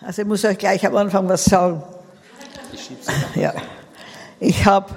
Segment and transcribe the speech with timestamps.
[0.00, 1.82] Also ich muss euch gleich am Anfang was sagen.
[3.34, 3.54] Ja.
[4.40, 4.94] Ich habe,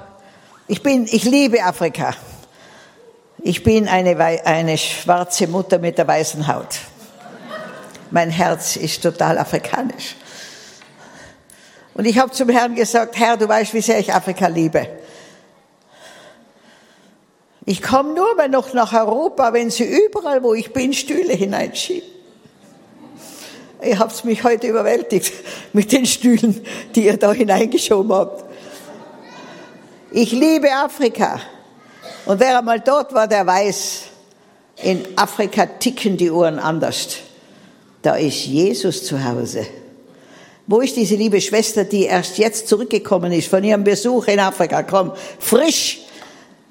[0.68, 2.14] ich bin, ich liebe Afrika.
[3.40, 6.80] Ich bin eine, eine schwarze Mutter mit der weißen Haut.
[8.12, 10.16] Mein Herz ist total afrikanisch.
[11.94, 14.88] Und ich habe zum Herrn gesagt, Herr, du weißt, wie sehr ich Afrika liebe.
[17.66, 22.21] Ich komme nur mehr noch nach Europa, wenn sie überall, wo ich bin, Stühle hineinschieben.
[23.84, 25.34] Ihr habt mich heute überwältigt
[25.74, 26.64] mit den Stühlen,
[26.96, 28.46] die ihr da hineingeschoben habt.
[30.12, 31.40] Ich liebe Afrika.
[32.26, 34.04] Und wer einmal dort war, der weiß,
[34.84, 37.18] in Afrika ticken die Uhren anders.
[38.02, 39.66] Da ist Jesus zu Hause.
[40.68, 44.84] Wo ist diese liebe Schwester, die erst jetzt zurückgekommen ist von ihrem Besuch in Afrika?
[44.84, 46.02] Komm, frisch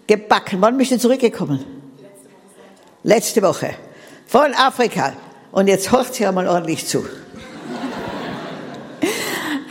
[0.07, 0.61] gebacken.
[0.61, 1.65] Wann bist du zurückgekommen?
[3.03, 3.75] Letzte Woche.
[4.27, 5.13] Von Afrika.
[5.53, 7.05] Und jetzt hört sie einmal ordentlich zu.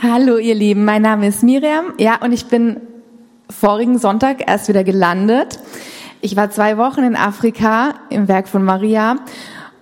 [0.02, 1.94] Hallo ihr Lieben, mein Name ist Miriam.
[1.98, 2.80] Ja, und ich bin
[3.48, 5.58] vorigen Sonntag erst wieder gelandet.
[6.20, 9.16] Ich war zwei Wochen in Afrika im Werk von Maria.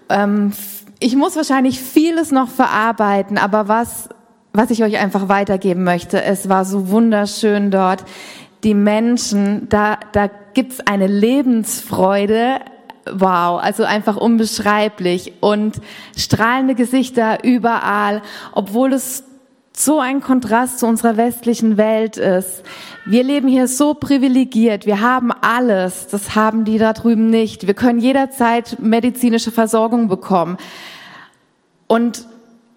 [0.09, 0.53] Ähm,
[1.01, 4.09] ich muss wahrscheinlich vieles noch verarbeiten, aber was,
[4.53, 8.05] was ich euch einfach weitergeben möchte, es war so wunderschön dort.
[8.65, 12.61] Die Menschen, da, da gibt's eine Lebensfreude,
[13.15, 15.81] wow, also einfach unbeschreiblich und
[16.17, 19.25] strahlende Gesichter überall, obwohl es
[19.73, 22.65] so ein Kontrast zu unserer westlichen Welt ist.
[23.07, 24.87] Wir leben hier so privilegiert.
[24.87, 26.09] Wir haben alles.
[26.09, 27.67] Das haben die da drüben nicht.
[27.67, 30.59] Wir können jederzeit medizinische Versorgung bekommen.
[31.87, 32.27] Und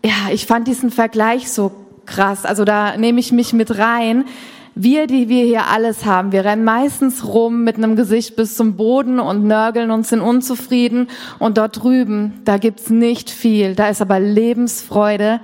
[0.06, 1.72] ja, ich fand diesen Vergleich so
[2.06, 2.46] krass.
[2.46, 4.26] Also da nehme ich mich mit rein.
[4.74, 8.78] Wir, die wir hier alles haben, wir rennen meistens rum mit einem Gesicht bis zum
[8.78, 11.10] Boden und nörgeln und sind unzufrieden.
[11.40, 13.76] Und dort drüben, da gibt's nicht viel.
[13.76, 15.42] Da ist aber Lebensfreude.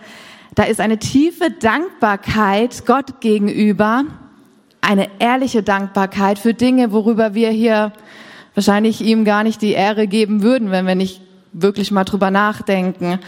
[0.55, 4.05] Da ist eine tiefe Dankbarkeit Gott gegenüber.
[4.79, 7.91] Eine ehrliche Dankbarkeit für Dinge, worüber wir hier
[8.55, 11.21] wahrscheinlich ihm gar nicht die Ehre geben würden, wenn wir nicht
[11.51, 13.19] wirklich mal drüber nachdenken.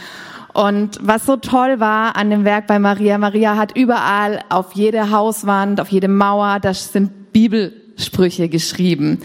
[0.60, 5.10] Und was so toll war an dem Werk bei Maria, Maria hat überall auf jede
[5.10, 9.22] Hauswand, auf jede Mauer, das sind Bibelsprüche geschrieben.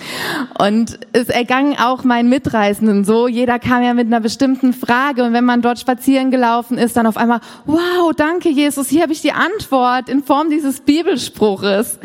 [0.61, 3.27] Und es ergangen auch meinen Mitreisenden so.
[3.27, 7.09] Jeder kam ja mit einer bestimmten Frage und wenn man dort spazieren gelaufen ist, dann
[7.09, 11.99] auf einmal, wow, danke Jesus, hier habe ich die Antwort in Form dieses Bibelspruches.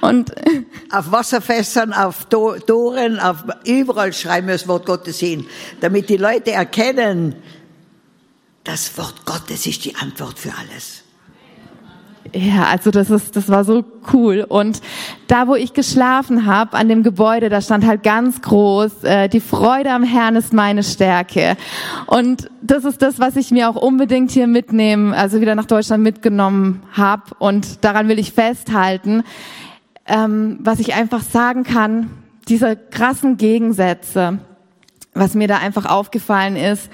[0.00, 0.32] Und
[0.90, 5.44] auf Wasserfässern, auf Toren, auf überall schreiben wir das Wort Gottes hin,
[5.82, 7.34] damit die Leute erkennen,
[8.64, 11.04] das Wort Gottes ist die Antwort für alles.
[12.32, 14.44] Ja, also das ist, das war so cool.
[14.48, 14.80] Und
[15.26, 19.40] da, wo ich geschlafen habe, an dem Gebäude, da stand halt ganz groß: äh, Die
[19.40, 21.56] Freude am Herrn ist meine Stärke.
[22.06, 26.02] Und das ist das, was ich mir auch unbedingt hier mitnehmen, also wieder nach Deutschland
[26.02, 27.22] mitgenommen habe.
[27.38, 29.24] Und daran will ich festhalten,
[30.06, 32.10] ähm, was ich einfach sagen kann:
[32.48, 34.38] Diese krassen Gegensätze,
[35.14, 36.90] was mir da einfach aufgefallen ist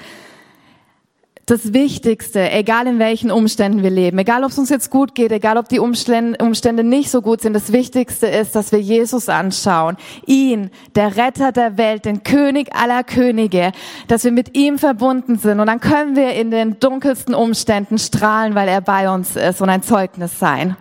[1.46, 5.30] das Wichtigste, egal in welchen Umständen wir leben, egal ob es uns jetzt gut geht,
[5.30, 9.96] egal ob die Umstände nicht so gut sind, das Wichtigste ist, dass wir Jesus anschauen.
[10.26, 13.70] Ihn, der Retter der Welt, den König aller Könige,
[14.08, 15.60] dass wir mit ihm verbunden sind.
[15.60, 19.68] Und dann können wir in den dunkelsten Umständen strahlen, weil er bei uns ist und
[19.68, 20.76] ein Zeugnis sein.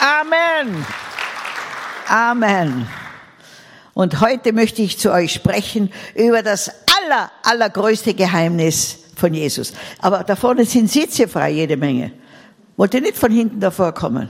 [0.00, 0.84] Amen.
[2.10, 2.88] Amen.
[3.94, 6.68] Und heute möchte ich zu euch sprechen über das
[7.04, 9.72] aller, allergrößte Geheimnis von Jesus.
[10.00, 12.10] Aber da vorne sind Sitze frei, jede Menge.
[12.76, 14.28] Wollt ihr nicht von hinten davor kommen?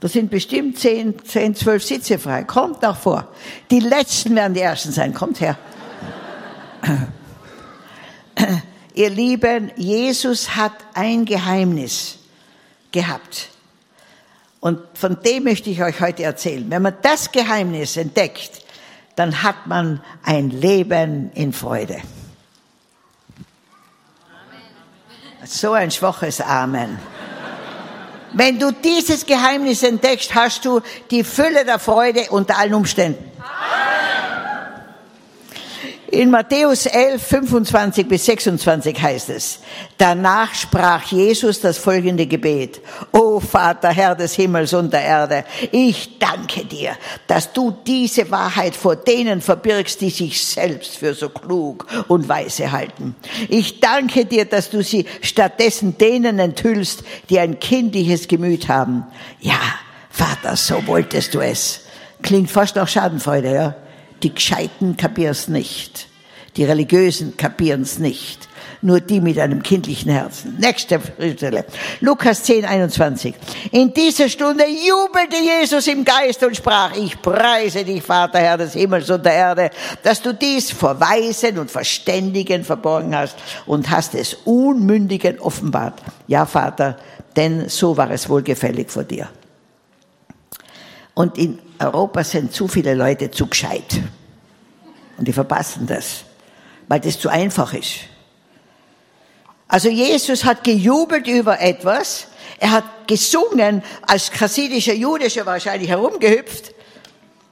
[0.00, 2.44] Da sind bestimmt zehn, zehn, zwölf Sitze frei.
[2.44, 3.28] Kommt nach vor.
[3.70, 5.12] Die Letzten werden die Ersten sein.
[5.12, 5.58] Kommt her.
[8.94, 12.20] Ihr Lieben, Jesus hat ein Geheimnis
[12.90, 13.50] gehabt.
[14.60, 16.68] Und von dem möchte ich euch heute erzählen.
[16.70, 18.62] Wenn man das Geheimnis entdeckt,
[19.14, 22.00] dann hat man ein Leben in Freude.
[25.44, 26.98] So ein schwaches Amen.
[28.32, 30.80] Wenn du dieses Geheimnis entdeckst, hast du
[31.10, 33.24] die Fülle der Freude unter allen Umständen.
[36.16, 39.58] In Matthäus 11, 25 bis 26 heißt es,
[39.98, 42.80] danach sprach Jesus das folgende Gebet.
[43.12, 46.96] O Vater, Herr des Himmels und der Erde, ich danke dir,
[47.26, 52.72] dass du diese Wahrheit vor denen verbirgst, die sich selbst für so klug und weise
[52.72, 53.14] halten.
[53.50, 59.04] Ich danke dir, dass du sie stattdessen denen enthüllst, die ein kindliches Gemüt haben.
[59.40, 59.60] Ja,
[60.08, 61.82] Vater, so wolltest du es.
[62.22, 63.74] Klingt fast nach Schadenfreude, ja?
[64.22, 66.08] Die Gescheiten kapieren's nicht.
[66.56, 68.48] Die Religiösen kapieren's nicht.
[68.80, 70.56] Nur die mit einem kindlichen Herzen.
[70.58, 71.00] Nächste
[71.36, 71.66] Stelle.
[72.00, 73.34] Lukas 10, 21.
[73.72, 78.72] In dieser Stunde jubelte Jesus im Geist und sprach, ich preise dich, Vater, Herr des
[78.72, 79.70] Himmels und der Erde,
[80.02, 83.36] dass du dies vor Weisen und Verständigen verborgen hast
[83.66, 86.02] und hast es Unmündigen offenbart.
[86.26, 86.96] Ja, Vater,
[87.34, 89.28] denn so war es wohlgefällig vor dir.
[91.14, 94.00] Und in Europa sind zu viele Leute zu gescheit.
[95.16, 96.24] Und die verpassen das,
[96.88, 98.00] weil das zu einfach ist.
[99.68, 102.28] Also Jesus hat gejubelt über etwas.
[102.58, 106.72] Er hat gesungen, als chassidischer Jude schon wahrscheinlich herumgehüpft.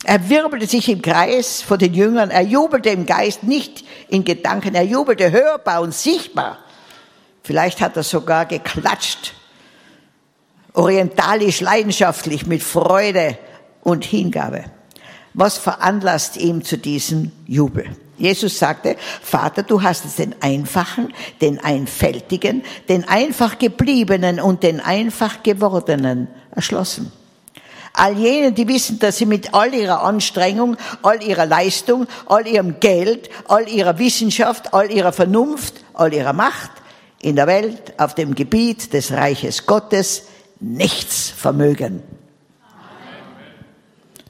[0.05, 2.31] Er wirbelte sich im Kreis vor den Jüngern.
[2.31, 4.75] Er jubelte im Geist, nicht in Gedanken.
[4.75, 6.59] Er jubelte hörbar und sichtbar.
[7.43, 9.35] Vielleicht hat er sogar geklatscht.
[10.75, 13.39] Orientalisch, leidenschaftlich, mit Freude
[13.85, 14.65] und Hingabe.
[15.35, 17.87] Was veranlasst ihm zu diesem Jubel?
[18.17, 24.81] Jesus sagte, Vater, du hast es den Einfachen, den Einfältigen, den einfach gebliebenen und den
[24.81, 27.11] einfach gewordenen erschlossen.
[27.93, 32.81] All jenen, die wissen, dass sie mit all ihrer Anstrengung, all ihrer Leistung, all ihrem
[32.81, 36.71] Geld, all ihrer Wissenschaft, all ihrer Vernunft, all ihrer Macht
[37.21, 40.25] in der Welt auf dem Gebiet des Reiches Gottes
[40.61, 42.03] nichts vermögen.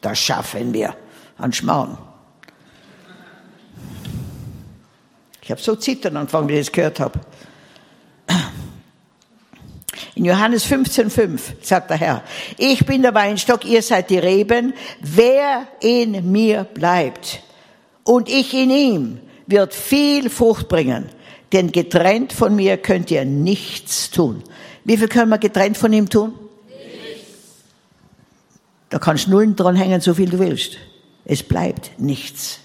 [0.05, 0.95] Das schaffen wir
[1.39, 1.97] an Schmarrn.
[5.41, 7.21] Ich habe so zittern angefangen, wie ich das gehört habe.
[10.15, 12.23] In Johannes 15,5 sagt der Herr,
[12.59, 14.75] ich bin der Weinstock, ihr seid die Reben.
[15.01, 17.43] Wer in mir bleibt
[18.05, 21.09] und ich in ihm, wird viel Frucht bringen.
[21.55, 24.45] Denn getrennt von mir könnt ihr nichts tun.
[24.85, 26.35] Wie viel können wir getrennt von ihm tun?
[28.94, 30.76] Da kannst Nullen dran hängen, so viel du willst.
[31.25, 32.61] Es bleibt nichts.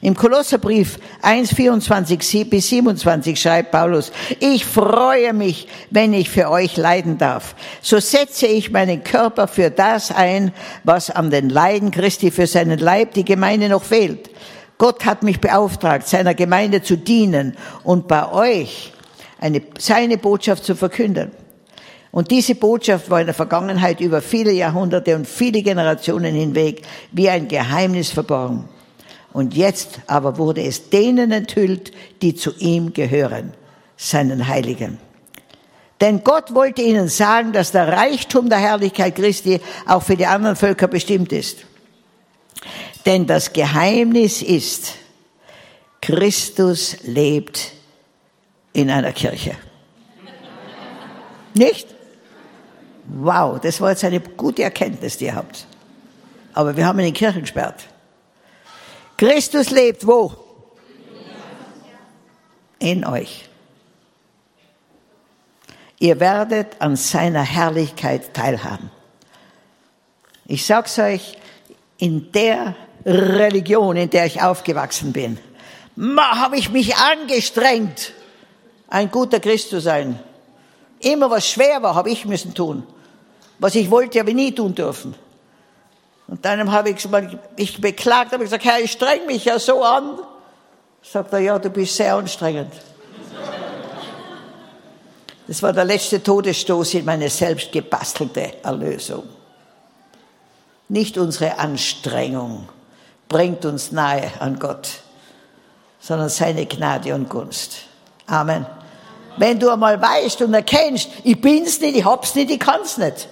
[0.00, 6.76] Im Kolosserbrief 1, 24 bis 27 schreibt Paulus, ich freue mich, wenn ich für euch
[6.76, 7.56] leiden darf.
[7.82, 10.52] So setze ich meinen Körper für das ein,
[10.84, 14.30] was an den Leiden Christi für seinen Leib, die Gemeinde noch fehlt.
[14.78, 18.92] Gott hat mich beauftragt, seiner Gemeinde zu dienen und bei euch
[19.40, 21.32] eine, seine Botschaft zu verkünden.
[22.14, 27.28] Und diese Botschaft war in der Vergangenheit über viele Jahrhunderte und viele Generationen hinweg wie
[27.28, 28.68] ein Geheimnis verborgen.
[29.32, 31.90] Und jetzt aber wurde es denen enthüllt,
[32.22, 33.52] die zu ihm gehören,
[33.96, 34.98] seinen Heiligen.
[36.00, 40.54] Denn Gott wollte ihnen sagen, dass der Reichtum der Herrlichkeit Christi auch für die anderen
[40.54, 41.64] Völker bestimmt ist.
[43.06, 44.94] Denn das Geheimnis ist,
[46.00, 47.72] Christus lebt
[48.72, 49.56] in einer Kirche.
[51.54, 51.93] Nicht?
[53.06, 55.66] Wow, das war jetzt eine gute Erkenntnis, die ihr habt.
[56.54, 57.86] Aber wir haben ihn in Kirchen gesperrt.
[59.16, 60.32] Christus lebt wo?
[62.78, 63.48] In euch.
[65.98, 68.90] Ihr werdet an seiner Herrlichkeit teilhaben.
[70.46, 71.38] Ich sag's euch,
[71.98, 72.74] in der
[73.06, 75.38] Religion, in der ich aufgewachsen bin,
[76.18, 78.12] habe ich mich angestrengt,
[78.88, 80.18] ein guter Christ zu sein.
[81.00, 82.86] Immer was schwer war, habe ich müssen tun.
[83.58, 85.14] Was ich wollte, habe ich nie tun dürfen.
[86.26, 87.08] Und dann habe ich
[87.56, 90.18] mich beklagt, habe gesagt, Herr, ich streng mich ja so an.
[91.02, 92.72] Sagt er, ja, du bist sehr anstrengend.
[95.46, 99.24] Das war der letzte Todesstoß in meine selbst gebastelte Erlösung.
[100.88, 102.68] Nicht unsere Anstrengung
[103.28, 104.88] bringt uns nahe an Gott,
[106.00, 107.76] sondern seine Gnade und Gunst.
[108.26, 108.66] Amen.
[109.36, 113.28] Wenn du einmal weißt und erkennst, ich bin's nicht, ich hab's nicht, ich kann's nicht,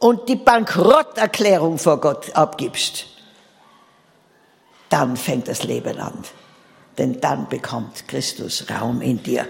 [0.00, 3.06] und die Bankrotterklärung vor Gott abgibst,
[4.88, 6.24] dann fängt das Leben an.
[6.98, 9.46] Denn dann bekommt Christus Raum in dir.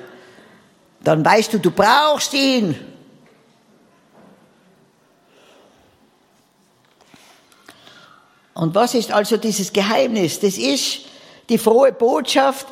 [1.02, 2.76] Dann weißt du, du brauchst ihn.
[8.52, 10.40] Und was ist also dieses Geheimnis?
[10.40, 11.06] Das ist
[11.48, 12.66] die frohe Botschaft,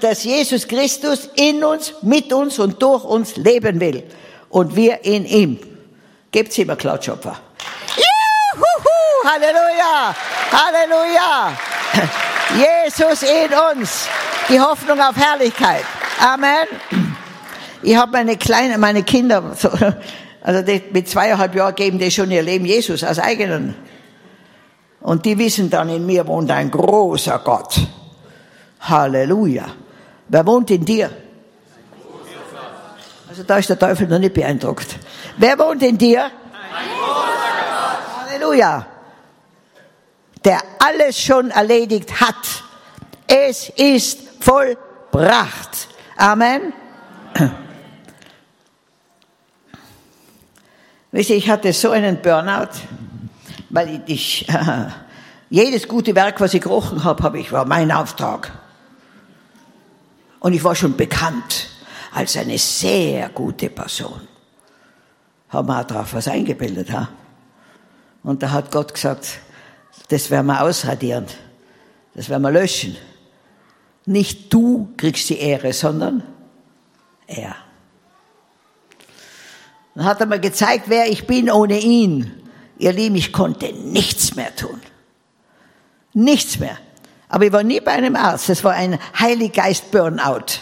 [0.00, 4.04] dass Jesus Christus in uns, mit uns und durch uns leben will
[4.48, 5.75] und wir in ihm.
[6.30, 7.36] Gebt's ihm Klatschopfer.
[7.96, 8.64] Juhu,
[9.24, 10.14] Halleluja!
[10.52, 11.52] Halleluja!
[12.56, 14.08] Jesus in uns.
[14.48, 15.84] Die Hoffnung auf Herrlichkeit.
[16.20, 16.66] Amen.
[17.82, 19.42] Ich habe meine kleinen, meine Kinder,
[20.42, 23.74] also die, mit zweieinhalb Jahren geben die schon ihr Leben Jesus als eigenen.
[25.00, 27.80] Und die wissen dann, in mir wohnt ein großer Gott.
[28.80, 29.66] Halleluja.
[30.28, 31.10] Wer wohnt in dir?
[33.36, 34.96] Also da ist der Teufel noch nicht beeindruckt.
[35.36, 36.24] Wer wohnt in dir?
[36.24, 36.30] Ein
[36.88, 37.34] großer
[37.68, 38.30] Gott.
[38.30, 38.86] Halleluja.
[40.42, 42.62] der alles schon erledigt hat.
[43.26, 45.88] Es ist vollbracht.
[46.16, 46.72] Amen.
[51.12, 52.70] Wisst ihr, ich hatte so einen Burnout,
[53.68, 54.46] weil ich,
[55.50, 58.50] jedes gute Werk, was ich gerochen habe, habe ich, war mein Auftrag.
[60.40, 61.75] Und ich war schon bekannt
[62.16, 64.26] als eine sehr gute Person.
[65.50, 67.10] Haben wir auch drauf was eingebildet, ha?
[68.22, 69.38] Und da hat Gott gesagt,
[70.08, 71.26] das werden wir ausradieren.
[72.14, 72.96] Das werden wir löschen.
[74.06, 76.22] Nicht du kriegst die Ehre, sondern
[77.26, 77.54] er.
[79.94, 82.32] Dann hat er mir gezeigt, wer ich bin ohne ihn.
[82.78, 84.80] Ihr Lieben, ich konnte nichts mehr tun.
[86.14, 86.78] Nichts mehr.
[87.28, 88.48] Aber ich war nie bei einem Arzt.
[88.48, 90.60] Das war ein Heiliggeist-Burnout.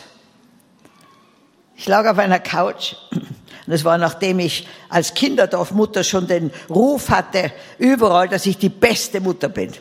[1.76, 2.94] Ich lag auf einer Couch.
[3.12, 8.68] Und das war nachdem ich als Kinderdorfmutter schon den Ruf hatte, überall, dass ich die
[8.68, 9.72] beste Mutter bin.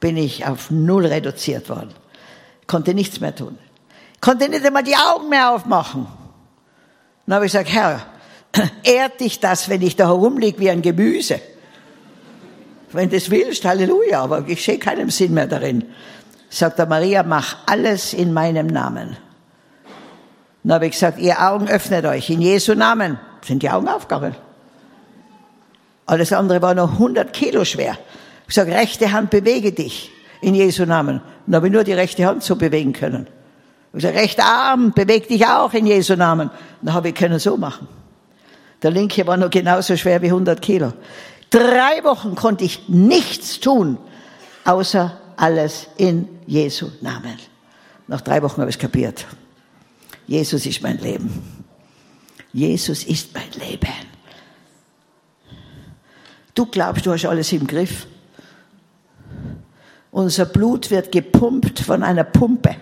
[0.00, 1.94] Bin ich auf Null reduziert worden.
[2.66, 3.58] Konnte nichts mehr tun.
[4.20, 6.06] Konnte nicht einmal die Augen mehr aufmachen.
[7.26, 8.02] Dann habe ich gesagt, Herr,
[8.82, 11.40] ehrt dich das, wenn ich da herumliege wie ein Gemüse?
[12.92, 15.84] Wenn du das willst, Halleluja, aber ich sehe keinen Sinn mehr darin.
[16.48, 19.16] Sagt er, Maria, mach alles in meinem Namen.
[20.64, 23.18] Dann habe ich gesagt, ihr Augen öffnet euch, in Jesu Namen.
[23.44, 24.34] Sind die Augen aufgegangen.
[26.06, 27.98] Alles andere war noch 100 Kilo schwer.
[28.48, 30.10] Ich sage, rechte Hand, bewege dich
[30.40, 31.20] in Jesu Namen.
[31.46, 33.26] Dann habe ich nur die rechte Hand so bewegen können.
[33.92, 36.50] Ich sage, rechter Arm, beweg dich auch in Jesu Namen.
[36.82, 37.88] Dann habe ich können so machen.
[38.82, 40.92] Der linke war noch genauso schwer wie 100 Kilo.
[41.50, 43.98] Drei Wochen konnte ich nichts tun,
[44.64, 47.36] außer alles in Jesu Namen.
[48.06, 49.26] Nach drei Wochen habe ich es kapiert.
[50.28, 51.64] Jesus ist mein Leben.
[52.52, 53.88] Jesus ist mein Leben.
[56.54, 58.06] Du glaubst, du hast alles im Griff.
[60.10, 62.76] Unser Blut wird gepumpt von einer Pumpe.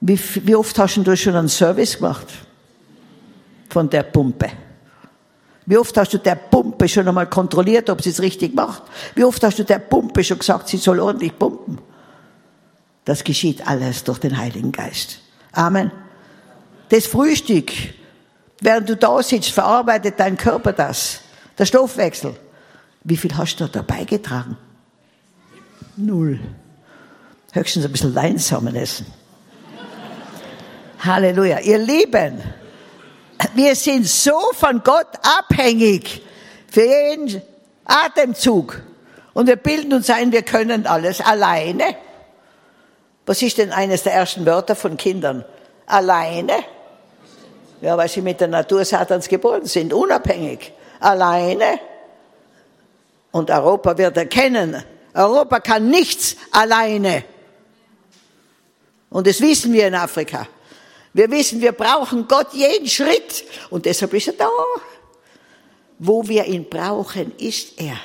[0.00, 2.26] Wie, wie oft hast du schon einen Service gemacht?
[3.68, 4.50] Von der Pumpe.
[5.66, 8.82] Wie oft hast du der Pumpe schon einmal kontrolliert, ob sie es richtig macht?
[9.14, 11.78] Wie oft hast du der Pumpe schon gesagt, sie soll ordentlich pumpen?
[13.04, 15.20] Das geschieht alles durch den Heiligen Geist.
[15.52, 15.90] Amen.
[16.88, 17.72] Das Frühstück,
[18.60, 21.20] während du da sitzt, verarbeitet dein Körper das.
[21.58, 22.36] Der Stoffwechsel.
[23.04, 24.56] Wie viel hast du da beigetragen?
[25.96, 26.40] Null.
[27.52, 29.06] Höchstens ein bisschen Leinsamen essen.
[30.98, 31.60] Halleluja.
[31.60, 32.42] Ihr Lieben,
[33.54, 36.22] wir sind so von Gott abhängig
[36.70, 37.42] für jeden
[37.84, 38.80] Atemzug.
[39.34, 41.96] Und wir bilden uns ein, wir können alles alleine.
[43.26, 45.44] Was ist denn eines der ersten Wörter von Kindern?
[45.86, 46.54] Alleine.
[47.80, 50.72] Ja, weil sie mit der Natur Satans geboren sind, unabhängig.
[51.00, 51.80] Alleine.
[53.32, 57.24] Und Europa wird erkennen, Europa kann nichts alleine.
[59.10, 60.46] Und das wissen wir in Afrika.
[61.12, 64.48] Wir wissen, wir brauchen Gott jeden Schritt und deshalb ist er da.
[66.00, 67.96] Wo wir ihn brauchen, ist er.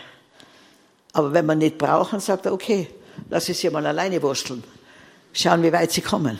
[1.13, 2.87] Aber wenn wir nicht brauchen, sagt er, okay,
[3.29, 4.63] lass es mal alleine wursteln.
[5.33, 6.39] Schauen, wie weit sie kommen.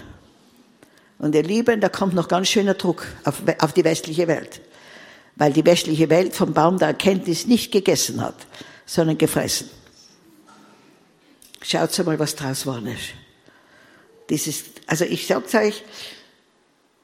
[1.19, 4.61] Und ihr Lieben, da kommt noch ganz schöner Druck auf, auf die westliche Welt.
[5.35, 8.35] Weil die westliche Welt vom Baum der Erkenntnis nicht gegessen hat,
[8.85, 9.69] sondern gefressen.
[11.61, 13.09] Schaut mal, was draus geworden ist.
[14.29, 15.83] Dieses, also ich sag's euch,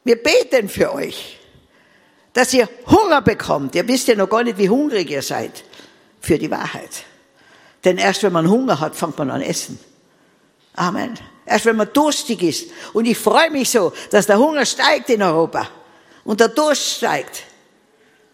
[0.05, 1.38] wir beten für euch,
[2.34, 3.75] dass ihr Hunger bekommt.
[3.75, 5.63] Ihr wisst ja noch gar nicht, wie hungrig ihr seid
[6.22, 7.03] für die Wahrheit.
[7.84, 9.79] Denn erst wenn man Hunger hat, fängt man an essen.
[10.74, 11.15] Amen.
[11.46, 12.68] Erst wenn man durstig ist.
[12.94, 15.70] Und ich freue mich so, dass der Hunger steigt in Europa
[16.24, 17.44] und der Durst steigt.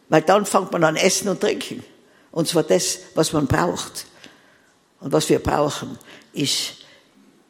[0.09, 1.83] Weil dann fängt man an essen und trinken.
[2.31, 4.05] Und zwar das, was man braucht.
[5.01, 5.97] Und was wir brauchen,
[6.33, 6.77] ist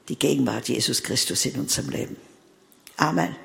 [0.07, 2.17] die Gegenwart Jesus Christus in unserem Leben.
[2.97, 3.35] Amen.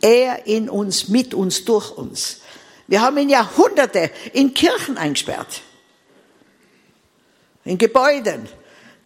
[0.00, 2.40] Er in uns, mit uns, durch uns.
[2.86, 5.62] Wir haben ihn Jahrhunderte in Kirchen eingesperrt.
[7.64, 8.48] In Gebäuden.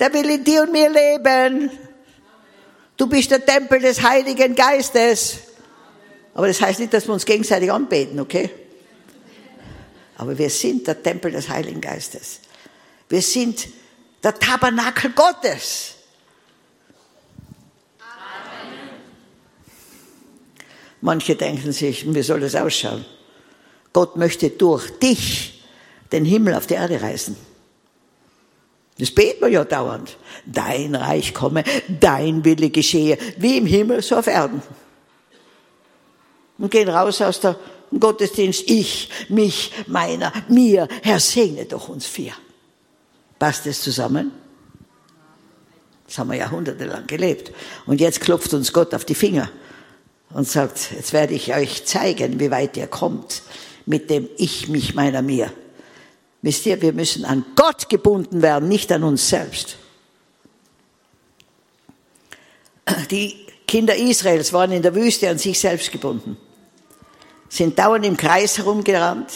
[0.01, 1.71] Der will in dir und mir leben.
[2.99, 5.39] Du bist der Tempel des Heiligen Geistes.
[6.35, 8.51] Aber das heißt nicht, dass wir uns gegenseitig anbeten, okay?
[10.17, 12.41] Aber wir sind der Tempel des Heiligen Geistes.
[13.09, 13.69] Wir sind
[14.23, 15.95] der Tabernakel Gottes.
[21.01, 23.05] Manche denken sich, wie soll das ausschauen?
[23.93, 25.63] Gott möchte durch dich
[26.11, 27.37] den Himmel auf die Erde reißen.
[28.99, 30.17] Das beten wir ja dauernd.
[30.45, 34.61] Dein Reich komme, dein Wille geschehe, wie im Himmel, so auf Erden.
[36.59, 37.57] Und gehen raus aus der
[37.99, 42.33] Gottesdienst, ich, mich, meiner, mir, Herr, segne doch uns vier.
[43.39, 44.33] Passt es zusammen?
[46.07, 47.53] Das haben wir jahrhundertelang gelebt.
[47.87, 49.51] Und jetzt klopft uns Gott auf die Finger
[50.31, 53.43] und sagt, jetzt werde ich euch zeigen, wie weit ihr kommt
[53.87, 55.53] mit dem Ich, mich, meiner, mir.
[56.43, 59.77] Wisst ihr, wir müssen an Gott gebunden werden, nicht an uns selbst.
[63.11, 66.39] Die Kinder Israels waren in der Wüste an sich selbst gebunden,
[67.49, 69.31] sind dauernd im Kreis herumgerannt,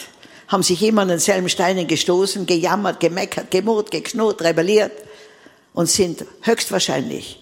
[0.49, 4.93] haben sich immer an denselben Steinen gestoßen, gejammert, gemeckert, gemurrt, geknurrt, rebelliert
[5.75, 7.41] und sind höchstwahrscheinlich,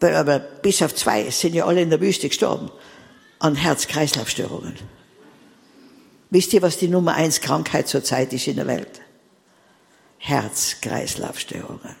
[0.00, 2.70] aber bis auf zwei sind ja alle in der Wüste gestorben,
[3.38, 4.97] an Herz-Kreislauf-Störungen.
[6.30, 9.00] Wisst ihr, was die Nummer eins Krankheit zurzeit ist in der Welt?
[10.18, 11.96] Herz-Kreislauf-Störungen.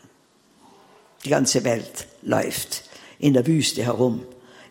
[1.24, 2.84] Die ganze Welt läuft
[3.18, 4.24] in der Wüste herum.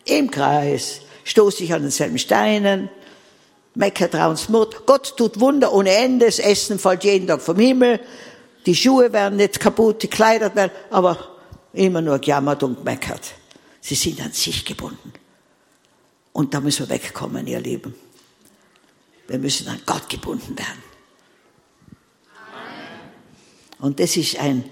[0.04, 2.88] Im Kreis, stoßt sich an denselben Steinen,
[3.74, 4.14] meckert
[4.48, 4.86] Mut.
[4.86, 8.00] Gott tut Wunder ohne Ende, das Essen fällt jeden Tag vom Himmel,
[8.66, 11.36] die Schuhe werden nicht kaputt, die Kleider werden, aber
[11.72, 13.34] immer nur gejammert und meckert.
[13.80, 15.12] Sie sind an sich gebunden.
[16.32, 17.94] Und da müssen wir wegkommen, ihr Lieben.
[19.28, 20.82] Wir müssen an Gott gebunden werden.
[23.78, 24.68] Und das ist ein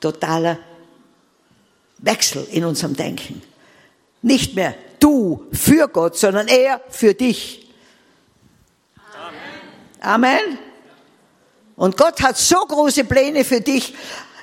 [0.00, 0.58] totaler
[1.98, 3.42] Wechsel in unserem Denken.
[4.22, 7.68] Nicht mehr du für Gott, sondern er für dich.
[10.00, 10.34] Amen.
[10.36, 10.58] Amen.
[11.74, 13.94] Und Gott hat so große Pläne für dich.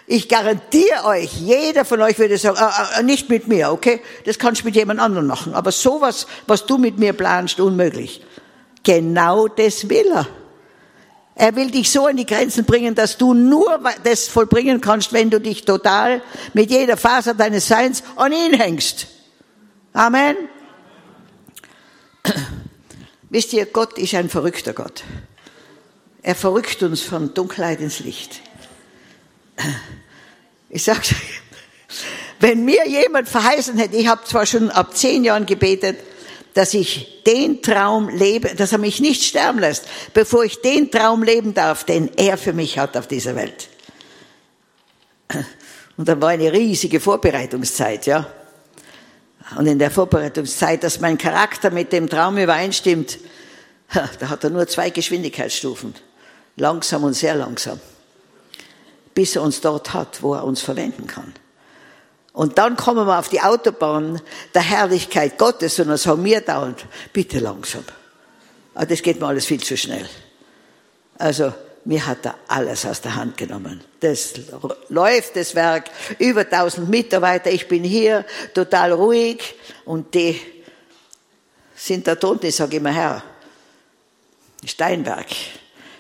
[0.06, 4.02] Ich garantiere euch, jeder von euch würde sagen, äh, äh, nicht mit mir, okay?
[4.26, 5.54] Das kannst du mit jemand anderem machen.
[5.54, 8.22] Aber sowas, was du mit mir planst, unmöglich.
[8.84, 10.28] Genau das will er.
[11.36, 15.32] Er will dich so an die Grenzen bringen, dass du nur das vollbringen kannst, wenn
[15.32, 16.22] du dich total
[16.54, 19.08] mit jeder Faser deines Seins an ihn hängst.
[19.94, 20.36] Amen.
[23.30, 25.04] Wisst ihr, Gott ist ein verrückter Gott.
[26.22, 28.42] Er verrückt uns von Dunkelheit ins Licht.
[30.70, 31.16] Ich sag's
[32.44, 35.98] wenn mir jemand verheißen hätte, ich habe zwar schon ab zehn Jahren gebetet,
[36.54, 41.24] dass ich den Traum lebe, dass er mich nicht sterben lässt, bevor ich den Traum
[41.24, 43.70] leben darf, den er für mich hat auf dieser Welt.
[45.98, 48.28] Und dann war eine riesige Vorbereitungszeit, ja.
[49.58, 53.20] Und in der Vorbereitungszeit, dass mein Charakter mit dem Traum übereinstimmt,
[54.20, 55.94] da hat er nur zwei Geschwindigkeitsstufen.
[56.56, 57.80] Langsam und sehr langsam.
[59.14, 61.34] Bis er uns dort hat, wo er uns verwenden kann.
[62.34, 64.20] Und dann kommen wir auf die Autobahn
[64.54, 67.86] der Herrlichkeit Gottes und dann sagen wir dauernd, bitte langsam.
[68.74, 70.10] Aber das geht mir alles viel zu schnell.
[71.20, 71.54] Also,
[71.86, 73.84] mir hat er alles aus der Hand genommen.
[74.00, 74.34] Das
[74.90, 80.42] läuft, das Werk, über 1000 Mitarbeiter, ich bin hier, total ruhig und die
[81.76, 83.24] sind da drunten, ich sage immer, Herr,
[84.66, 85.28] Steinberg,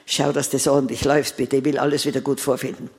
[0.06, 2.89] schau, dass das ordentlich läuft, bitte, ich will alles wieder gut vorfinden.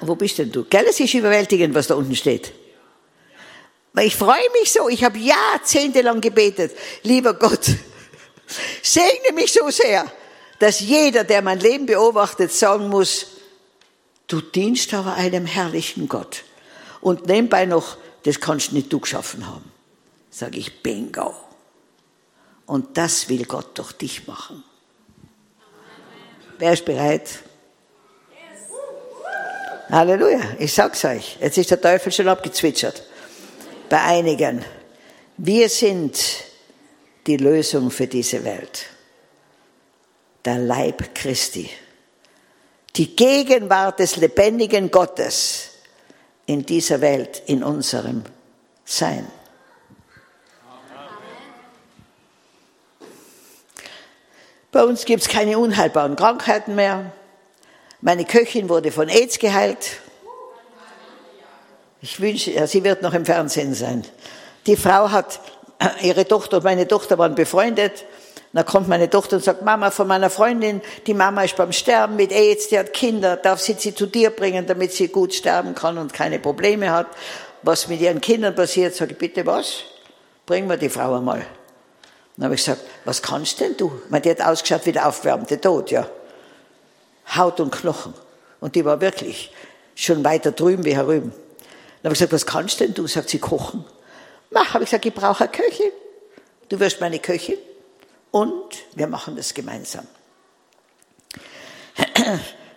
[0.00, 0.64] Wo bist denn du?
[0.64, 2.52] Gell, es ist überwältigend, was da unten steht.
[3.92, 7.64] Weil ich freue mich so, ich habe jahrzehntelang gebetet, lieber Gott,
[8.82, 10.10] segne mich so sehr,
[10.58, 13.26] dass jeder, der mein Leben beobachtet, sagen muss,
[14.26, 16.42] du dienst aber einem herrlichen Gott.
[17.00, 19.70] Und nebenbei noch, das kannst nicht du geschaffen haben.
[20.30, 21.34] Sage ich, bingo.
[22.66, 24.64] Und das will Gott durch dich machen.
[26.58, 27.40] Wer ist bereit?
[29.90, 31.36] Halleluja, ich sag's euch.
[31.40, 33.02] Jetzt ist der Teufel schon abgezwitschert.
[33.88, 34.64] Bei einigen.
[35.36, 36.18] Wir sind
[37.26, 38.86] die Lösung für diese Welt.
[40.44, 41.70] Der Leib Christi.
[42.96, 45.70] Die Gegenwart des lebendigen Gottes
[46.46, 48.22] in dieser Welt, in unserem
[48.84, 49.26] Sein.
[54.70, 57.12] Bei uns gibt es keine unheilbaren Krankheiten mehr.
[58.04, 59.78] Meine Köchin wurde von AIDS geheilt.
[62.02, 64.04] Ich wünsche, ja, sie wird noch im Fernsehen sein.
[64.66, 65.40] Die Frau hat,
[65.78, 68.04] äh, ihre Tochter und meine Tochter waren befreundet.
[68.52, 72.16] Da kommt meine Tochter und sagt, Mama, von meiner Freundin, die Mama ist beim Sterben
[72.16, 75.74] mit AIDS, die hat Kinder, darf sie sie zu dir bringen, damit sie gut sterben
[75.74, 77.06] kann und keine Probleme hat.
[77.62, 79.76] Was mit ihren Kindern passiert, sage ich, bitte was?
[80.44, 81.46] Bring mir die Frau einmal.
[82.36, 83.90] Dann habe ich gesagt, was kannst denn du?
[84.10, 86.06] Meine, die hat ausgeschaut wie der aufwärmte Tod, ja.
[87.34, 88.14] Haut und Knochen.
[88.60, 89.52] Und die war wirklich
[89.94, 91.32] schon weiter drüben wie herüben.
[92.02, 93.06] Dann habe ich gesagt, was kannst denn du?
[93.06, 93.84] Sagt sie, kochen.
[94.50, 95.90] Mach, habe ich gesagt, ich brauche eine Köchin.
[96.68, 97.58] Du wirst meine Köchin
[98.30, 100.06] und wir machen das gemeinsam.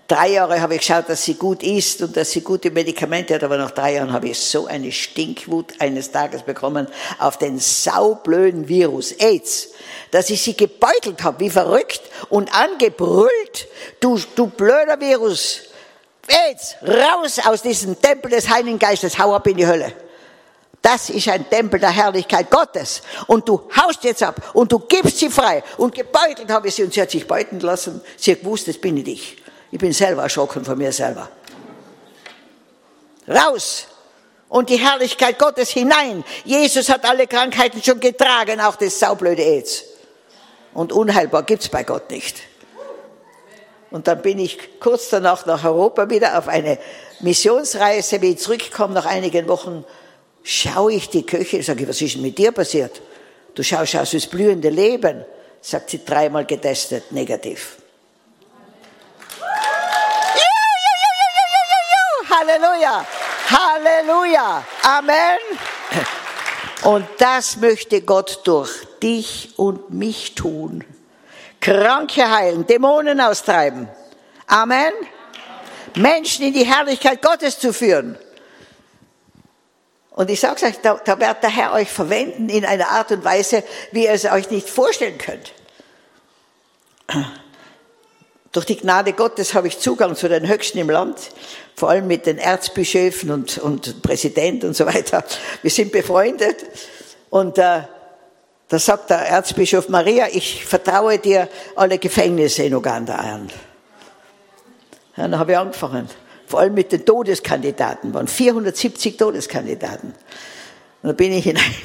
[0.08, 3.44] Drei Jahre habe ich geschaut, dass sie gut isst und dass sie gute Medikamente hat,
[3.44, 6.88] aber nach drei Jahren habe ich so eine Stinkwut eines Tages bekommen
[7.20, 9.70] auf den saublöden Virus AIDS,
[10.12, 13.68] dass ich sie gebeutelt habe, wie verrückt und angebrüllt,
[14.00, 15.64] du, du blöder Virus,
[16.50, 19.92] AIDS, raus aus diesem Tempel des Heiligen Geistes, hau ab in die Hölle.
[20.82, 23.02] Das ist ein Tempel der Herrlichkeit Gottes.
[23.26, 25.62] Und du haust jetzt ab und du gibst sie frei.
[25.76, 28.00] Und gebeutelt habe ich sie und sie hat sich beuten lassen.
[28.16, 29.38] Sie hat gewusst, das bin ich dich.
[29.78, 31.30] Ich bin selber erschrocken von mir selber.
[33.28, 33.86] Raus!
[34.50, 36.24] Und die Herrlichkeit Gottes hinein.
[36.46, 39.84] Jesus hat alle Krankheiten schon getragen, auch das saublöde AIDS.
[40.74, 42.38] Und unheilbar gibt's bei Gott nicht.
[43.92, 46.80] Und dann bin ich kurz danach nach Europa wieder auf eine
[47.20, 48.20] Missionsreise.
[48.24, 49.86] Wie ich zurückkomme nach einigen Wochen,
[50.42, 53.00] schaue ich die Köche, sage ich, was ist denn mit dir passiert?
[53.54, 55.24] Du schaust aus das blühende Leben.
[55.62, 57.78] Sagt sie dreimal getestet, negativ.
[62.38, 63.06] Halleluja.
[63.50, 64.64] Halleluja.
[64.84, 65.40] Amen.
[66.84, 70.84] Und das möchte Gott durch dich und mich tun.
[71.60, 73.90] Kranke heilen, Dämonen austreiben.
[74.46, 74.94] Amen.
[75.96, 78.18] Menschen in die Herrlichkeit Gottes zu führen.
[80.12, 83.24] Und ich sage euch, da, da wird der Herr euch verwenden in einer Art und
[83.24, 85.54] Weise, wie ihr es euch nicht vorstellen könnt.
[88.52, 91.18] Durch die Gnade Gottes habe ich Zugang zu den Höchsten im Land,
[91.78, 95.24] vor allem mit den Erzbischöfen und, und Präsident und so weiter.
[95.62, 96.66] Wir sind befreundet
[97.30, 97.82] und äh,
[98.68, 103.52] da sagt der Erzbischof Maria, ich vertraue dir alle Gefängnisse in Uganda an.
[105.16, 106.10] Ja, dann habe ich angefangen.
[106.48, 110.16] Vor allem mit den Todeskandidaten, waren 470 Todeskandidaten.
[111.04, 111.76] Und da bin ich hinein.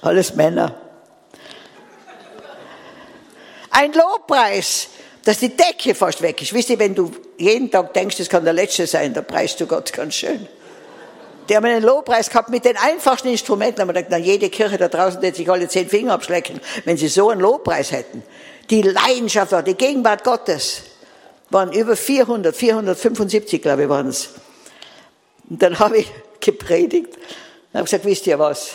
[0.00, 0.74] Alles Männer.
[3.70, 4.88] Ein Lobpreis
[5.24, 6.52] dass die Decke fast weg ist.
[6.52, 9.66] Wisst ihr, wenn du jeden Tag denkst, das kann der letzte sein, da preist du
[9.66, 10.46] Gott ganz schön.
[11.48, 13.76] Die haben einen Lobpreis gehabt mit den einfachsten Instrumenten.
[13.76, 16.60] Da haben wir gedacht, na, jede Kirche da draußen hätte sich alle zehn Finger abschlecken,
[16.84, 18.22] wenn sie so einen Lobpreis hätten.
[18.70, 20.82] Die Leidenschaft war, die Gegenwart Gottes
[21.50, 24.30] waren über 400, 475, glaube ich, waren es.
[25.48, 26.10] Und dann habe ich
[26.40, 28.72] gepredigt und habe gesagt, wisst ihr was?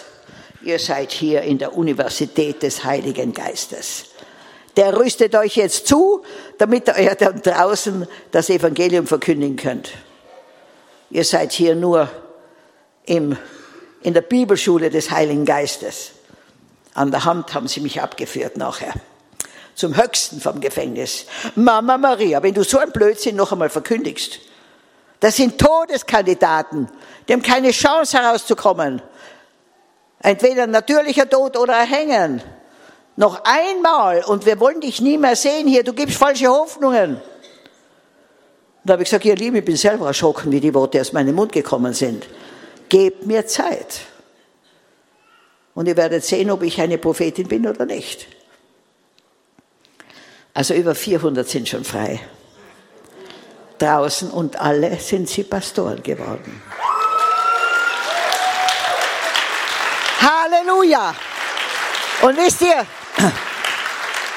[0.61, 4.08] Ihr seid hier in der Universität des Heiligen Geistes
[4.79, 6.23] der rüstet euch jetzt zu,
[6.57, 9.91] damit ihr dann draußen das Evangelium verkündigen könnt.
[11.09, 12.09] Ihr seid hier nur
[13.05, 13.35] im,
[14.01, 16.11] in der Bibelschule des Heiligen Geistes.
[16.93, 18.93] An der Hand haben sie mich abgeführt nachher.
[19.75, 21.25] Zum Höchsten vom Gefängnis.
[21.55, 24.39] Mama Maria, wenn du so ein Blödsinn noch einmal verkündigst,
[25.19, 26.87] das sind Todeskandidaten,
[27.27, 29.01] die haben keine Chance herauszukommen.
[30.21, 32.41] Entweder natürlicher Tod oder Erhängen.
[33.19, 37.19] Noch einmal und wir wollen dich nie mehr sehen hier, du gibst falsche Hoffnungen.
[38.85, 41.35] Da habe ich gesagt, ihr Lieben, ich bin selber erschrocken, wie die Worte aus meinem
[41.35, 42.25] Mund gekommen sind.
[42.87, 43.99] Gebt mir Zeit.
[45.75, 48.25] Und ihr werdet sehen, ob ich eine Prophetin bin oder nicht.
[50.53, 52.21] Also über 400 sind schon frei.
[53.79, 56.61] Draußen und alle sind sie Pastoren geworden.
[60.21, 61.13] Halleluja!
[62.21, 62.85] Und wisst ihr,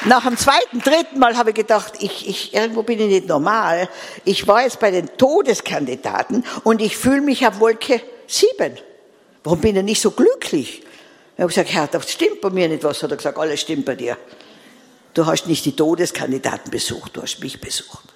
[0.05, 3.87] nach dem zweiten, dritten Mal habe ich gedacht, ich, ich, irgendwo bin ich nicht normal.
[4.25, 8.77] Ich war jetzt bei den Todeskandidaten und ich fühle mich auf Wolke sieben.
[9.43, 10.83] Warum bin ich nicht so glücklich?
[11.35, 13.01] Ich habe gesagt, Herr, das stimmt bei mir nicht was.
[13.01, 14.17] Hat er gesagt, alles stimmt bei dir.
[15.13, 18.13] Du hast nicht die Todeskandidaten besucht, du hast mich besucht.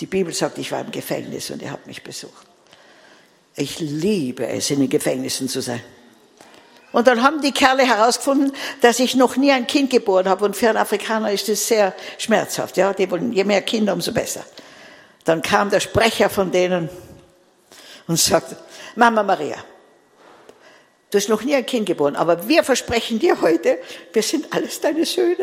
[0.00, 2.46] Die Bibel sagt, ich war im Gefängnis und ihr habt mich besucht.
[3.54, 5.82] Ich liebe es, in den Gefängnissen zu sein.
[6.92, 8.52] Und dann haben die Kerle herausgefunden,
[8.82, 10.44] dass ich noch nie ein Kind geboren habe.
[10.44, 12.76] Und für einen Afrikaner ist das sehr schmerzhaft.
[12.76, 14.44] Ja, die wollen, je mehr Kinder, umso besser.
[15.24, 16.90] Dann kam der Sprecher von denen
[18.06, 18.56] und sagte,
[18.94, 19.56] Mama Maria,
[21.10, 23.78] du hast noch nie ein Kind geboren, aber wir versprechen dir heute,
[24.12, 25.36] wir sind alles deine Söhne.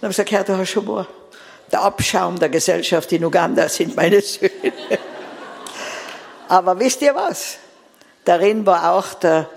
[0.00, 1.06] Dann habe ich gesagt, Herr, du hast schon mal.
[1.70, 4.72] Der Abschaum der Gesellschaft in Uganda sind meine Söhne.
[6.48, 7.58] Aber wisst ihr was?
[8.24, 9.50] Darin war auch der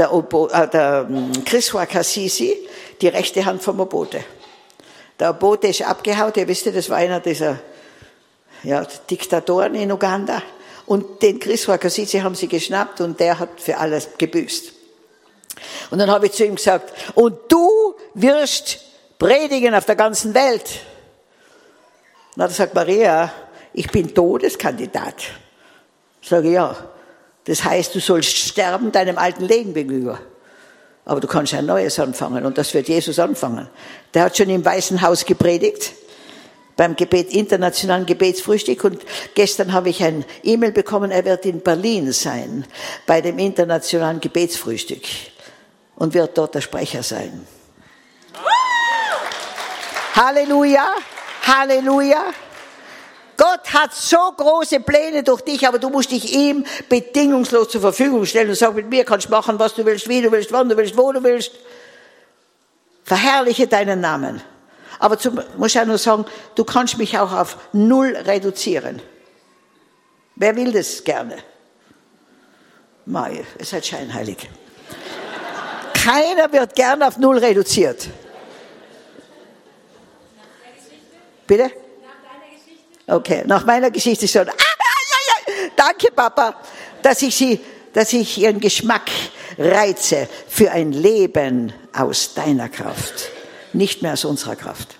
[0.00, 2.56] der, Obo, äh, der hm, Chriswa Kassisi,
[3.00, 4.24] die rechte Hand vom Obote.
[5.18, 7.58] Der Obote ist abgehauen, ihr wisst ja, das war einer dieser
[8.62, 10.42] ja, Diktatoren in Uganda.
[10.86, 14.72] Und den Chriswa Kassisi haben sie geschnappt und der hat für alles gebüßt.
[15.90, 18.80] Und dann habe ich zu ihm gesagt, und du wirst
[19.18, 20.80] predigen auf der ganzen Welt.
[22.36, 23.30] Na, da sagt Maria,
[23.74, 25.16] ich bin Todeskandidat.
[26.22, 26.74] Sage ja.
[27.44, 30.20] Das heißt, du sollst sterben deinem alten Leben gegenüber.
[31.04, 33.68] Aber du kannst ein neues anfangen und das wird Jesus anfangen.
[34.14, 35.92] Der hat schon im Weißen Haus gepredigt,
[36.76, 39.02] beim Gebet, internationalen Gebetsfrühstück und
[39.34, 42.64] gestern habe ich ein E-Mail bekommen, er wird in Berlin sein,
[43.06, 45.02] bei dem internationalen Gebetsfrühstück
[45.96, 47.46] und wird dort der Sprecher sein.
[50.14, 50.86] Halleluja,
[51.46, 52.32] Halleluja.
[53.40, 58.26] Gott hat so große Pläne durch dich, aber du musst dich ihm bedingungslos zur Verfügung
[58.26, 60.68] stellen und sagen, mit mir kannst du machen, was du willst, wie du willst, wann
[60.68, 61.52] du willst, wo du willst.
[63.02, 64.42] Verherrliche deinen Namen.
[64.98, 69.00] Aber du musst ja nur sagen, du kannst mich auch auf Null reduzieren.
[70.36, 71.38] Wer will das gerne?
[73.06, 74.50] Mai, es seid scheinheilig.
[75.94, 78.06] Keiner wird gern auf Null reduziert.
[81.46, 81.79] Bitte?
[83.10, 84.48] Okay, nach meiner Geschichte schon.
[84.48, 85.70] Ah, ja, ja.
[85.74, 86.54] Danke, Papa,
[87.02, 87.58] dass ich sie,
[87.92, 89.10] dass ich ihren Geschmack
[89.58, 93.30] reize für ein Leben aus deiner Kraft,
[93.72, 94.96] nicht mehr aus unserer Kraft.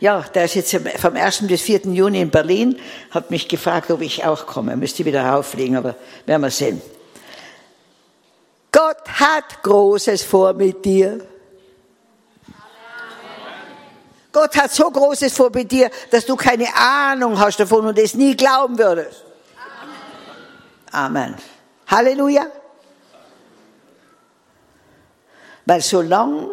[0.00, 1.48] Ja, der ist jetzt vom 1.
[1.48, 1.80] bis 4.
[1.86, 2.78] Juni in Berlin,
[3.10, 4.76] hat mich gefragt, ob ich auch komme.
[4.76, 6.80] Müsste wieder rauffliegen, aber werden wir sehen.
[8.70, 11.26] Gott hat Großes vor mit dir.
[14.38, 18.14] Gott hat so Großes vor mit dir, dass du keine Ahnung hast davon und es
[18.14, 19.24] nie glauben würdest.
[20.92, 21.34] Amen.
[21.88, 22.46] Halleluja.
[25.66, 26.52] Weil solange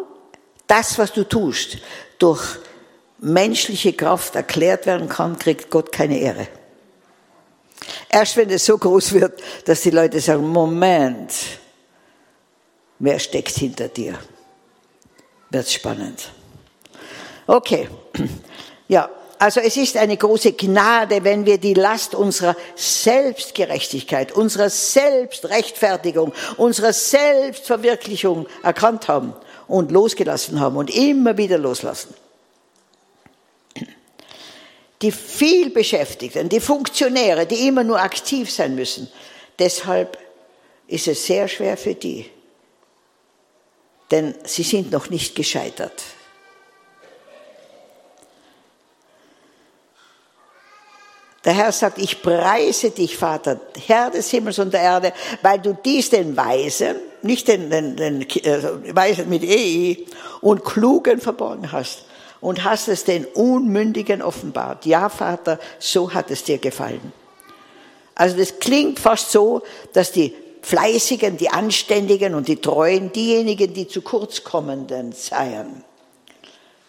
[0.66, 1.78] das, was du tust,
[2.18, 2.42] durch
[3.18, 6.48] menschliche Kraft erklärt werden kann, kriegt Gott keine Ehre.
[8.08, 11.32] Erst wenn es so groß wird, dass die Leute sagen, Moment,
[12.98, 14.18] wer steckt hinter dir?
[15.50, 16.32] Wird spannend.
[17.46, 17.88] Okay.
[18.88, 26.32] Ja, also es ist eine große Gnade, wenn wir die Last unserer Selbstgerechtigkeit, unserer Selbstrechtfertigung,
[26.56, 29.34] unserer Selbstverwirklichung erkannt haben
[29.68, 32.14] und losgelassen haben und immer wieder loslassen.
[35.02, 39.10] Die vielbeschäftigten, die Funktionäre, die immer nur aktiv sein müssen,
[39.58, 40.16] deshalb
[40.86, 42.30] ist es sehr schwer für die,
[44.10, 46.02] denn sie sind noch nicht gescheitert.
[51.46, 55.78] Der Herr sagt, ich preise dich, Vater, Herr des Himmels und der Erde, weil du
[55.84, 59.96] dies den Weisen, nicht den, den, den äh, Weisen mit EI,
[60.40, 62.04] und Klugen verborgen hast
[62.40, 64.86] und hast es den Unmündigen offenbart.
[64.86, 67.12] Ja, Vater, so hat es dir gefallen.
[68.16, 73.86] Also das klingt fast so, dass die Fleißigen, die Anständigen und die Treuen diejenigen, die
[73.86, 75.84] zu kurz kommenden seien.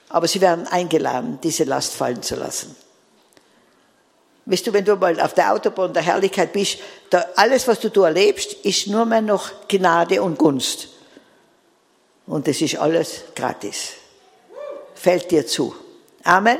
[0.09, 2.75] Aber sie werden eingeladen, diese Last fallen zu lassen.
[4.49, 6.79] Weißt du, wenn du mal auf der Autobahn der Herrlichkeit bist,
[7.09, 10.87] da alles, was du da erlebst, ist nur mehr noch Gnade und Gunst.
[12.25, 13.95] Und das ist alles gratis.
[14.95, 15.75] Fällt dir zu.
[16.23, 16.59] Amen.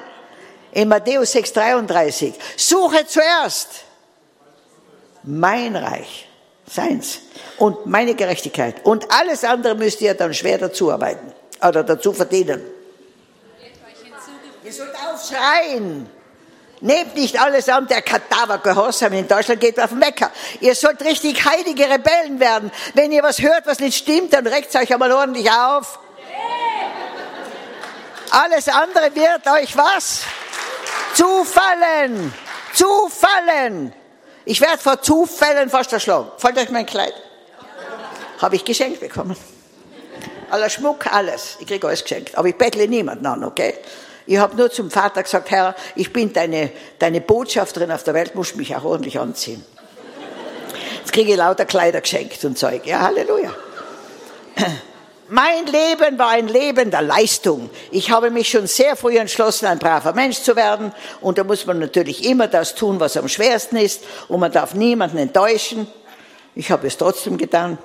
[0.74, 2.34] In Matthäus 6,33.
[2.58, 3.70] Suche zuerst
[5.24, 6.28] mein Reich,
[6.70, 7.20] seins,
[7.58, 8.86] und meine Gerechtigkeit.
[8.86, 11.32] Und alles andere müsst ihr dann schwer dazu arbeiten
[11.66, 12.62] oder dazu verdienen.
[14.62, 16.17] Ihr sollt aufschreien.
[16.80, 20.32] Nehmt nicht alles an, der Kadaver Gehorsam in Deutschland geht auf den Wecker.
[20.60, 22.72] Ihr sollt richtig heilige Rebellen werden.
[22.94, 26.00] Wenn ihr was hört, was nicht stimmt, dann regt euch einmal ordentlich auf.
[28.30, 30.22] Alles andere wird euch was?
[31.16, 32.32] Zufallen.
[32.74, 33.94] Zufallen.
[34.46, 36.32] Ich werde vor Zufällen fast erschlagen.
[36.38, 37.14] Fällt euch mein Kleid?
[38.40, 39.36] Habe ich geschenkt bekommen.
[40.52, 41.58] Aller Schmuck, alles.
[41.60, 42.38] Ich kriege alles geschenkt.
[42.38, 43.74] Aber ich bettle niemanden an, okay?
[44.28, 48.36] Ich habe nur zum Vater gesagt, Herr, ich bin deine, deine Botschafterin auf der Welt,
[48.36, 49.66] musst mich auch ordentlich anziehen.
[51.00, 52.86] Jetzt kriege ich lauter Kleider geschenkt und Zeug.
[52.86, 53.56] Ja, Halleluja.
[55.30, 57.70] Mein Leben war ein Leben der Leistung.
[57.92, 60.94] Ich habe mich schon sehr früh entschlossen, ein braver Mensch zu werden.
[61.22, 64.04] Und da muss man natürlich immer das tun, was am schwersten ist.
[64.28, 65.88] Und man darf niemanden enttäuschen.
[66.56, 67.78] Ich habe es trotzdem getan.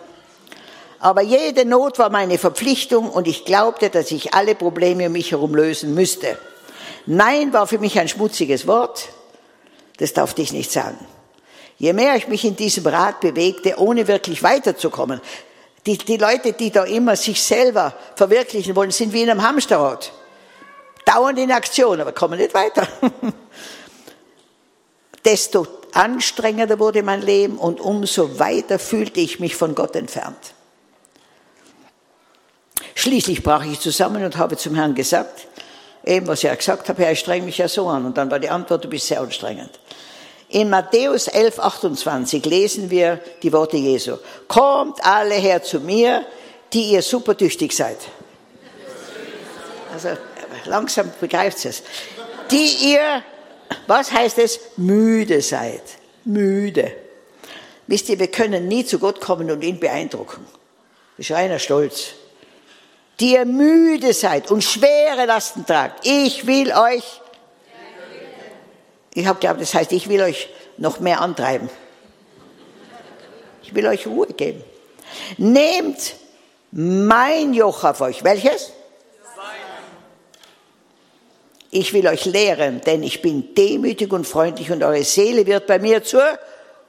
[1.02, 5.32] Aber jede Not war meine Verpflichtung und ich glaubte, dass ich alle Probleme um mich
[5.32, 6.38] herum lösen müsste.
[7.06, 9.08] Nein war für mich ein schmutziges Wort.
[9.96, 11.04] Das darf ich nicht sagen.
[11.76, 15.20] Je mehr ich mich in diesem Rat bewegte, ohne wirklich weiterzukommen,
[15.86, 20.12] die, die Leute, die da immer sich selber verwirklichen wollen, sind wie in einem Hamsterrad.
[21.04, 22.86] Dauernd in Aktion, aber kommen nicht weiter.
[25.24, 30.54] Desto anstrengender wurde mein Leben und umso weiter fühlte ich mich von Gott entfernt.
[32.94, 35.46] Schließlich brach ich zusammen und habe zum Herrn gesagt,
[36.04, 38.04] eben was ich ja gesagt habe, Herr, ich streng mich ja so an.
[38.04, 39.70] Und dann war die Antwort, du bist sehr anstrengend.
[40.48, 44.18] In Matthäus 11, 28 lesen wir die Worte Jesu.
[44.48, 46.26] Kommt alle her zu mir,
[46.72, 47.96] die ihr supertüchtig seid.
[49.94, 50.10] Also
[50.66, 51.82] langsam begreift es.
[52.50, 53.22] Die ihr,
[53.86, 55.82] was heißt es, müde seid.
[56.24, 56.92] Müde.
[57.86, 60.46] Wisst ihr, wir können nie zu Gott kommen und ihn beeindrucken.
[61.16, 62.14] Das ist reiner Stolz.
[63.20, 66.06] Die ihr müde seid und schwere Lasten tragt.
[66.06, 67.20] Ich will euch,
[69.14, 70.48] ich habe glaubt, das heißt, ich will euch
[70.78, 71.68] noch mehr antreiben.
[73.62, 74.64] Ich will euch Ruhe geben.
[75.36, 76.14] Nehmt
[76.72, 78.24] mein Joch auf euch.
[78.24, 78.72] Welches?
[81.70, 85.78] Ich will euch lehren, denn ich bin demütig und freundlich und eure Seele wird bei
[85.78, 86.38] mir zur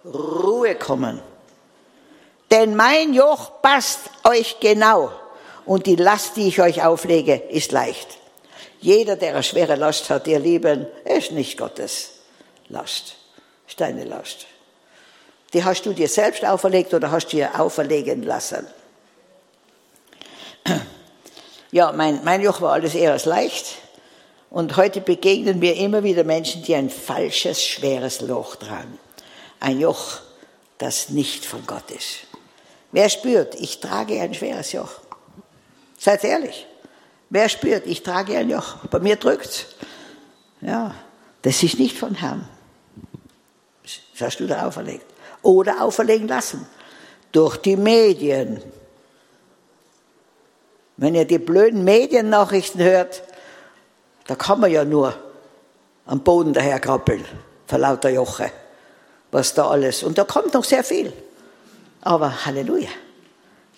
[0.03, 1.21] Ruhe kommen.
[2.51, 5.12] Denn mein Joch passt euch genau
[5.65, 8.08] und die Last, die ich euch auflege, ist leicht.
[8.80, 12.12] Jeder, der eine schwere Last hat, ihr Lieben, ist nicht Gottes
[12.67, 13.15] Last,
[13.67, 14.45] ist deine Last.
[15.54, 18.67] Die hast du dir selbst auferlegt oder hast du dir auferlegen lassen?
[21.71, 23.65] Ja, mein, mein Joch war alles eher als leicht.
[24.52, 28.99] Und heute begegnen wir immer wieder Menschen, die ein falsches, schweres Loch tragen.
[29.60, 30.19] Ein Joch,
[30.78, 32.28] das nicht von Gott ist.
[32.91, 34.91] Wer spürt, ich trage ein schweres Joch?
[36.03, 36.67] Seid ehrlich.
[37.29, 38.75] Wer spürt, ich trage ein Joch?
[38.91, 39.67] Bei mir drückt's.
[40.59, 40.93] Ja,
[41.43, 42.45] das ist nicht von Herrn.
[44.11, 45.05] Das hast du da auferlegt.
[45.43, 46.67] Oder auferlegen lassen.
[47.31, 48.61] Durch die Medien.
[50.97, 53.23] Wenn ihr die blöden Mediennachrichten hört,
[54.27, 55.15] da kann man ja nur
[56.05, 57.23] am Boden daherkrabbeln,
[57.65, 58.51] vor lauter Joche,
[59.31, 60.03] was da alles.
[60.03, 61.13] Und da kommt noch sehr viel.
[62.01, 62.89] Aber Halleluja,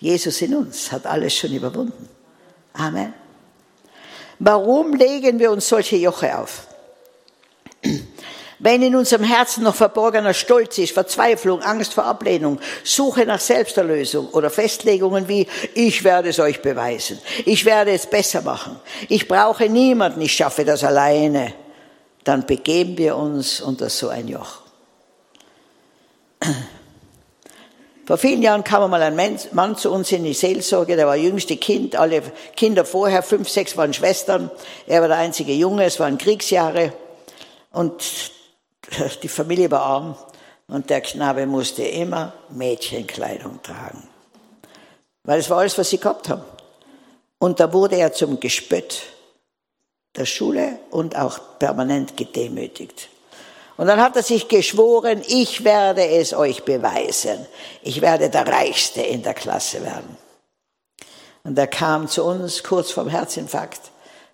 [0.00, 2.15] Jesus in uns hat alles schon überwunden.
[2.78, 3.14] Amen.
[4.38, 6.66] Warum legen wir uns solche Joche auf?
[8.58, 14.28] Wenn in unserem Herzen noch verborgener Stolz ist, Verzweiflung, Angst vor Ablehnung, Suche nach Selbsterlösung
[14.28, 19.68] oder Festlegungen wie, ich werde es euch beweisen, ich werde es besser machen, ich brauche
[19.68, 21.52] niemanden, ich schaffe das alleine,
[22.24, 24.62] dann begeben wir uns unter so ein Joch.
[28.06, 31.56] Vor vielen Jahren kam mal ein Mann zu uns in die Seelsorge, der war jüngste
[31.56, 32.22] Kind, alle
[32.54, 34.48] Kinder vorher, fünf, sechs waren Schwestern,
[34.86, 36.92] er war der einzige Junge, es waren Kriegsjahre
[37.72, 38.30] und
[39.24, 40.16] die Familie war arm
[40.68, 44.08] und der Knabe musste immer Mädchenkleidung tragen.
[45.24, 46.44] Weil es war alles, was sie gehabt haben.
[47.38, 49.02] Und da wurde er zum Gespött
[50.14, 53.08] der Schule und auch permanent gedemütigt.
[53.76, 57.46] Und dann hat er sich geschworen, ich werde es euch beweisen.
[57.82, 60.16] Ich werde der Reichste in der Klasse werden.
[61.44, 63.80] Und er kam zu uns kurz vorm Herzinfarkt,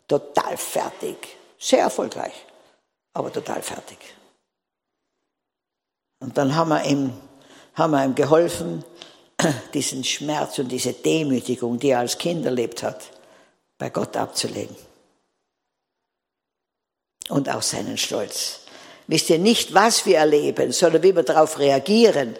[0.09, 1.17] total fertig,
[1.59, 2.33] sehr erfolgreich,
[3.13, 3.99] aber total fertig.
[6.21, 7.13] Und dann haben wir ihm,
[7.75, 8.85] haben wir ihm geholfen,
[9.75, 13.03] diesen Schmerz und diese Demütigung, die er als Kind erlebt hat,
[13.77, 14.77] bei Gott abzulegen.
[17.29, 18.62] Und auch seinen Stolz.
[19.07, 22.37] Wisst ihr nicht, was wir erleben, sondern wie wir darauf reagieren,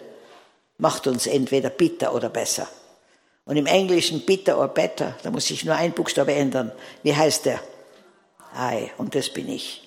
[0.77, 2.67] macht uns entweder bitter oder besser.
[3.45, 6.71] Und im Englischen bitter or better, da muss ich nur ein Buchstabe ändern.
[7.03, 7.59] Wie heißt der?
[8.55, 9.81] I, und das bin ich.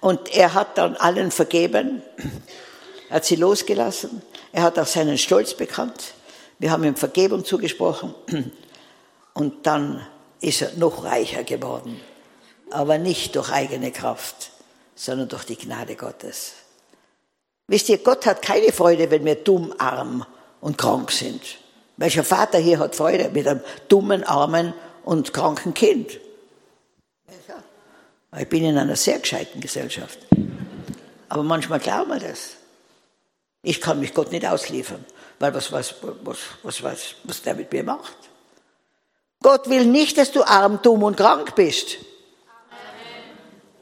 [0.00, 2.02] Und er hat dann allen vergeben,
[3.08, 6.14] er hat sie losgelassen, er hat auch seinen Stolz bekannt,
[6.58, 8.14] wir haben ihm Vergebung zugesprochen
[9.34, 10.06] und dann
[10.42, 12.00] ist er noch reicher geworden,
[12.70, 14.50] aber nicht durch eigene Kraft,
[14.94, 16.52] sondern durch die Gnade Gottes.
[17.68, 20.26] Wisst ihr, Gott hat keine Freude, wenn wir dumm, arm
[20.60, 21.40] und krank sind.
[21.96, 24.74] Welcher Vater hier hat Freude mit einem dummen, armen
[25.04, 26.18] und kranken Kind?
[28.38, 30.18] Ich bin in einer sehr gescheiten Gesellschaft.
[31.28, 32.56] Aber manchmal glauben wir das.
[33.62, 35.04] Ich kann mich Gott nicht ausliefern,
[35.38, 38.16] weil was, was, was, was, was, was der mit mir macht.
[39.42, 41.98] Gott will nicht, dass du arm, dumm und krank bist.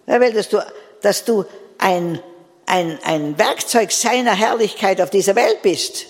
[0.06, 0.58] Er will, dass du,
[1.02, 1.44] dass du
[1.78, 2.20] ein,
[2.66, 6.06] ein, ein Werkzeug seiner Herrlichkeit auf dieser Welt bist.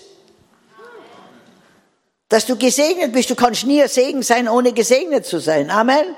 [2.29, 3.29] Dass du gesegnet bist.
[3.29, 5.69] Du kannst nie ein Segen sein, ohne gesegnet zu sein.
[5.69, 6.15] Amen.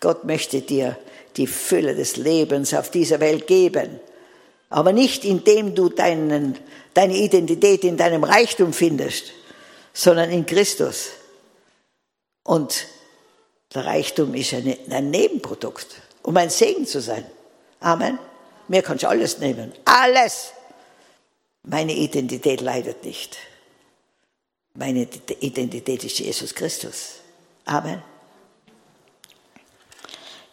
[0.00, 0.96] Gott möchte dir
[1.36, 4.00] die Fülle des Lebens auf dieser Welt geben.
[4.70, 6.58] Aber nicht indem du deinen,
[6.94, 9.32] deine Identität in deinem Reichtum findest,
[9.96, 11.08] sondern in Christus.
[12.44, 12.86] Und
[13.74, 15.86] der Reichtum ist eine, ein Nebenprodukt,
[16.22, 17.24] um ein Segen zu sein.
[17.80, 18.18] Amen.
[18.68, 19.72] Mir kannst du alles nehmen.
[19.86, 20.52] Alles.
[21.62, 23.38] Meine Identität leidet nicht.
[24.74, 25.08] Meine
[25.40, 27.14] Identität ist Jesus Christus.
[27.64, 28.02] Amen.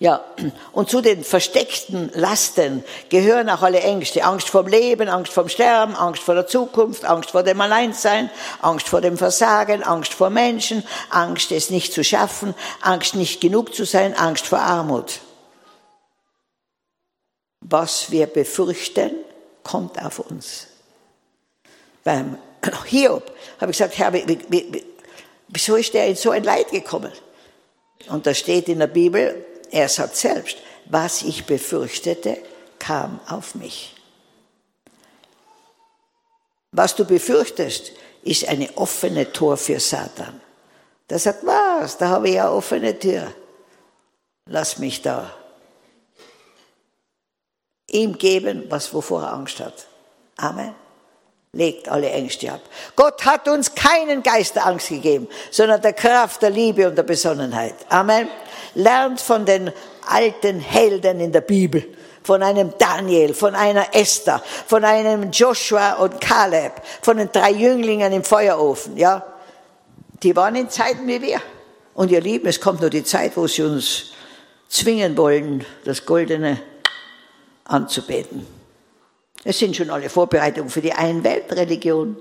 [0.03, 0.21] Ja,
[0.73, 4.25] und zu den versteckten Lasten gehören auch alle Ängste.
[4.25, 8.29] Angst vorm Leben, Angst vorm Sterben, Angst vor der Zukunft, Angst vor dem Alleinsein,
[8.61, 13.73] Angst vor dem Versagen, Angst vor Menschen, Angst, es nicht zu schaffen, Angst, nicht genug
[13.73, 15.21] zu sein, Angst vor Armut.
[17.61, 19.11] Was wir befürchten,
[19.63, 20.67] kommt auf uns.
[22.03, 22.37] Beim
[22.87, 23.31] Hiob
[23.61, 24.11] habe ich gesagt, Herr,
[25.47, 27.13] wieso ist der in so ein Leid gekommen?
[28.09, 32.37] Und da steht in der Bibel, er sagt selbst, was ich befürchtete,
[32.77, 33.95] kam auf mich.
[36.71, 40.39] Was du befürchtest, ist eine offene Tor für Satan.
[41.09, 43.33] Der sagt, was, da habe ich ja offene Tür.
[44.45, 45.33] Lass mich da.
[47.89, 49.87] Ihm geben, was wovor er Angst hat.
[50.37, 50.75] Amen.
[51.51, 52.61] Legt alle Ängste ab.
[52.95, 57.03] Gott hat uns keinen Geist der Angst gegeben, sondern der Kraft, der Liebe und der
[57.03, 57.75] Besonnenheit.
[57.89, 58.27] Amen.
[58.75, 59.71] Lernt von den
[60.07, 61.85] alten Helden in der Bibel.
[62.23, 66.71] Von einem Daniel, von einer Esther, von einem Joshua und Kaleb,
[67.01, 69.25] von den drei Jünglingen im Feuerofen, ja.
[70.21, 71.41] Die waren in Zeiten wie wir.
[71.93, 74.13] Und ihr Lieben, es kommt nur die Zeit, wo sie uns
[74.69, 76.61] zwingen wollen, das Goldene
[77.65, 78.47] anzubeten.
[79.43, 82.15] Es sind schon alle Vorbereitungen für die Einweltreligion.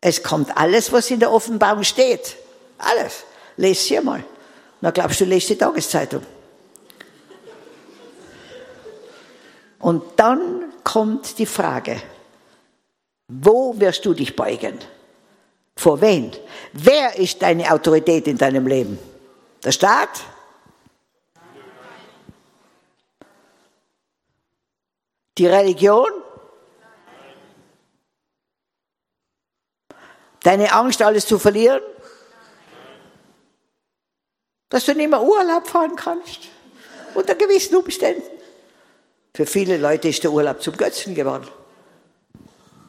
[0.00, 2.36] Es kommt alles, was in der Offenbarung steht.
[2.78, 3.24] Alles.
[3.56, 4.24] Lest hier mal.
[4.80, 6.22] Na, glaubst du, lest die Tageszeitung.
[9.78, 12.00] Und dann kommt die Frage,
[13.28, 14.78] wo wirst du dich beugen?
[15.76, 16.32] Vor wen?
[16.72, 18.98] Wer ist deine Autorität in deinem Leben?
[19.62, 20.20] Der Staat?
[25.36, 26.08] Die Religion?
[30.42, 31.82] Deine Angst, alles zu verlieren?
[34.68, 36.40] Dass du nicht mehr Urlaub fahren kannst?
[37.14, 38.22] Unter gewissen Umständen.
[39.34, 41.48] Für viele Leute ist der Urlaub zum Götzen geworden.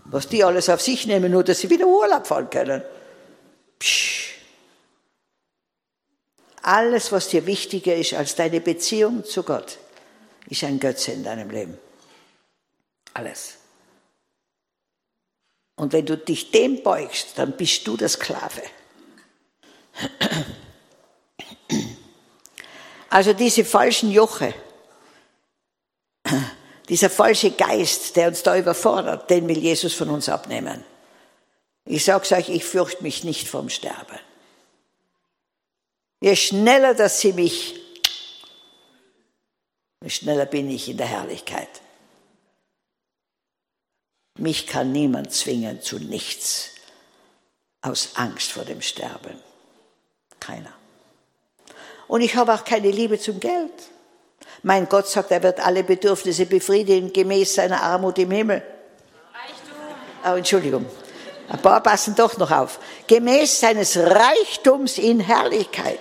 [0.05, 2.81] Was die alles auf sich nehmen, nur dass sie wieder Urlaub fahren können.
[3.79, 4.35] Psch.
[6.61, 9.77] Alles, was dir wichtiger ist als deine Beziehung zu Gott,
[10.49, 11.77] ist ein Götze in deinem Leben.
[13.13, 13.55] Alles.
[15.75, 18.63] Und wenn du dich dem beugst, dann bist du der Sklave.
[23.09, 24.53] Also diese falschen Joche,
[26.89, 30.83] dieser falsche Geist, der uns da überfordert, den will Jesus von uns abnehmen.
[31.85, 34.19] Ich sage euch, ich fürchte mich nicht vom Sterben.
[36.19, 37.79] Je schneller, dass sie mich,
[40.03, 41.69] je schneller bin ich in der Herrlichkeit.
[44.37, 46.71] Mich kann niemand zwingen zu nichts
[47.81, 49.41] aus Angst vor dem Sterben.
[50.39, 50.76] Keiner.
[52.07, 53.73] Und ich habe auch keine Liebe zum Geld.
[54.63, 58.63] Mein Gott sagt, er wird alle Bedürfnisse befriedigen, gemäß seiner Armut im Himmel.
[59.33, 60.31] Reichtum.
[60.33, 60.85] Oh, Entschuldigung.
[61.49, 62.79] Ein paar passen doch noch auf.
[63.07, 65.99] Gemäß seines Reichtums in Herrlichkeit.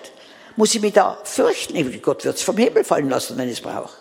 [0.56, 2.02] Muss ich mich da fürchten?
[2.02, 3.94] Gott wird es vom Himmel fallen lassen, wenn ich es brauche.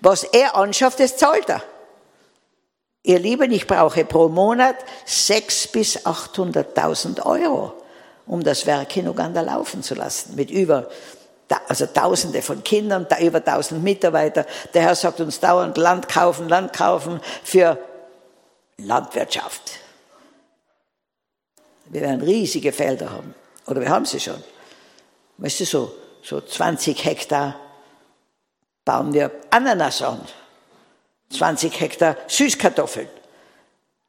[0.00, 1.62] Was er anschafft, das zahlt er.
[3.04, 7.81] Ihr Lieben, ich brauche pro Monat sechs bis 800.000 Euro
[8.26, 10.88] um das Werk in Uganda laufen zu lassen, mit über
[11.68, 14.46] also Tausende von Kindern, über tausend Mitarbeiter.
[14.72, 17.78] Der Herr sagt uns dauernd Land kaufen, Land kaufen für
[18.78, 19.72] Landwirtschaft.
[21.86, 23.34] Wir werden riesige Felder haben.
[23.66, 24.42] Oder wir haben sie schon.
[25.36, 27.56] Weißt du, so, so 20 Hektar
[28.84, 30.20] bauen wir Ananas an.
[31.30, 33.08] 20 Hektar Süßkartoffeln.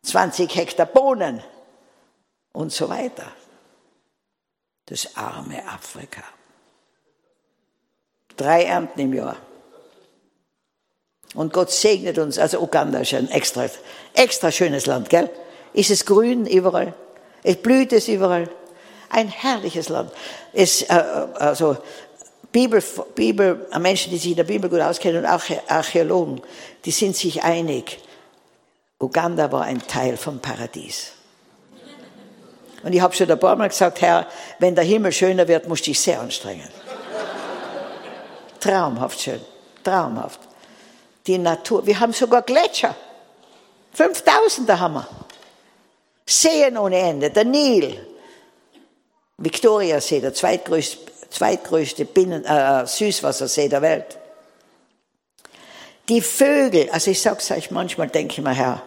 [0.04, 1.44] 20 Hektar Bohnen.
[2.54, 3.26] Und so weiter
[4.94, 6.22] das arme Afrika.
[8.38, 9.38] Drei Ernten im Jahr.
[11.34, 13.66] Und Gott segnet uns, also Uganda ist ein extra,
[14.14, 15.32] extra schönes Land, gell?
[15.74, 16.94] Ist es grün überall?
[17.42, 18.48] Es blüht es überall?
[19.10, 20.12] Ein herrliches Land.
[20.54, 21.78] Es, äh, also,
[22.52, 22.84] Bibel,
[23.16, 26.40] Bibel, Menschen, die sich in der Bibel gut auskennen und Archäologen,
[26.86, 27.98] die sind sich einig.
[29.00, 31.14] Uganda war ein Teil vom Paradies.
[32.84, 34.28] Und ich habe schon ein paar Mal gesagt, Herr,
[34.60, 36.68] wenn der Himmel schöner wird, musst du dich sehr anstrengen.
[38.60, 39.42] Traumhaft schön,
[39.84, 40.40] traumhaft.
[41.26, 42.96] Die Natur, wir haben sogar Gletscher.
[43.98, 45.08] 5000er haben wir.
[46.26, 48.06] Seen ohne Ende, der Nil,
[49.38, 54.18] Viktoriasee, der zweitgrößte, zweitgrößte Binnen, äh, Süßwassersee der Welt.
[56.10, 58.82] Die Vögel, also ich sag's euch, manchmal denke ich mir, Herr,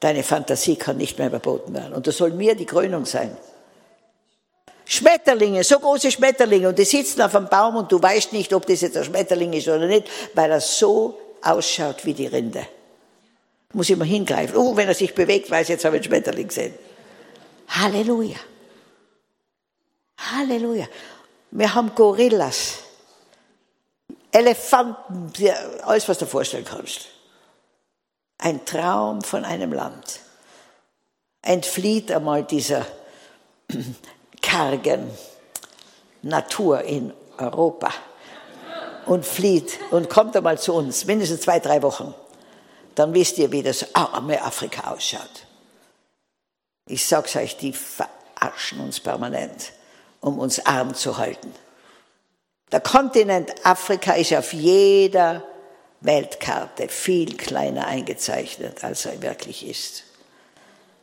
[0.00, 1.94] Deine Fantasie kann nicht mehr überboten werden.
[1.94, 3.36] Und das soll mir die Krönung sein.
[4.84, 8.66] Schmetterlinge, so große Schmetterlinge und die sitzen auf einem Baum und du weißt nicht, ob
[8.66, 12.66] das jetzt ein Schmetterling ist oder nicht, weil er so ausschaut wie die Rinde.
[13.72, 14.56] Muss immer hingreifen.
[14.56, 16.74] Oh, wenn er sich bewegt, weiß jetzt habe ich einen Schmetterling gesehen.
[17.68, 18.36] Halleluja.
[20.18, 20.86] Halleluja.
[21.50, 22.78] Wir haben Gorillas,
[24.30, 25.34] Elefanten,
[25.82, 27.08] alles, was du dir vorstellen kannst.
[28.38, 30.20] Ein Traum von einem Land.
[31.42, 32.86] Entflieht einmal dieser
[34.42, 35.10] kargen
[36.22, 37.92] Natur in Europa
[39.06, 42.14] und flieht und kommt einmal zu uns, mindestens zwei, drei Wochen.
[42.94, 45.46] Dann wisst ihr, wie das arme Afrika ausschaut.
[46.88, 49.72] Ich sag's euch, die verarschen uns permanent,
[50.20, 51.52] um uns arm zu halten.
[52.72, 55.42] Der Kontinent Afrika ist auf jeder
[56.00, 60.04] Weltkarte viel kleiner eingezeichnet, als er wirklich ist.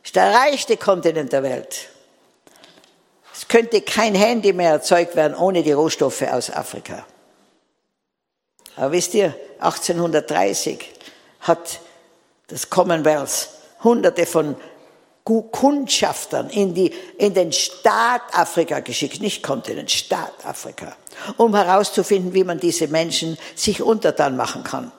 [0.02, 1.88] Ist der reichste Kontinent der Welt.
[3.32, 7.04] Es könnte kein Handy mehr erzeugt werden ohne die Rohstoffe aus Afrika.
[8.76, 10.90] Aber wisst ihr, 1830
[11.40, 11.80] hat
[12.48, 13.48] das Commonwealth
[13.82, 14.56] hunderte von
[15.24, 20.94] Kundschaftern in, die, in den Staat Afrika geschickt, nicht Kontinent, Staat Afrika,
[21.38, 24.92] um herauszufinden, wie man diese Menschen sich untertan machen kann.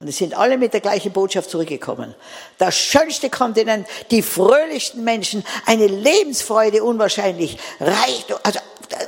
[0.00, 2.14] Und es sind alle mit der gleichen Botschaft zurückgekommen.
[2.60, 8.60] Der schönste Kontinent, die fröhlichsten Menschen, eine Lebensfreude unwahrscheinlich, reich, also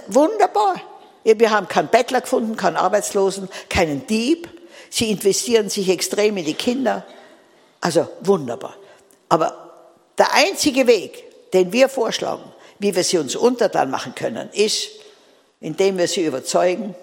[0.09, 0.75] wunderbar.
[1.23, 4.49] Wir haben keinen Bettler gefunden, keinen Arbeitslosen, keinen Dieb.
[4.91, 7.07] Sie investieren sich extrem in die Kinder.
[7.81, 8.75] Also wunderbar.
[9.29, 9.70] Aber
[10.21, 12.45] der einzige Weg, den wir vorschlagen,
[12.79, 14.91] wie wir sie uns untertan machen können, ist,
[15.61, 16.95] indem wir sie überzeugen,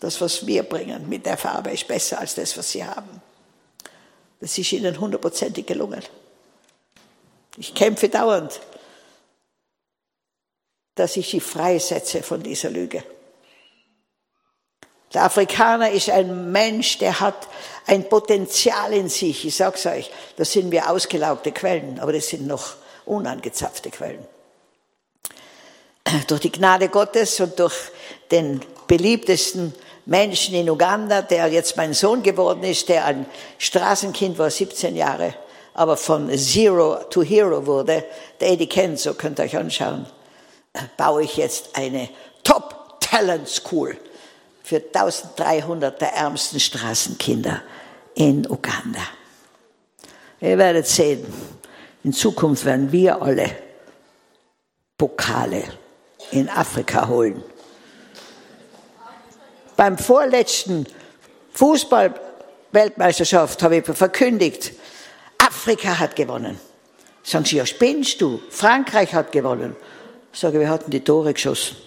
[0.00, 3.22] das, was wir bringen mit der Farbe, ist besser als das, was sie haben.
[4.40, 6.02] Das ist ihnen hundertprozentig gelungen.
[7.56, 8.60] Ich kämpfe dauernd,
[10.96, 13.04] dass ich sie freisetze von dieser Lüge.
[15.12, 17.48] Der Afrikaner ist ein Mensch, der hat
[17.86, 19.44] ein Potenzial in sich.
[19.44, 22.74] Ich sag's euch, das sind wir ausgelaugte Quellen, aber das sind noch
[23.06, 24.24] unangezapfte Quellen.
[26.28, 27.74] Durch die Gnade Gottes und durch
[28.30, 29.74] den beliebtesten
[30.06, 33.26] Menschen in Uganda, der jetzt mein Sohn geworden ist, der ein
[33.58, 35.34] Straßenkind war, 17 Jahre,
[35.74, 38.04] aber von Zero to Hero wurde,
[38.40, 40.06] der Eddie kennt, so könnt ihr euch anschauen,
[40.96, 42.08] baue ich jetzt eine
[42.44, 43.96] Top Talent School
[44.70, 47.62] für 1300 der ärmsten Straßenkinder
[48.14, 49.02] in Uganda.
[50.40, 51.26] Ihr werdet sehen,
[52.02, 53.50] in Zukunft werden wir alle
[54.96, 55.64] Pokale
[56.30, 57.42] in Afrika holen
[59.80, 60.86] beim vorletzten
[61.54, 64.74] Fußball-Weltmeisterschaft habe ich verkündigt,
[65.38, 66.60] Afrika hat gewonnen.
[67.22, 68.42] Sagen Sie, ja, spinnst du?
[68.50, 69.74] Frankreich hat gewonnen.
[70.34, 71.78] Ich sage, wir hatten die Tore geschossen.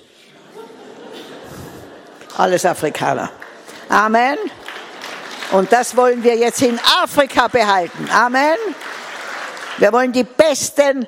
[2.37, 3.29] Alles Afrikaner.
[3.89, 4.37] Amen.
[5.51, 8.09] Und das wollen wir jetzt in Afrika behalten.
[8.11, 8.57] Amen.
[9.77, 11.07] Wir wollen die besten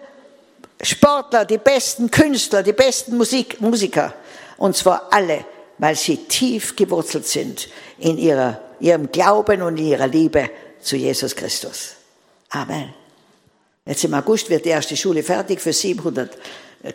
[0.82, 4.14] Sportler, die besten Künstler, die besten Musik, Musiker.
[4.58, 5.46] Und zwar alle
[5.78, 7.68] weil sie tief gewurzelt sind
[8.00, 10.50] in ihrer, ihrem Glauben und in ihrer Liebe
[10.82, 11.96] zu Jesus Christus.
[12.50, 12.94] Amen.
[13.86, 16.38] Jetzt im August wird die erste Schule fertig für 700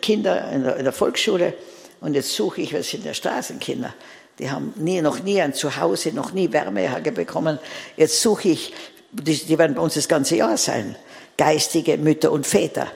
[0.01, 1.55] Kinder in der, in der Volksschule.
[2.01, 3.95] Und jetzt suche ich, was sind der Straßenkinder?
[4.41, 7.59] Die haben nie, noch nie ein Zuhause, noch nie Wärme bekommen.
[7.99, 8.72] Jetzt suche ich,
[9.12, 10.97] die, die werden bei uns das ganze Jahr sein,
[11.36, 12.86] geistige Mütter und Väter,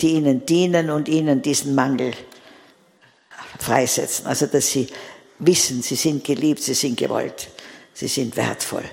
[0.00, 2.12] die ihnen dienen und ihnen diesen Mangel
[3.58, 4.26] freisetzen.
[4.26, 4.88] Also, dass sie
[5.40, 7.48] wissen, sie sind geliebt, sie sind gewollt,
[7.92, 8.84] sie sind wertvoll.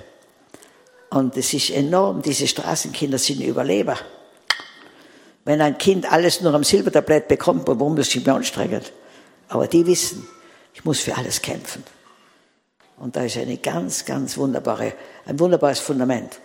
[1.11, 3.97] Und es ist enorm, diese Straßenkinder sind Überleber.
[5.45, 8.81] Wenn ein Kind alles nur am Silbertablett bekommt, warum muss ich mich anstrengen?
[9.47, 10.27] Aber die wissen,
[10.75, 11.83] ich muss für alles kämpfen.
[12.97, 14.93] Und da ist eine ganz, ganz wunderbare,
[15.25, 16.39] ein wunderbares Fundament.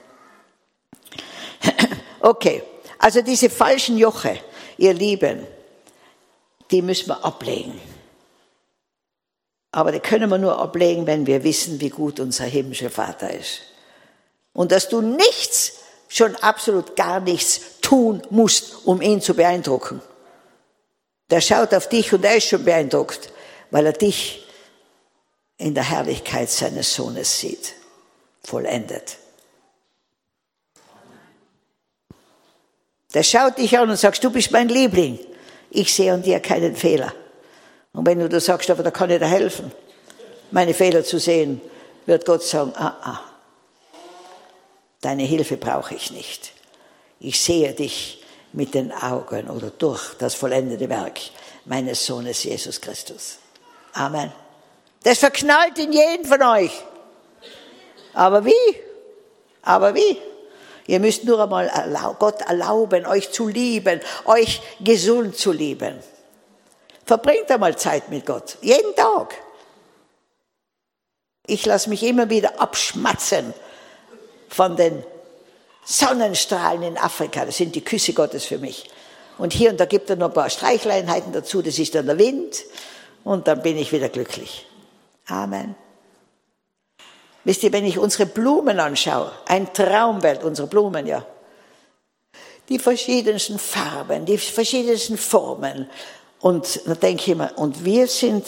[2.22, 2.62] Okay,
[2.98, 4.38] also diese falschen Joche,
[4.76, 5.46] ihr Lieben,
[6.70, 7.80] die müssen wir ablegen.
[9.72, 13.62] Aber die können wir nur ablegen, wenn wir wissen, wie gut unser himmlischer Vater ist.
[14.52, 15.78] Und dass du nichts,
[16.08, 20.02] schon absolut gar nichts tun musst, um ihn zu beeindrucken.
[21.30, 23.32] Der schaut auf dich und er ist schon beeindruckt,
[23.70, 24.46] weil er dich
[25.58, 27.74] in der Herrlichkeit seines Sohnes sieht,
[28.42, 29.18] vollendet.
[33.14, 35.18] Der schaut dich an und sagt, du bist mein Liebling.
[35.70, 37.12] Ich sehe an dir keinen Fehler.
[37.92, 39.72] Und wenn du da sagst, aber da kann ich dir helfen,
[40.50, 41.60] meine Fehler zu sehen,
[42.06, 43.20] wird Gott sagen, ah, ah,
[45.00, 46.52] deine Hilfe brauche ich nicht.
[47.18, 51.20] Ich sehe dich mit den Augen oder durch das vollendete Werk
[51.64, 53.39] meines Sohnes Jesus Christus.
[53.92, 54.32] Amen.
[55.02, 56.72] Das verknallt in jeden von euch.
[58.12, 58.76] Aber wie?
[59.62, 60.18] Aber wie?
[60.86, 61.70] Ihr müsst nur einmal
[62.18, 65.98] Gott erlauben, euch zu lieben, euch gesund zu lieben.
[67.06, 68.58] Verbringt einmal Zeit mit Gott.
[68.60, 69.34] Jeden Tag.
[71.46, 73.54] Ich lasse mich immer wieder abschmatzen
[74.48, 75.04] von den
[75.84, 77.44] Sonnenstrahlen in Afrika.
[77.44, 78.90] Das sind die Küsse Gottes für mich.
[79.38, 81.62] Und hier und da gibt er noch ein paar Streichleinheiten dazu.
[81.62, 82.62] Das ist dann der Wind.
[83.24, 84.66] Und dann bin ich wieder glücklich.
[85.26, 85.74] Amen.
[87.44, 91.24] Wisst ihr, wenn ich unsere Blumen anschaue, ein Traumwelt, unsere Blumen, ja.
[92.68, 95.88] Die verschiedensten Farben, die verschiedensten Formen.
[96.40, 98.46] Und da denke ich immer, und wir sind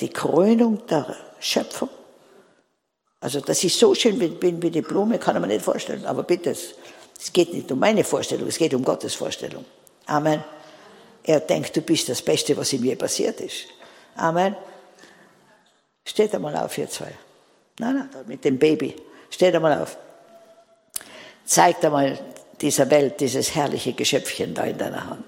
[0.00, 1.88] die Krönung der Schöpfung.
[3.20, 6.06] Also, dass ich so schön bin wie die Blume, kann man nicht vorstellen.
[6.06, 9.64] Aber bitte, es geht nicht um meine Vorstellung, es geht um Gottes Vorstellung.
[10.06, 10.42] Amen.
[11.24, 13.66] Er denkt, du bist das Beste, was ihm je passiert ist.
[14.16, 14.56] Amen.
[16.04, 17.12] Steht einmal auf, ihr zwei.
[17.78, 18.96] Nein, nein, mit dem Baby.
[19.30, 19.96] Steht einmal auf.
[21.44, 22.18] Zeigt einmal
[22.60, 25.24] dieser Welt dieses herrliche Geschöpfchen da in deiner Hand.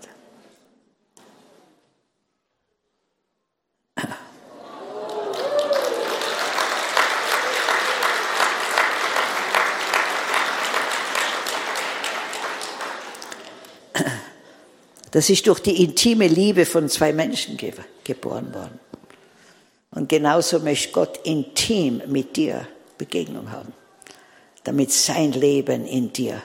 [15.13, 17.59] Das ist durch die intime Liebe von zwei Menschen
[18.03, 18.81] geboren worden.
[19.91, 23.73] Und genauso möchte Gott intim mit dir Begegnung haben,
[24.65, 26.43] damit sein Leben in dir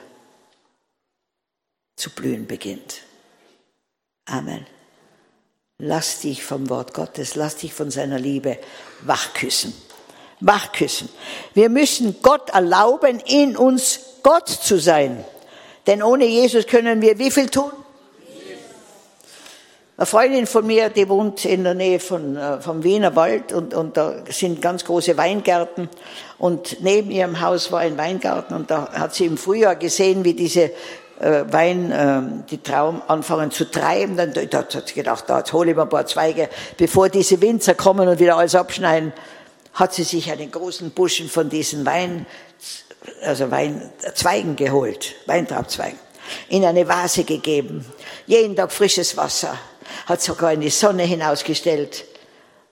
[1.96, 3.02] zu blühen beginnt.
[4.26, 4.66] Amen.
[5.78, 8.58] Lass dich vom Wort Gottes, lass dich von seiner Liebe
[9.00, 9.72] wachküssen.
[10.40, 11.08] Wachküssen.
[11.54, 15.24] Wir müssen Gott erlauben, in uns Gott zu sein.
[15.86, 17.72] Denn ohne Jesus können wir wie viel tun?
[19.98, 23.74] Eine Freundin von mir, die wohnt in der Nähe von, äh, vom Wiener Wald und,
[23.74, 25.88] und da sind ganz große Weingärten
[26.38, 30.34] und neben ihrem Haus war ein Weingarten und da hat sie im Frühjahr gesehen, wie
[30.34, 30.70] diese
[31.18, 34.16] äh, Wein, äh, die Traum anfangen zu treiben.
[34.16, 37.42] Dann da hat sie gedacht, da jetzt hole ich mir ein paar Zweige, bevor diese
[37.42, 39.12] Winzer kommen und wieder alles abschneiden.
[39.74, 42.24] Hat sie sich einen großen Buschen von diesen Wein,
[43.24, 45.98] also Weinzweigen geholt, Weintraubzweigen,
[46.50, 47.84] in eine Vase gegeben.
[48.28, 49.58] Jeden Tag frisches Wasser
[50.06, 52.04] hat sogar in die Sonne hinausgestellt.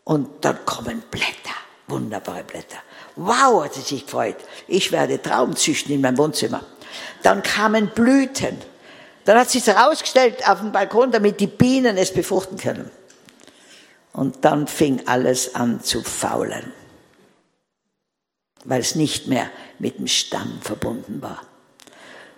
[0.05, 1.57] Und dann kommen Blätter,
[1.89, 2.79] wunderbare Blätter.
[3.17, 4.37] Wow, hat sie sich gefreut.
[4.69, 6.63] Ich werde Traum züchten in meinem Wohnzimmer.
[7.23, 8.57] Dann kamen Blüten.
[9.25, 12.91] Dann hat sie es herausgestellt auf dem Balkon, damit die Bienen es befruchten können.
[14.13, 16.73] Und dann fing alles an zu faulen,
[18.65, 21.43] weil es nicht mehr mit dem Stamm verbunden war.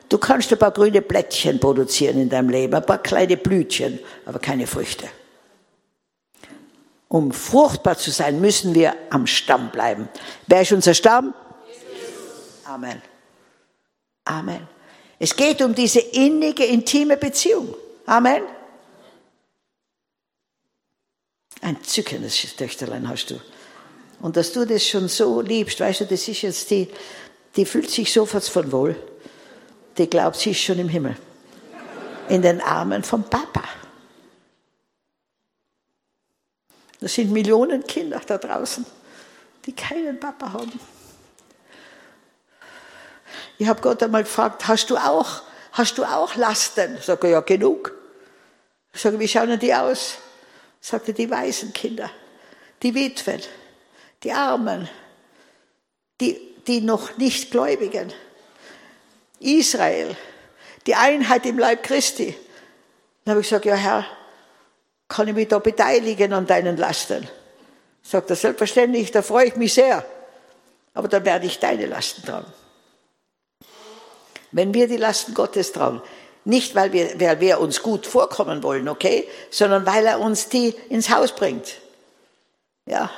[0.08, 4.38] Du kannst ein paar grüne Blättchen produzieren in deinem Leben, ein paar kleine Blütchen, aber
[4.38, 5.08] keine Früchte.
[7.08, 10.08] Um fruchtbar zu sein, müssen wir am Stamm bleiben.
[10.46, 11.34] Wer ist unser Stamm?
[12.64, 13.02] Amen.
[14.24, 14.68] Amen.
[15.18, 17.74] Es geht um diese innige, intime Beziehung.
[18.06, 18.42] Amen.
[21.60, 23.40] Ein zückendes Töchterlein hast du.
[24.20, 26.88] Und dass du das schon so liebst, weißt du, das ist jetzt die,
[27.56, 28.96] die fühlt sich sofort von wohl
[29.98, 31.16] die glaubt, sie ist schon im Himmel.
[32.28, 33.64] In den Armen vom Papa.
[37.00, 38.84] Das sind Millionen Kinder da draußen,
[39.66, 40.80] die keinen Papa haben.
[43.56, 45.42] Ich habe Gott einmal gefragt, hast du auch,
[45.72, 46.96] hast du auch Lasten?
[46.98, 47.94] Ich sage, ja, genug.
[48.92, 50.18] Ich sage, wie schauen die aus?
[50.80, 52.10] Sagte, die Waisenkinder,
[52.82, 53.42] die Witwen,
[54.22, 54.88] die Armen,
[56.20, 58.12] die, die noch nicht Gläubigen.
[59.40, 60.16] Israel,
[60.86, 62.36] die Einheit im Leib Christi.
[63.24, 64.06] Dann habe ich gesagt, ja Herr,
[65.08, 67.28] kann ich mich da beteiligen an deinen Lasten?
[68.02, 70.04] Sagt er, selbstverständlich, da freue ich mich sehr.
[70.94, 72.52] Aber dann werde ich deine Lasten tragen.
[74.50, 76.02] Wenn wir die Lasten Gottes tragen,
[76.44, 80.74] nicht weil wir, weil wir uns gut vorkommen wollen, okay, sondern weil er uns die
[80.88, 81.76] ins Haus bringt.
[82.86, 83.10] Ja,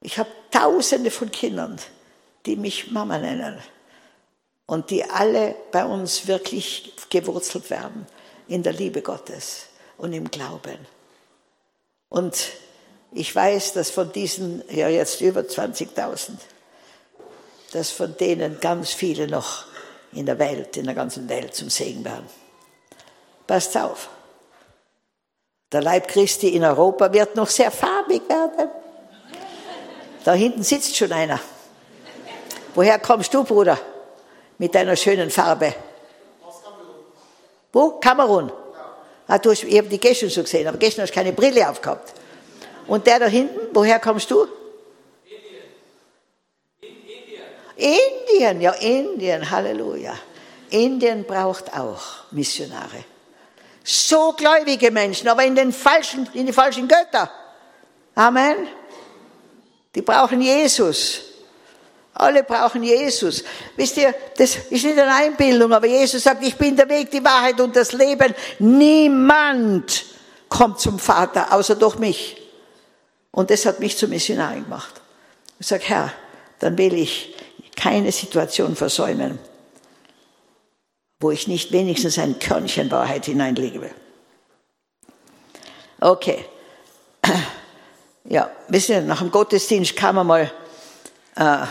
[0.00, 1.78] ich habe Tausende von Kindern,
[2.44, 3.58] die mich Mama nennen
[4.72, 8.06] und die alle bei uns wirklich gewurzelt werden
[8.48, 9.66] in der Liebe Gottes
[9.98, 10.78] und im Glauben.
[12.08, 12.52] Und
[13.12, 16.30] ich weiß, dass von diesen, ja jetzt über 20.000,
[17.74, 19.66] dass von denen ganz viele noch
[20.14, 22.26] in der Welt, in der ganzen Welt zum Segen werden.
[23.46, 24.08] Passt auf.
[25.70, 28.70] Der Leib Christi in Europa wird noch sehr farbig werden.
[30.24, 31.40] Da hinten sitzt schon einer.
[32.74, 33.78] Woher kommst du, Bruder?
[34.58, 35.74] Mit deiner schönen Farbe.
[37.72, 37.90] Wo?
[38.00, 38.52] Kamerun.
[39.26, 41.68] Ah, du hast, ich habe die gestern so gesehen, aber gestern hast du keine Brille
[41.68, 42.12] aufgehabt.
[42.86, 44.46] Und der da hinten, woher kommst du?
[47.76, 50.14] Indien, ja, Indien, Halleluja.
[50.70, 52.00] Indien braucht auch
[52.30, 53.04] Missionare.
[53.84, 57.30] So gläubige Menschen, aber in den falschen, in die falschen Götter.
[58.14, 58.68] Amen.
[59.94, 61.31] Die brauchen Jesus.
[62.14, 63.42] Alle brauchen Jesus.
[63.76, 67.24] Wisst ihr, das ist nicht eine Einbildung, aber Jesus sagt, ich bin der Weg, die
[67.24, 68.34] Wahrheit und das Leben.
[68.58, 70.04] Niemand
[70.48, 72.36] kommt zum Vater, außer durch mich.
[73.30, 75.00] Und das hat mich zum Missionar gemacht.
[75.58, 76.12] Ich sage, Herr,
[76.58, 77.34] dann will ich
[77.74, 79.38] keine Situation versäumen,
[81.18, 83.90] wo ich nicht wenigstens ein Körnchen Wahrheit hineinlege.
[86.00, 86.44] Okay.
[88.24, 90.52] Ja, wisst ihr, nach dem Gottesdienst kam einmal,
[91.34, 91.66] äh,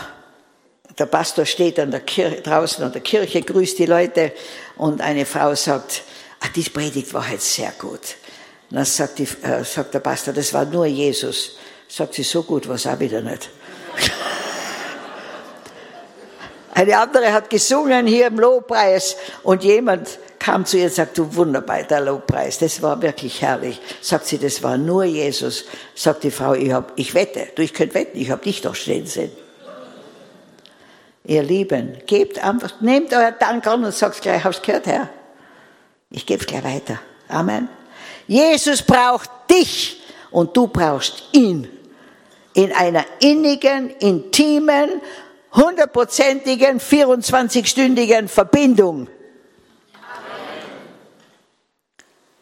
[0.98, 4.32] der Pastor steht an der Kirche, draußen an der Kirche, grüßt die Leute
[4.76, 6.02] und eine Frau sagt,
[6.40, 8.16] ah, die Predigt war jetzt sehr gut.
[8.70, 11.56] Und dann sagt, die, äh, sagt der Pastor, das war nur Jesus.
[11.88, 13.50] Sagt sie, so gut war es auch wieder nicht.
[16.74, 21.36] Eine andere hat gesungen hier im Lobpreis und jemand kam zu ihr und sagte, du
[21.36, 23.78] wunderbar, der Lobpreis, das war wirklich herrlich.
[24.00, 25.66] Sagt sie, das war nur Jesus.
[25.94, 28.74] Sagt die Frau, ich, hab, ich wette, du, ich könnte wetten, ich habe dich doch
[28.74, 29.30] stehen sehen.
[31.24, 35.08] Ihr Lieben, gebt einfach, nehmt euer Dank an und sagt gleich, hab's gehört, Herr?
[36.10, 36.98] Ich gebe gleich weiter.
[37.28, 37.68] Amen.
[38.26, 41.68] Jesus braucht dich und du brauchst ihn.
[42.54, 45.00] In einer innigen, intimen,
[45.54, 49.08] hundertprozentigen, 24-stündigen Verbindung.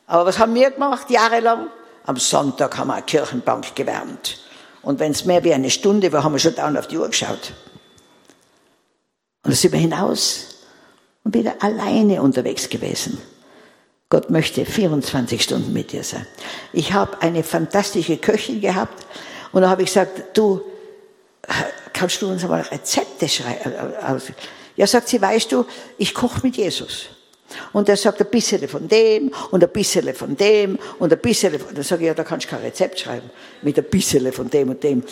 [0.06, 1.68] Aber was haben wir gemacht jahrelang?
[2.04, 4.40] Am Sonntag haben wir eine Kirchenbank gewärmt.
[4.82, 7.08] Und wenn es mehr wie eine Stunde war, haben wir schon dauernd auf die Uhr
[7.08, 7.52] geschaut.
[9.50, 10.46] Und da sind wir hinaus
[11.24, 13.18] und wieder alleine unterwegs gewesen.
[14.08, 16.24] Gott möchte 24 Stunden mit dir sein.
[16.72, 19.04] Ich habe eine fantastische Köchin gehabt
[19.50, 20.60] und da habe ich gesagt, du,
[21.92, 24.22] kannst du uns einmal Rezepte schreiben?
[24.76, 25.66] Ja, sagt sie, weißt du,
[25.98, 27.06] ich koche mit Jesus.
[27.72, 31.58] Und er sagt ein bisschen von dem und ein bisschen von dem und ein bisschen
[31.58, 33.30] von, dann sage ich, ja, da kannst du kein Rezept schreiben
[33.62, 35.02] mit ein bisschen von dem und dem.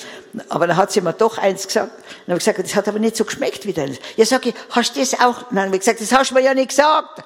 [0.49, 1.93] Aber dann hat sie mir doch eins gesagt,
[2.27, 3.99] dann habe ich gesagt, das hat aber nicht so geschmeckt wie deines.
[4.17, 5.45] Ja, sag ich, hast du das auch?
[5.51, 7.25] Dann habe ich gesagt, das hast du mir ja nicht gesagt.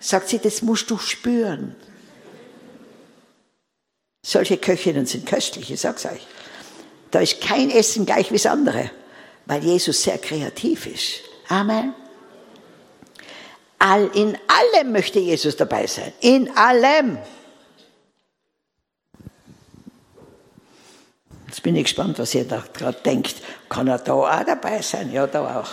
[0.00, 1.74] Sagt sie, das musst du spüren.
[4.24, 6.26] Solche Köchinnen sind köstlich, ich sag's euch.
[7.10, 8.90] Da ist kein Essen gleich wie das andere,
[9.46, 11.20] weil Jesus sehr kreativ ist.
[11.48, 11.94] Amen.
[13.78, 16.12] All, in allem möchte Jesus dabei sein.
[16.20, 17.18] In allem.
[21.46, 23.36] Jetzt bin ich gespannt, was ihr da gerade denkt.
[23.68, 25.12] Kann er da auch dabei sein?
[25.12, 25.70] Ja, da auch.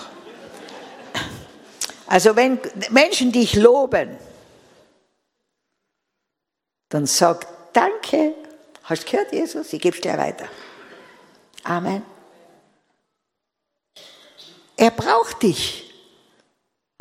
[2.07, 4.17] Also wenn Menschen dich loben,
[6.89, 8.35] dann sag Danke.
[8.83, 9.71] Hast du gehört, Jesus?
[9.73, 10.47] Ich gebe es dir weiter.
[11.63, 12.03] Amen.
[14.75, 15.90] Er braucht dich.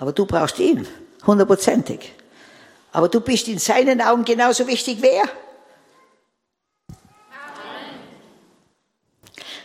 [0.01, 0.89] Aber du brauchst ihn.
[1.27, 2.13] Hundertprozentig.
[2.91, 5.29] Aber du bist in seinen Augen genauso wichtig wie er.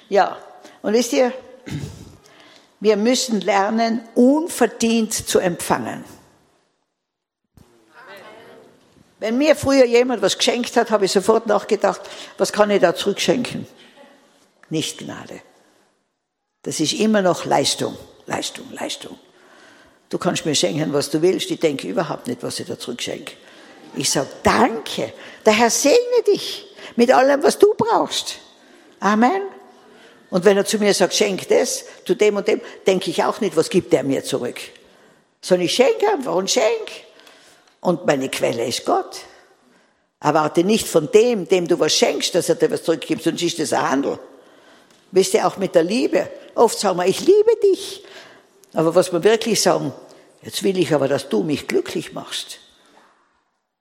[0.09, 0.37] Ja,
[0.81, 1.33] und wisst ihr,
[2.81, 6.03] wir müssen lernen, unverdient zu empfangen.
[9.19, 12.01] Wenn mir früher jemand was geschenkt hat, habe ich sofort nachgedacht,
[12.37, 13.65] was kann ich da zurückschenken?
[14.69, 15.41] Nicht Gnade.
[16.63, 19.17] Das ist immer noch Leistung, Leistung, Leistung.
[20.09, 21.49] Du kannst mir schenken, was du willst.
[21.51, 23.33] Ich denke überhaupt nicht, was ich da zurückschenke.
[23.95, 25.13] Ich sage, danke.
[25.45, 28.39] Der Herr segne dich mit allem, was du brauchst.
[28.99, 29.41] Amen.
[30.29, 33.39] Und wenn er zu mir sagt, schenk das, zu dem und dem, denke ich auch
[33.41, 34.59] nicht, was gibt er mir zurück.
[35.41, 36.91] Sondern ich schenke einfach und schenk.
[37.79, 39.21] Und meine Quelle ist Gott.
[40.19, 43.59] Erwarte nicht von dem, dem du was schenkst, dass er dir was zurückgibt, sonst ist
[43.59, 44.19] das ein Handel.
[45.11, 46.27] Wisst ihr, auch mit der Liebe.
[46.55, 48.03] Oft sagen wir, ich liebe dich.
[48.75, 49.93] Aber was wir wirklich sagen,
[50.41, 52.59] jetzt will ich aber, dass du mich glücklich machst.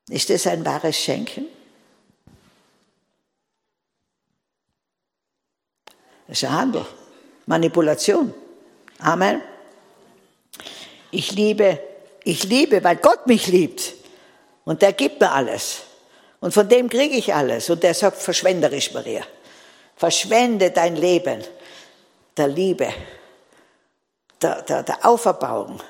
[0.09, 1.47] Ist das ein wahres Schenken?
[6.29, 6.87] Das ist ein Handel,
[7.47, 8.33] Manipulation.
[9.01, 9.43] Amen.
[11.11, 11.81] Ich liebe,
[12.23, 13.95] ich liebe, weil Gott mich liebt.
[14.65, 15.83] Und der gibt mir alles.
[16.41, 17.69] Und von dem kriege ich alles.
[17.69, 19.25] Und der sagt verschwenderisch, Maria.
[19.97, 21.43] Verschwende dein Leben
[22.37, 22.89] der Liebe
[24.43, 25.81] der, der, der Auferbauung.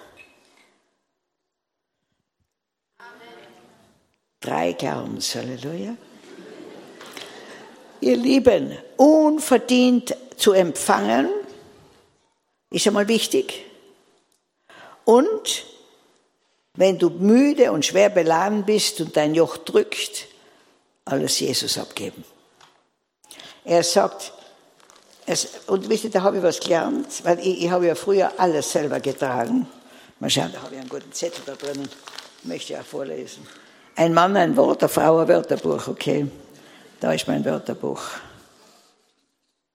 [4.40, 5.96] Drei Glaubens, Halleluja.
[8.00, 11.30] Ihr Lieben, unverdient zu empfangen,
[12.70, 13.64] ist einmal wichtig.
[15.04, 15.64] Und
[16.76, 20.26] Wenn du müde und schwer beladen bist und dein Joch drückt,
[21.04, 22.24] alles Jesus abgeben.
[23.64, 24.32] Er sagt,
[25.26, 28.32] es, und wisst ihr, da habe ich was gelernt, weil ich, ich habe ja früher
[28.36, 29.66] alles selber getragen.
[30.20, 31.88] Mal schauen, da habe ich einen guten Zettel da drinnen,
[32.42, 33.46] möchte ich auch vorlesen.
[33.96, 36.26] Ein Mann, ein Wort, eine Frau, ein Wörterbuch, okay.
[37.00, 38.00] Da ist mein Wörterbuch.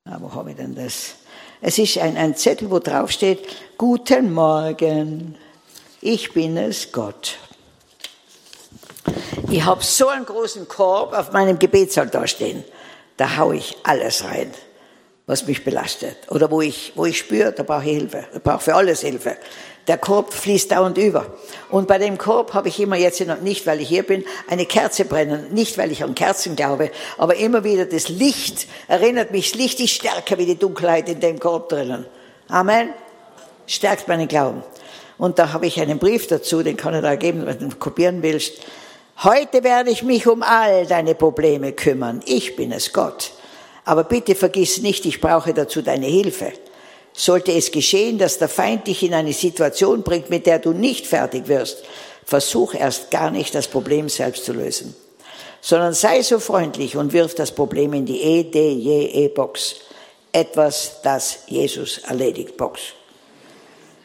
[0.05, 1.15] Ah, wo habe ich denn das?
[1.61, 3.47] Es ist ein, ein Zettel, wo drauf steht,
[3.77, 5.35] Guten Morgen,
[6.01, 7.37] ich bin es, Gott.
[9.49, 12.63] Ich habe so einen großen Korb auf meinem Gebetsaltar stehen.
[13.17, 14.51] Da haue ich alles rein,
[15.29, 16.17] was mich belastet.
[16.31, 18.25] Oder wo ich, wo ich spüre, da brauche ich Hilfe.
[18.33, 19.37] Da brauche für alles Hilfe.
[19.87, 21.37] Der Korb fließt dauernd über.
[21.69, 25.05] Und bei dem Korb habe ich immer jetzt nicht, weil ich hier bin, eine Kerze
[25.05, 25.53] brennen.
[25.53, 29.79] Nicht, weil ich an Kerzen glaube, aber immer wieder das Licht erinnert mich, das Licht
[29.79, 32.07] ist stärker wie die Dunkelheit in dem Korb drinnen.
[32.47, 32.89] Amen.
[33.67, 34.63] Stärkt meinen Glauben.
[35.19, 38.23] Und da habe ich einen Brief dazu, den kann ich da geben, wenn du kopieren
[38.23, 38.53] willst.
[39.21, 42.21] Heute werde ich mich um all deine Probleme kümmern.
[42.25, 43.33] Ich bin es, Gott.
[43.89, 46.53] Aber bitte vergiss nicht, ich brauche dazu deine Hilfe.
[47.11, 51.07] Sollte es geschehen, dass der Feind dich in eine Situation bringt, mit der du nicht
[51.07, 51.83] fertig wirst,
[52.23, 54.95] versuch erst gar nicht das Problem selbst zu lösen,
[55.59, 59.77] sondern sei so freundlich und wirf das Problem in die E-D-J-E-Box.
[60.31, 62.81] Etwas, das Jesus erledigt, Box.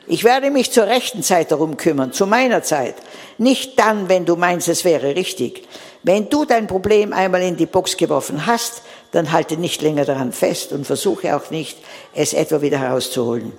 [0.06, 2.94] Ich werde mich zur rechten Zeit darum kümmern, zu meiner Zeit.
[3.36, 5.68] Nicht dann, wenn du meinst, es wäre richtig.
[6.02, 8.82] Wenn du dein Problem einmal in die Box geworfen hast,
[9.14, 11.78] dann halte nicht länger daran fest und versuche auch nicht,
[12.14, 13.52] es etwa wieder herauszuholen.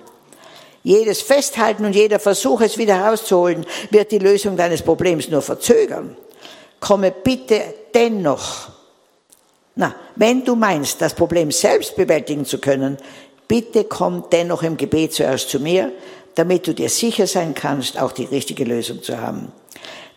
[0.83, 6.17] Jedes Festhalten und jeder Versuch, es wieder herauszuholen, wird die Lösung deines Problems nur verzögern.
[6.81, 7.61] Komme bitte
[7.93, 8.69] dennoch.
[9.75, 12.97] Na, wenn du meinst, das Problem selbst bewältigen zu können,
[13.47, 15.91] bitte komm dennoch im Gebet zuerst zu mir,
[16.35, 19.53] damit du dir sicher sein kannst, auch die richtige Lösung zu haben.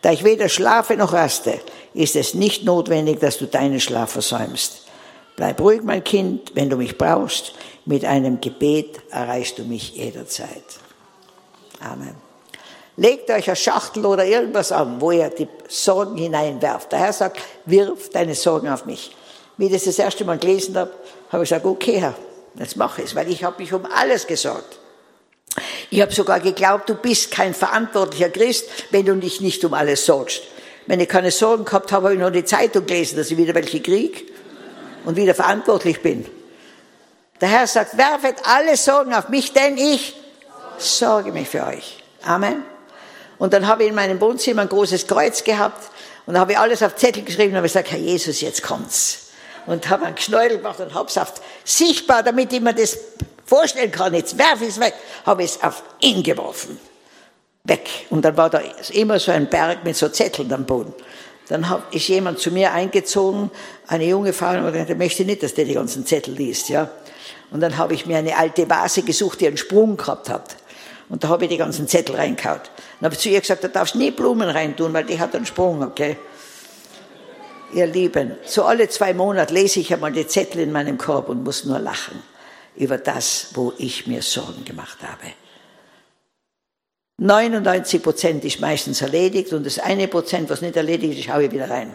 [0.03, 1.61] Da ich weder schlafe noch raste,
[1.95, 4.88] ist es nicht notwendig, dass du deinen Schlaf versäumst.
[5.39, 7.53] Bleib ruhig, mein Kind, wenn du mich brauchst.
[7.85, 10.65] Mit einem Gebet erreichst du mich jederzeit.
[11.79, 12.17] Amen.
[12.97, 16.91] Legt euch eine Schachtel oder irgendwas an, wo ihr die Sorgen hineinwerft.
[16.91, 19.15] Der Herr sagt, wirf deine Sorgen auf mich.
[19.57, 20.91] Wie ich das das erste Mal gelesen habe,
[21.31, 22.15] habe ich gesagt, okay Herr,
[22.59, 24.81] jetzt mache ich es, weil ich habe mich um alles gesorgt.
[25.91, 30.05] Ich habe sogar geglaubt, du bist kein verantwortlicher Christ, wenn du dich nicht um alles
[30.05, 30.43] sorgst.
[30.89, 33.55] Wenn ich keine Sorgen gehabt habe, habe ich nur die Zeitung gelesen, dass ich wieder
[33.55, 34.33] welche krieg
[35.09, 36.27] und wieder verantwortlich bin.
[37.41, 40.15] Der Herr sagt, werfet alle Sorgen auf mich, denn ich
[40.77, 42.05] sorge mich für euch.
[42.25, 42.63] Amen.
[43.39, 45.91] Und dann habe ich in meinem Wohnzimmer ein großes Kreuz gehabt
[46.27, 49.31] und da habe ich alles auf Zettel geschrieben und habe gesagt, Herr Jesus, jetzt kommt's.
[49.65, 51.33] Und habe einen Knäuel gemacht und habe es auf
[51.65, 52.99] sichtbar, damit ich mir das
[53.47, 54.93] vorstellen kann, jetzt werfe ich es weg,
[55.25, 56.79] habe ich es auf ihn geworfen.
[57.65, 57.89] Weg.
[58.11, 58.61] Und dann war da
[58.93, 60.93] immer so ein Berg mit so Zetteln am Boden.
[61.49, 63.51] Dann ist jemand zu mir eingezogen,
[63.87, 66.91] eine junge Frau, und gesagt, ich möchte nicht, dass der die ganzen Zettel liest, ja.
[67.51, 70.57] Und dann habe ich mir eine alte Vase gesucht, die einen Sprung gehabt hat.
[71.09, 72.61] Und da habe ich die ganzen Zettel reingehauen.
[73.01, 75.47] Dann habe ich zu ihr gesagt, da darfst nie Blumen reintun, weil die hat einen
[75.47, 76.19] Sprung, okay?
[77.73, 81.45] Ihr Lieben, so alle zwei Monate lese ich einmal die Zettel in meinem Korb und
[81.45, 82.23] muss nur lachen
[82.77, 85.33] über das, wo ich mir Sorgen gemacht habe.
[87.19, 91.53] 99 Prozent ist meistens erledigt und das eine Prozent, was nicht erledigt ist, haue ich
[91.53, 91.95] wieder rein.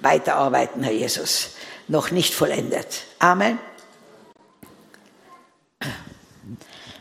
[0.00, 1.50] Weiterarbeiten, Herr Jesus.
[1.88, 3.02] Noch nicht vollendet.
[3.18, 3.58] Amen.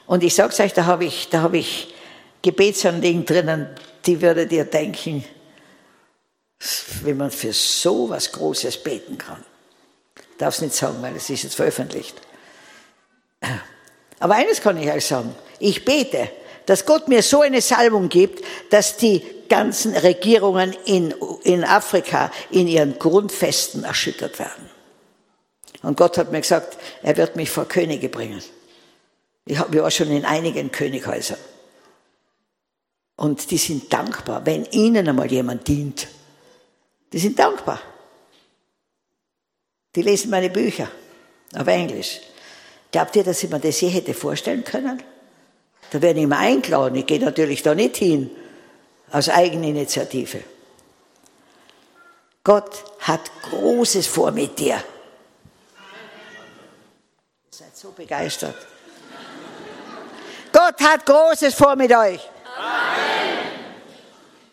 [0.07, 1.93] Und ich sag's euch, da habe ich, da habe ich
[2.41, 3.69] Gebetsanliegen drinnen,
[4.07, 5.23] die würdet ihr denken,
[7.03, 9.43] wenn man für so was Großes beten kann.
[10.15, 12.19] Ich darf es nicht sagen, weil es ist jetzt veröffentlicht.
[14.19, 15.35] Aber eines kann ich euch sagen.
[15.59, 16.29] Ich bete,
[16.65, 22.67] dass Gott mir so eine Salbung gibt, dass die ganzen Regierungen in, in Afrika in
[22.67, 24.69] ihren Grundfesten erschüttert werden.
[25.81, 28.41] Und Gott hat mir gesagt, er wird mich vor Könige bringen.
[29.45, 31.39] Ich war schon in einigen Könighäusern.
[33.17, 36.07] Und die sind dankbar, wenn ihnen einmal jemand dient.
[37.11, 37.81] Die sind dankbar.
[39.95, 40.89] Die lesen meine Bücher
[41.55, 42.21] auf Englisch.
[42.91, 45.03] Glaubt ihr, dass ich mir das je hätte vorstellen können?
[45.91, 46.95] Da werde ich immer eingeladen.
[46.95, 48.31] Ich gehe natürlich da nicht hin.
[49.11, 50.41] Aus Eigeninitiative.
[52.43, 54.75] Gott hat Großes vor mit dir.
[54.75, 54.83] Ihr
[57.51, 58.55] seid so begeistert.
[60.53, 62.21] Gott hat Großes vor mit euch.
[62.57, 63.11] Amen.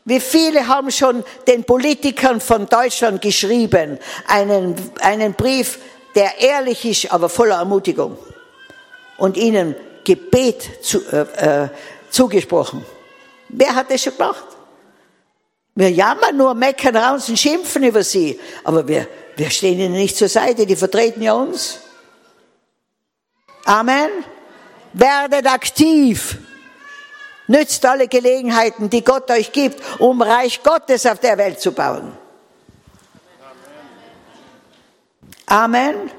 [0.05, 5.79] Wie viele haben schon den Politikern von Deutschland geschrieben, einen, einen Brief,
[6.15, 8.19] der ehrlich ist, aber voller Ermutigung
[9.19, 9.77] und ihnen
[10.09, 11.69] Gebet zu, äh, äh,
[12.09, 12.83] zugesprochen.
[13.51, 14.47] Wer hat das schon gemacht?
[15.75, 18.41] Wir jammern nur, meckern raus und schimpfen über sie.
[18.65, 19.07] Aber wir,
[19.37, 21.81] wir stehen ihnen nicht zur Seite, die vertreten ja uns.
[23.67, 24.09] Amen.
[24.95, 26.39] Werdet aktiv.
[27.47, 32.17] Nützt alle Gelegenheiten, die Gott euch gibt, um Reich Gottes auf der Welt zu bauen.
[35.47, 36.11] Amen.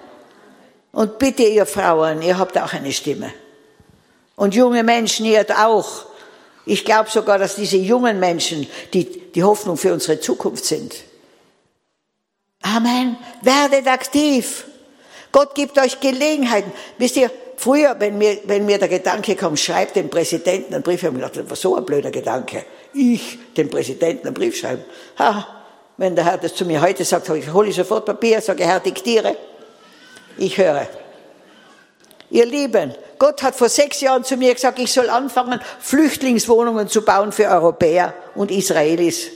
[0.92, 3.34] Und bitte ihr Frauen, ihr habt auch eine Stimme.
[4.40, 6.06] Und junge Menschen, ihr auch.
[6.66, 10.96] Ich glaube sogar, dass diese jungen Menschen die, die Hoffnung für unsere Zukunft sind.
[12.62, 13.18] Amen.
[13.42, 14.64] Werdet aktiv.
[15.34, 16.72] Gott gibt euch Gelegenheiten.
[16.98, 21.04] Wisst ihr, früher, wenn mir, wenn mir der Gedanke kommt, schreibt dem Präsidenten einen Brief,
[21.04, 22.64] habe ich gedacht, das war so ein blöder Gedanke.
[22.94, 24.86] Ich dem Präsidenten einen Brief schreiben.
[25.18, 25.48] Ha,
[25.98, 29.36] wenn der Herr das zu mir heute sagt, hole ich sofort Papier, sage Herr, diktiere.
[30.38, 30.88] Ich höre.
[32.32, 37.02] Ihr Lieben, Gott hat vor sechs Jahren zu mir gesagt, ich soll anfangen, Flüchtlingswohnungen zu
[37.02, 39.30] bauen für Europäer und Israelis.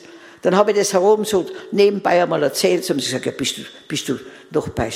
[0.43, 3.61] Dann habe ich das herum so nebenbei einmal erzählt, und sie gesagt, ja, bist du,
[3.87, 4.19] bist du
[4.51, 4.91] noch bei,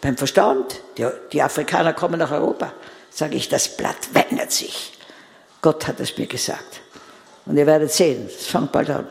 [0.00, 0.80] beim Verstand?
[0.96, 2.72] Die, die Afrikaner kommen nach Europa.
[3.10, 4.92] Sage ich, das Blatt wendet sich.
[5.60, 6.80] Gott hat es mir gesagt.
[7.46, 9.08] Und ihr werdet sehen, es fängt bald an.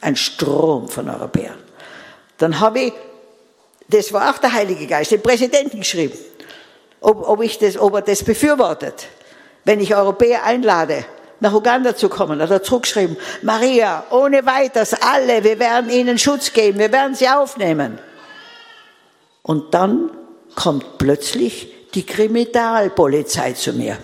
[0.00, 1.58] Ein Strom von Europäern.
[2.38, 2.92] Dann habe ich,
[3.88, 6.16] das war auch der Heilige Geist, den Präsidenten geschrieben
[7.00, 9.08] ob, ob, ich das, ob er das befürwortet.
[9.64, 11.04] Wenn ich Europäer einlade,
[11.40, 16.52] nach Uganda zu kommen, hat er zurückgeschrieben, Maria, ohne weiteres, alle, wir werden ihnen Schutz
[16.52, 17.98] geben, wir werden sie aufnehmen.
[19.42, 20.10] Und dann
[20.54, 23.98] kommt plötzlich die Kriminalpolizei zu mir.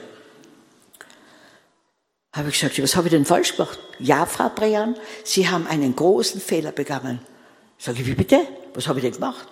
[2.34, 3.78] Habe ich gesagt, was habe ich denn falsch gemacht?
[3.99, 7.20] Ja, Frau Brean, Sie haben einen großen Fehler begangen.
[7.78, 8.40] Sage ich, wie bitte?
[8.74, 9.47] Was habe ich denn gemacht?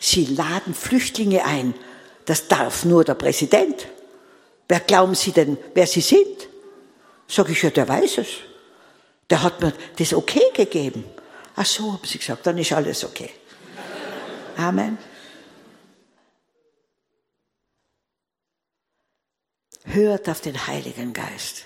[0.00, 1.74] Sie laden Flüchtlinge ein
[2.24, 3.86] das darf nur der Präsident.
[4.68, 6.48] Wer glauben Sie denn, wer Sie sind?
[7.26, 8.28] Sag ich, ja, der weiß es.
[9.28, 11.04] Der hat mir das okay gegeben.
[11.54, 13.30] Ach so, haben sie gesagt, dann ist alles okay.
[14.56, 14.98] Amen.
[19.84, 21.64] Hört auf den Heiligen Geist.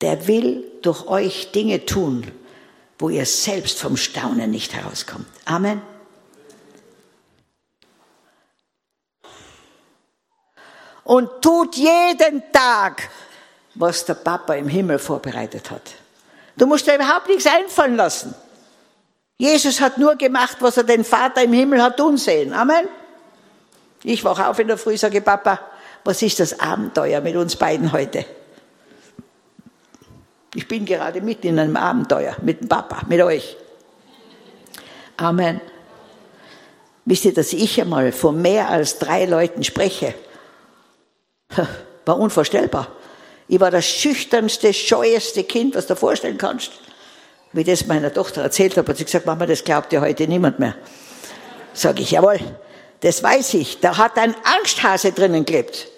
[0.00, 2.30] Der will durch euch Dinge tun,
[2.98, 5.26] wo ihr selbst vom Staunen nicht herauskommt.
[5.44, 5.82] Amen.
[11.06, 13.08] Und tut jeden Tag,
[13.74, 15.94] was der Papa im Himmel vorbereitet hat.
[16.56, 18.34] Du musst dir überhaupt nichts einfallen lassen.
[19.38, 22.52] Jesus hat nur gemacht, was er den Vater im Himmel hat tun sehen.
[22.52, 22.88] Amen.
[24.02, 25.60] Ich wache auf in der Früh, sage Papa,
[26.04, 28.24] was ist das Abenteuer mit uns beiden heute?
[30.54, 33.56] Ich bin gerade mitten in einem Abenteuer mit dem Papa, mit euch.
[35.18, 35.60] Amen.
[37.04, 40.14] Wisst ihr, dass ich einmal vor mehr als drei Leuten spreche?
[42.04, 42.88] War unvorstellbar.
[43.48, 46.72] Ich war das schüchternste, scheueste Kind, was du dir vorstellen kannst.
[47.52, 50.58] Wie das meiner Tochter erzählt habe, hat sie gesagt, Mama, das glaubt ja heute niemand
[50.58, 50.74] mehr.
[51.72, 52.40] Sag ich, jawohl,
[53.00, 53.80] das weiß ich.
[53.80, 55.88] Da hat ein Angsthase drinnen gelebt.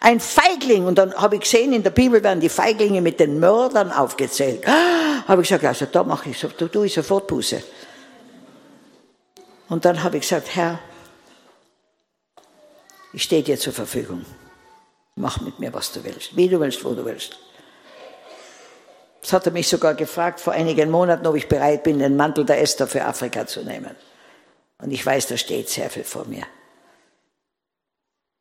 [0.00, 0.86] Ein Feigling.
[0.86, 4.66] Und dann habe ich gesehen, in der Bibel werden die Feiglinge mit den Mördern aufgezählt.
[4.66, 7.62] Ah, habe ich gesagt, also da mache ich, so, da tue ich sofort Buße.
[9.68, 10.78] Und dann habe ich gesagt, Herr,
[13.12, 14.24] ich stehe dir zur Verfügung.
[15.16, 17.38] Mach mit mir, was du willst, wie du willst, wo du willst.
[19.20, 22.44] Das hat er mich sogar gefragt vor einigen Monaten, ob ich bereit bin, den Mantel
[22.44, 23.94] der Esther für Afrika zu nehmen.
[24.78, 26.46] Und ich weiß, da steht sehr viel vor mir.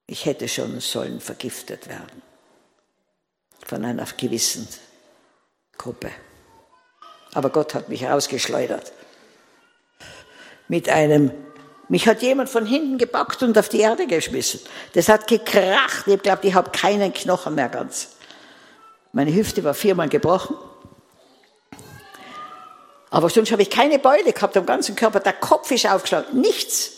[0.08, 2.22] Ich hätte schon sollen vergiftet werden
[3.66, 4.68] von einer gewissen
[5.78, 6.12] Gruppe.
[7.34, 8.92] Aber Gott hat mich rausgeschleudert
[10.68, 11.32] mit einem
[11.94, 14.60] mich hat jemand von hinten gepackt und auf die Erde geschmissen.
[14.94, 16.08] Das hat gekracht.
[16.08, 18.16] Ich glaube, ich habe keinen Knochen mehr ganz.
[19.12, 20.58] Meine Hüfte war viermal gebrochen.
[23.12, 25.20] Aber sonst habe ich keine Beule gehabt am ganzen Körper.
[25.20, 26.42] Der Kopf ist aufgeschlagen.
[26.42, 26.94] Nichts.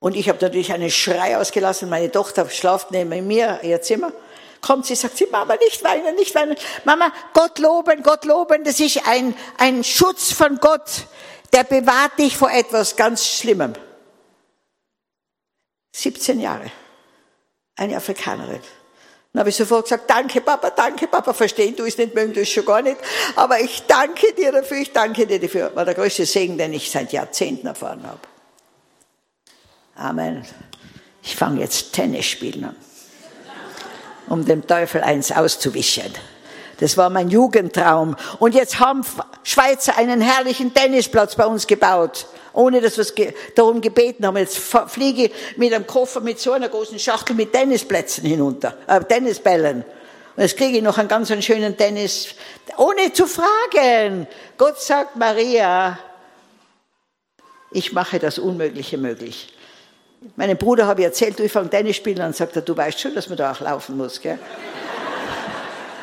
[0.00, 1.88] Und ich habe natürlich einen Schrei ausgelassen.
[1.88, 4.12] Meine Tochter schlaft neben mir, ihr Zimmer.
[4.60, 6.56] Kommt sie, sagt sie, Mama, nicht weinen, nicht weinen.
[6.84, 8.64] Mama, Gott loben, Gott loben.
[8.64, 11.06] Das ist ein, ein Schutz von Gott
[11.52, 13.74] der bewahrt dich vor etwas ganz Schlimmem.
[15.92, 16.70] 17 Jahre.
[17.76, 18.60] Eine Afrikanerin.
[19.32, 22.40] Dann habe ich sofort gesagt, danke Papa, danke Papa, verstehen du es nicht, mögen du
[22.40, 22.98] es schon gar nicht,
[23.34, 25.74] aber ich danke dir dafür, ich danke dir dafür.
[25.74, 28.20] War der größte Segen, den ich seit Jahrzehnten erfahren habe.
[29.94, 30.46] Amen.
[31.22, 32.76] Ich fange jetzt Tennis spielen an,
[34.28, 36.12] um dem Teufel eins auszuwischen.
[36.80, 38.16] Das war mein Jugendtraum.
[38.38, 39.04] Und jetzt haben
[39.42, 42.26] Schweizer einen herrlichen Tennisplatz bei uns gebaut.
[42.54, 44.36] Ohne dass wir darum gebeten haben.
[44.36, 49.00] Jetzt fliege ich mit einem Koffer mit so einer großen Schachtel mit Tennisplätzen hinunter, äh,
[49.00, 49.84] Tennisbällen.
[50.36, 52.34] Und jetzt kriege ich noch einen ganz einen schönen Tennis,
[52.76, 54.26] ohne zu fragen.
[54.56, 55.98] Gott sagt, Maria,
[57.70, 59.52] ich mache das Unmögliche möglich.
[60.36, 63.00] Meinem Bruder habe ich erzählt, du, ich fange Tennis spielen an, sagt er, du weißt
[63.00, 64.38] schon, dass man da auch laufen muss, gell?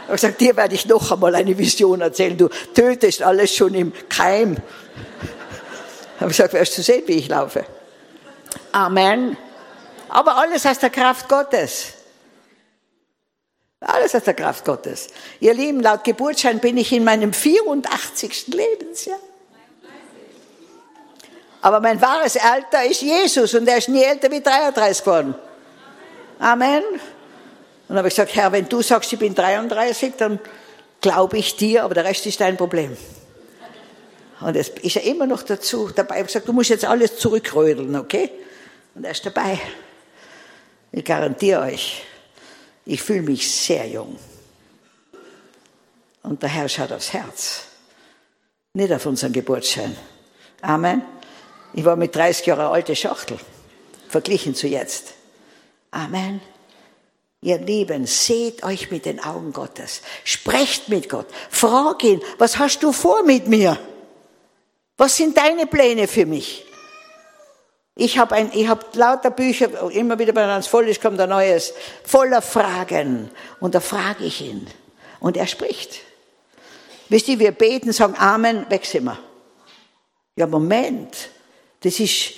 [0.09, 2.35] Ich habe gesagt, dir werde ich noch einmal eine Vision erzählen.
[2.35, 4.57] Du tötest alles schon im Keim.
[6.15, 7.63] Ich habe gesagt, wirst du sehen, wie ich laufe.
[8.71, 9.37] Amen.
[10.07, 11.93] Aber alles aus der Kraft Gottes.
[13.81, 15.09] Alles aus der Kraft Gottes.
[15.41, 18.47] Ihr Lieben, laut Geburtsschein bin ich in meinem 84.
[18.47, 19.19] Lebensjahr.
[21.61, 25.35] Aber mein wahres Alter ist Jesus und er ist nie älter wie 33 geworden.
[26.39, 26.81] Amen.
[27.89, 30.39] Und habe ich gesagt, Herr, wenn du sagst, ich bin 33, dann
[31.01, 32.95] glaube ich dir, aber der Rest ist dein Problem.
[34.41, 36.15] Und es ist er immer noch dazu dabei.
[36.15, 38.29] Ich habe gesagt, du musst jetzt alles zurückrödeln, okay?
[38.93, 39.59] Und er ist dabei.
[40.91, 42.03] Ich garantiere euch,
[42.85, 44.17] ich fühle mich sehr jung.
[46.21, 47.63] Und der Herr schaut aufs Herz,
[48.73, 49.95] nicht auf unseren Geburtsschein.
[50.61, 51.01] Amen.
[51.73, 53.39] Ich war mit 30 Jahren alte Schachtel,
[54.07, 55.13] verglichen zu jetzt.
[55.91, 56.39] Amen.
[57.41, 60.01] Ihr Lieben, seht euch mit den Augen Gottes.
[60.25, 61.27] Sprecht mit Gott.
[61.49, 63.79] Frag ihn, was hast du vor mit mir?
[64.97, 66.65] Was sind deine Pläne für mich?
[67.95, 71.29] Ich habe ein, ich habe lauter Bücher, immer wieder, wenn es voll ist, kommt ein
[71.29, 71.73] neues,
[72.03, 73.29] voller Fragen.
[73.61, 74.67] Und da frage ich ihn.
[75.21, 76.01] Und er spricht.
[77.07, 79.19] Wisst ihr, wir beten, sagen Amen, weg sind wir.
[80.35, 81.29] Ja, Moment.
[81.81, 82.35] Das ist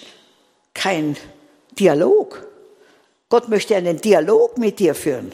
[0.74, 1.18] kein
[1.72, 2.51] Dialog.
[3.32, 5.32] Gott möchte einen Dialog mit dir führen.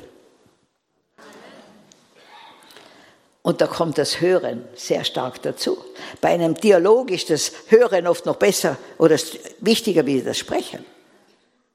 [3.42, 5.84] Und da kommt das Hören sehr stark dazu.
[6.22, 9.18] Bei einem Dialog ist das Hören oft noch besser oder
[9.62, 10.86] wichtiger wie das Sprechen.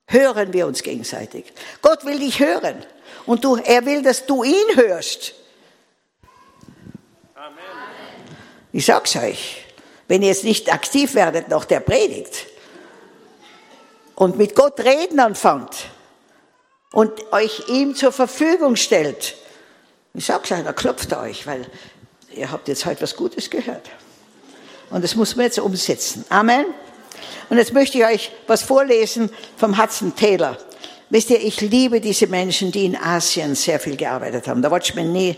[0.07, 1.53] Hören wir uns gegenseitig.
[1.81, 2.87] Gott will dich hören.
[3.27, 5.35] Und du, er will, dass du ihn hörst.
[7.35, 7.59] Amen.
[8.71, 9.65] Ich sag's euch.
[10.07, 12.47] Wenn ihr jetzt nicht aktiv werdet nach der Predigt
[14.15, 15.89] und mit Gott reden anfangt
[16.93, 19.35] und euch ihm zur Verfügung stellt,
[20.15, 21.67] ich sag's euch, da klopft er euch, weil
[22.35, 23.91] ihr habt jetzt heute was Gutes gehört.
[24.91, 26.25] Und das muss man jetzt umsetzen.
[26.29, 26.67] Amen.
[27.49, 30.59] Und jetzt möchte ich euch was vorlesen vom Hudson Taylor.
[31.09, 34.63] Wisst ihr, ich liebe diese Menschen, die in Asien sehr viel gearbeitet haben.
[34.63, 35.37] Da wollte man nie,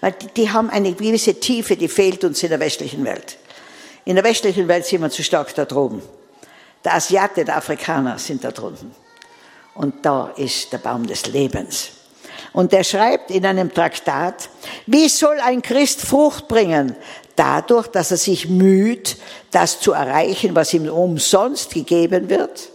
[0.00, 3.36] weil die, die haben eine gewisse Tiefe, die fehlt uns in der westlichen Welt.
[4.04, 6.02] In der westlichen Welt sind wir zu stark da droben.
[6.84, 8.92] Der Asiate, der Afrikaner sind da drunten.
[9.76, 11.90] Und da ist der Baum des Lebens.
[12.52, 14.48] Und er schreibt in einem Traktat,
[14.86, 16.96] wie soll ein Christ Frucht bringen?
[17.34, 19.18] Dadurch, dass er sich müht,
[19.50, 22.70] das zu erreichen, was ihm umsonst gegeben wird?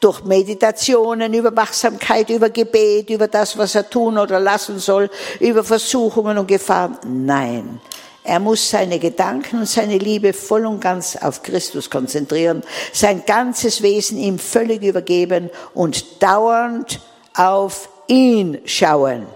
[0.00, 5.62] Durch Meditationen, über Wachsamkeit, über Gebet, über das, was er tun oder lassen soll, über
[5.62, 6.98] Versuchungen und Gefahren?
[7.04, 7.80] Nein.
[8.26, 12.62] Er muss seine Gedanken und seine Liebe voll und ganz auf Christus konzentrieren,
[12.92, 17.00] sein ganzes Wesen ihm völlig übergeben und dauernd
[17.36, 19.26] auf ihn schauen,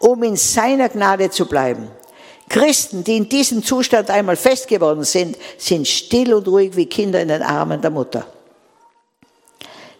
[0.00, 1.88] um in seiner Gnade zu bleiben.
[2.48, 7.20] Christen, die in diesem Zustand einmal fest geworden sind, sind still und ruhig wie Kinder
[7.20, 8.26] in den Armen der Mutter.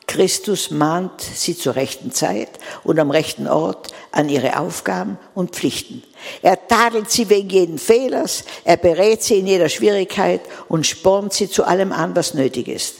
[0.09, 2.49] Christus mahnt sie zur rechten Zeit
[2.83, 6.03] und am rechten Ort an ihre Aufgaben und Pflichten.
[6.43, 11.49] Er tadelt sie wegen jeden Fehlers, er berät sie in jeder Schwierigkeit und spornt sie
[11.49, 12.95] zu allem an, was nötig ist.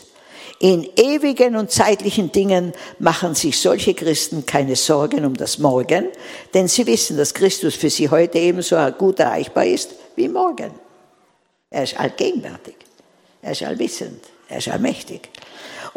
[0.61, 6.09] In ewigen und zeitlichen Dingen machen sich solche Christen keine Sorgen um das Morgen,
[6.53, 10.73] denn sie wissen, dass Christus für sie heute ebenso gut erreichbar ist wie morgen.
[11.71, 12.75] Er ist allgegenwärtig,
[13.41, 15.31] er ist allwissend, er ist allmächtig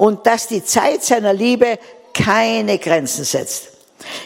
[0.02, 1.78] und dass die Zeit seiner Liebe
[2.12, 3.68] keine Grenzen setzt.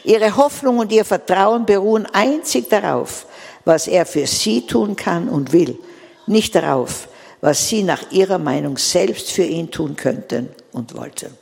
[0.05, 3.25] Ihre Hoffnung und ihr Vertrauen beruhen einzig darauf,
[3.65, 5.77] was er für sie tun kann und will,
[6.27, 7.09] nicht darauf,
[7.41, 11.37] was sie nach ihrer Meinung selbst für ihn tun könnten und wollten.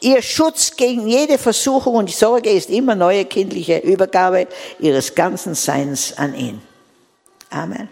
[0.00, 4.48] Ihr Schutz gegen jede Versuchung und Sorge ist immer neue kindliche Übergabe
[4.80, 6.60] ihres ganzen Seins an ihn.
[7.48, 7.88] Amen.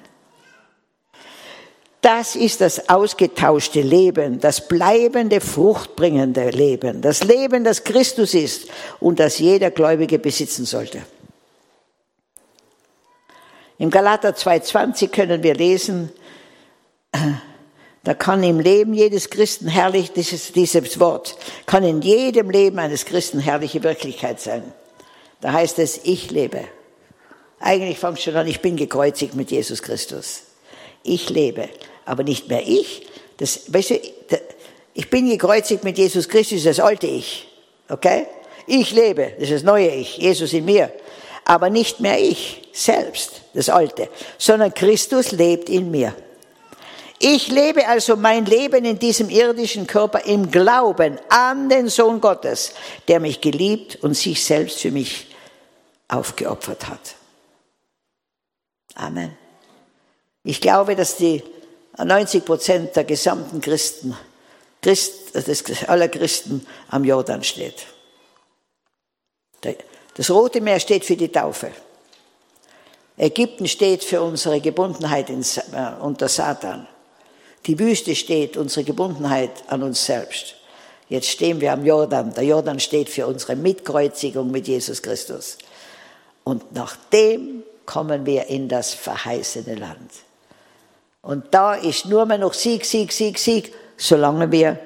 [2.05, 8.69] Das ist das ausgetauschte Leben, das bleibende, fruchtbringende Leben, das Leben, das Christus ist
[9.01, 11.01] und das jeder Gläubige besitzen sollte.
[13.79, 16.13] Im Galater 2,20 können wir lesen,
[18.05, 23.07] da kann im Leben jedes Christen herrlich, dieses, dieses Wort, kann in jedem Leben eines
[23.07, 24.75] Christen herrliche Wirklichkeit sein.
[25.41, 26.65] Da heißt es, ich lebe.
[27.61, 30.43] Eigentlich fängt schon an, ich bin gekreuzigt mit Jesus Christus.
[31.03, 31.71] Ich lebe
[32.05, 33.07] aber nicht mehr ich.
[33.37, 34.01] Das, weißt du,
[34.95, 37.49] ich bin gekreuzigt mit Jesus Christus, das alte Ich.
[37.89, 38.27] Okay?
[38.67, 40.93] Ich lebe, das ist das neue Ich, Jesus in mir.
[41.45, 44.09] Aber nicht mehr ich selbst, das Alte,
[44.39, 46.15] sondern Christus lebt in mir.
[47.19, 52.73] Ich lebe also mein Leben in diesem irdischen Körper im Glauben an den Sohn Gottes,
[53.09, 55.29] der mich geliebt und sich selbst für mich
[56.09, 57.15] aufgeopfert hat.
[58.95, 59.37] Amen.
[60.43, 61.43] Ich glaube, dass die
[61.97, 64.17] 90 Prozent der gesamten Christen,
[64.83, 67.87] Christ, aller Christen am Jordan steht.
[70.17, 71.71] Das Rote Meer steht für die Taufe.
[73.17, 76.87] Ägypten steht für unsere Gebundenheit in, äh, unter Satan.
[77.67, 80.57] Die Wüste steht unsere Gebundenheit an uns selbst.
[81.09, 82.35] Jetzt stehen wir am Jordan.
[82.35, 85.59] Der Jordan steht für unsere Mitkreuzigung mit Jesus Christus.
[86.43, 90.11] Und nachdem kommen wir in das verheißene Land.
[91.25, 94.79] Und da ist nur mehr noch Sieg, Sieg, Sieg, Sieg, solange wir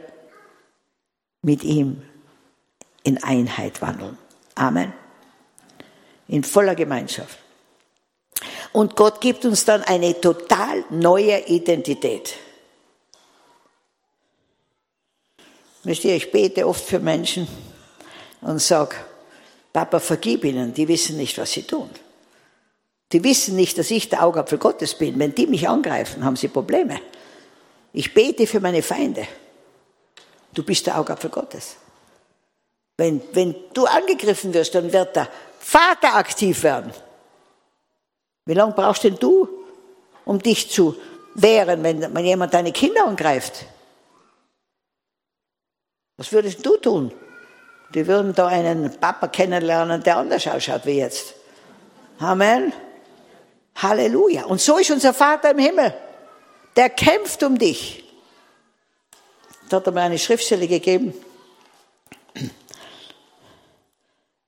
[1.43, 2.03] mit ihm
[3.03, 4.17] in Einheit wandeln.
[4.55, 4.93] Amen.
[6.29, 7.39] In voller Gemeinschaft.
[8.73, 12.35] Und Gott gibt uns dann eine total neue Identität.
[15.83, 17.49] Wisst ihr, ich bete oft für Menschen
[18.43, 18.95] und sage,
[19.73, 21.91] Papa, vergib ihnen, die wissen nicht, was sie tun.
[23.13, 25.19] Die wissen nicht, dass ich der Augapfel Gottes bin.
[25.19, 27.01] Wenn die mich angreifen, haben sie Probleme.
[27.93, 29.27] Ich bete für meine Feinde.
[30.53, 31.77] Du bist der Augapfel Gottes.
[32.97, 35.29] Wenn, wenn du angegriffen wirst, dann wird der
[35.59, 36.93] Vater aktiv werden.
[38.45, 39.49] Wie lange brauchst denn du,
[40.25, 40.97] um dich zu
[41.35, 43.65] wehren, wenn, wenn jemand deine Kinder angreift?
[46.17, 47.13] Was würdest du tun?
[47.95, 51.35] Die würden da einen Papa kennenlernen, der anders ausschaut wie jetzt.
[52.19, 52.73] Amen.
[53.83, 54.45] Halleluja.
[54.45, 55.95] Und so ist unser Vater im Himmel.
[56.77, 58.05] Der kämpft um dich.
[59.69, 61.15] Da hat er mir eine Schriftstelle gegeben.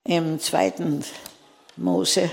[0.03, 1.05] Im zweiten
[1.77, 2.29] Mose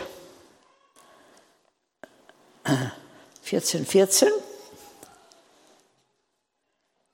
[3.43, 4.29] 14, 14.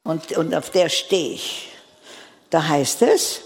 [0.04, 1.68] Und, und auf der stehe ich.
[2.50, 3.40] Da heißt es,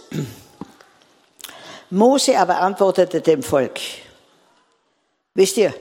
[1.90, 3.81] Mose aber antwortete dem Volk.
[5.35, 5.73] Wisst ihr,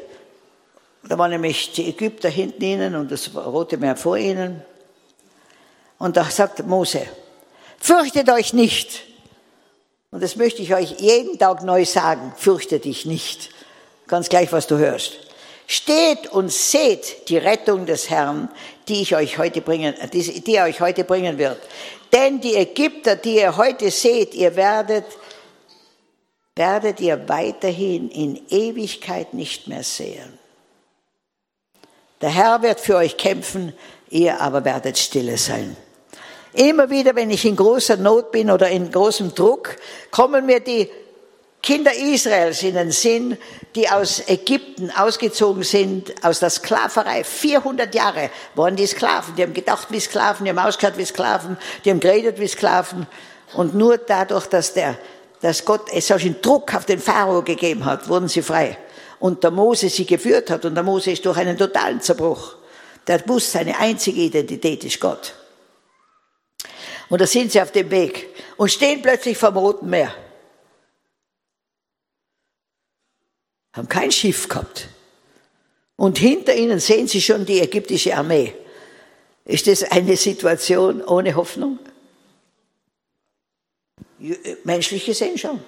[1.09, 4.61] da waren nämlich die Ägypter hinten ihnen und das Rote Meer vor ihnen.
[5.97, 7.01] Und da sagt Mose,
[7.79, 9.03] fürchtet euch nicht.
[10.11, 13.49] Und das möchte ich euch jeden Tag neu sagen, fürchte dich nicht.
[14.07, 15.13] Ganz gleich, was du hörst.
[15.65, 18.49] Steht und seht die Rettung des Herrn,
[18.87, 21.59] die ich euch heute bringen, die, die er euch heute bringen wird.
[22.13, 25.05] Denn die Ägypter, die ihr heute seht, ihr werdet
[26.57, 30.39] werdet ihr weiterhin in Ewigkeit nicht mehr sehen.
[32.21, 33.73] Der Herr wird für euch kämpfen,
[34.09, 35.75] ihr aber werdet stille sein.
[36.53, 39.75] Immer wieder, wenn ich in großer Not bin oder in großem Druck,
[40.09, 40.89] kommen mir die
[41.61, 43.37] Kinder Israels in den Sinn,
[43.75, 47.23] die aus Ägypten ausgezogen sind, aus der Sklaverei.
[47.23, 49.35] 400 Jahre waren die Sklaven.
[49.35, 53.05] Die haben gedacht wie Sklaven, die haben ausgeschaut wie Sklaven, die haben geredet wie Sklaven.
[53.53, 54.97] Und nur dadurch, dass, der,
[55.41, 58.77] dass Gott solchen Druck auf den Pharao gegeben hat, wurden sie frei
[59.19, 62.55] und der Mose sie geführt hat und der Mose ist durch einen totalen Zerbruch.
[63.07, 65.33] Der wusste, seine einzige Identität ist Gott.
[67.09, 70.13] Und da sind sie auf dem Weg und stehen plötzlich vom Roten Meer.
[73.73, 74.89] Haben kein Schiff gehabt.
[75.95, 78.53] Und hinter ihnen sehen sie schon die ägyptische Armee.
[79.45, 81.79] Ist das eine Situation ohne Hoffnung?
[84.63, 85.63] Menschlich gesehen schon.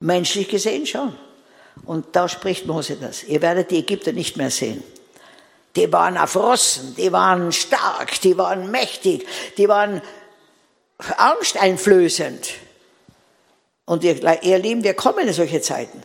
[0.00, 1.16] Menschlich gesehen schon.
[1.84, 3.24] Und da spricht Mose das.
[3.24, 4.82] Ihr werdet die Ägypter nicht mehr sehen.
[5.76, 9.26] Die waren auf Rossen, die waren stark, die waren mächtig,
[9.58, 10.00] die waren
[11.16, 12.54] angsteinflößend.
[13.84, 16.02] Und ihr, ihr Lieben, wir kommen in solche Zeiten.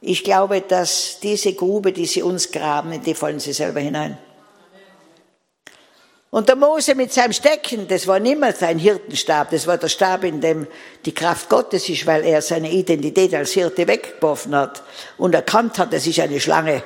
[0.00, 4.18] Ich glaube, dass diese Grube, die sie uns graben, in die fallen sie selber hinein.
[6.34, 9.86] Und der Mose mit seinem Stecken, das war nicht mehr sein Hirtenstab, das war der
[9.86, 10.66] Stab, in dem
[11.04, 14.82] die Kraft Gottes ist, weil er seine Identität als Hirte weggeworfen hat
[15.16, 16.82] und erkannt hat, das ist eine Schlange.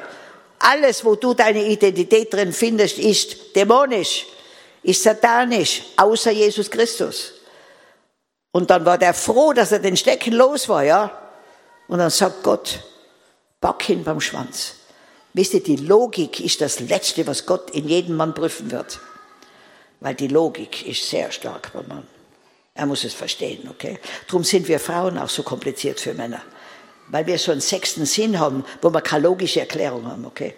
[0.58, 4.26] Alles, wo du deine Identität drin findest, ist dämonisch,
[4.82, 7.32] ist satanisch, außer Jesus Christus.
[8.52, 11.10] Und dann war der froh, dass er den Stecken los war, ja.
[11.86, 12.80] Und dann sagt Gott,
[13.62, 14.74] pack ihn beim Schwanz.
[15.32, 19.00] Wisst ihr, die Logik ist das Letzte, was Gott in jedem Mann prüfen wird.
[20.00, 22.06] Weil die Logik ist sehr stark beim Mann.
[22.74, 23.98] Er muss es verstehen, okay?
[24.28, 26.42] Darum sind wir Frauen auch so kompliziert für Männer.
[27.08, 30.54] Weil wir so einen sechsten Sinn haben, wo wir keine logische Erklärung haben, okay?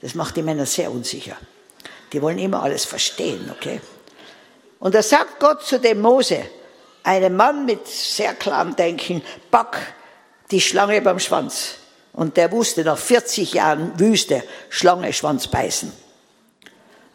[0.00, 1.36] Das macht die Männer sehr unsicher.
[2.12, 3.80] Die wollen immer alles verstehen, okay?
[4.78, 6.44] Und da sagt Gott zu dem Mose,
[7.02, 9.94] einem Mann mit sehr klarem Denken, pack
[10.50, 11.74] die Schlange beim Schwanz.
[12.12, 15.92] Und der wusste nach 40 Jahren Wüste, Schlange, Schwanz beißen.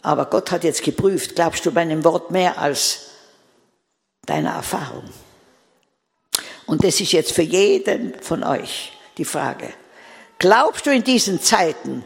[0.05, 3.07] Aber Gott hat jetzt geprüft, glaubst du meinem Wort mehr als
[4.27, 5.09] deiner Erfahrung?
[6.67, 9.73] Und das ist jetzt für jeden von euch die Frage.
[10.37, 12.05] Glaubst du in diesen Zeiten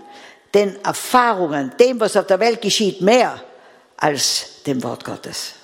[0.54, 3.44] den Erfahrungen, dem, was auf der Welt geschieht, mehr
[3.98, 5.56] als dem Wort Gottes?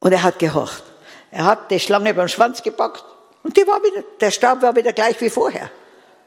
[0.00, 0.84] Und er hat gehorcht.
[1.30, 3.06] Er hat die Schlange beim Schwanz gepackt
[3.42, 5.70] und die war wieder, der Stab war wieder gleich wie vorher.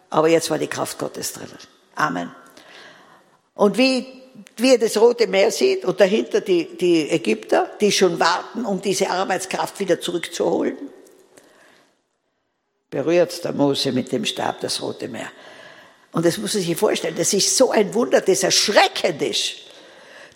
[0.10, 1.52] Aber jetzt war die Kraft Gottes drin.
[1.94, 2.39] Amen.
[3.60, 4.06] Und wie,
[4.56, 8.82] wie er das Rote Meer sieht und dahinter die, die Ägypter, die schon warten, um
[8.82, 10.78] diese Arbeitskraft wieder zurückzuholen,
[12.90, 15.30] berührt der Mose mit dem Stab das Rote Meer.
[16.14, 19.56] Und das muss man sich vorstellen, das ist so ein Wunder, das erschreckend ist.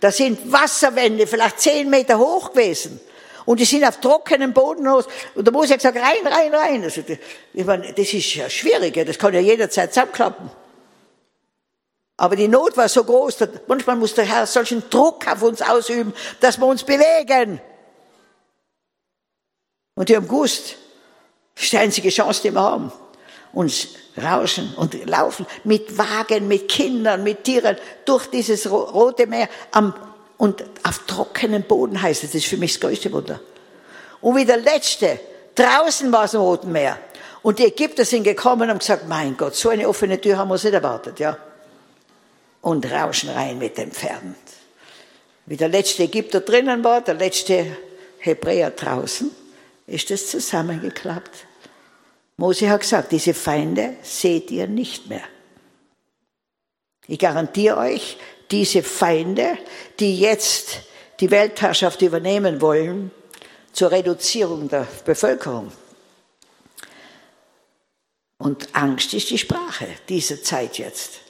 [0.01, 2.99] Da sind Wasserwände vielleicht zehn Meter hoch gewesen.
[3.45, 5.05] Und die sind auf trockenem Boden los.
[5.33, 6.83] Und da muss ich gesagt, rein, rein, rein.
[6.83, 6.99] Also,
[7.53, 10.62] ich meine, das ist ja schwierig, das kann ja jederzeit zusammenklappen.
[12.23, 15.61] Aber die Not war so groß, dass manchmal muss der Herr solchen Druck auf uns
[15.61, 17.59] ausüben, dass wir uns bewegen.
[19.95, 20.77] Und die haben gewusst,
[21.53, 22.93] das ist die einzige Chance, die wir haben.
[23.51, 27.75] Uns rauschen und laufen mit Wagen, mit Kindern, mit Tieren
[28.05, 29.93] durch dieses rote Meer am
[30.37, 33.41] und auf trockenem Boden heißt es, das ist für mich das größte Wunder.
[34.21, 35.19] Und wie der Letzte,
[35.55, 36.97] draußen war es im Roten Meer.
[37.41, 40.47] Und die Ägypter sind gekommen und haben gesagt, mein Gott, so eine offene Tür haben
[40.47, 41.37] wir uns nicht erwartet, ja.
[42.63, 44.35] Und rauschen rein mit den Pferden.
[45.45, 47.77] Wie der letzte Ägypter drinnen war, der letzte
[48.19, 49.29] Hebräer draußen,
[49.85, 51.45] ist das zusammengeklappt.
[52.37, 55.23] Mose hat gesagt, diese Feinde seht ihr nicht mehr.
[57.07, 58.17] Ich garantiere euch,
[58.49, 59.57] diese Feinde,
[59.99, 60.79] die jetzt
[61.19, 63.11] die Weltherrschaft übernehmen wollen,
[63.73, 65.71] zur Reduzierung der Bevölkerung.
[68.37, 71.22] Und Angst ist die Sprache dieser Zeit jetzt.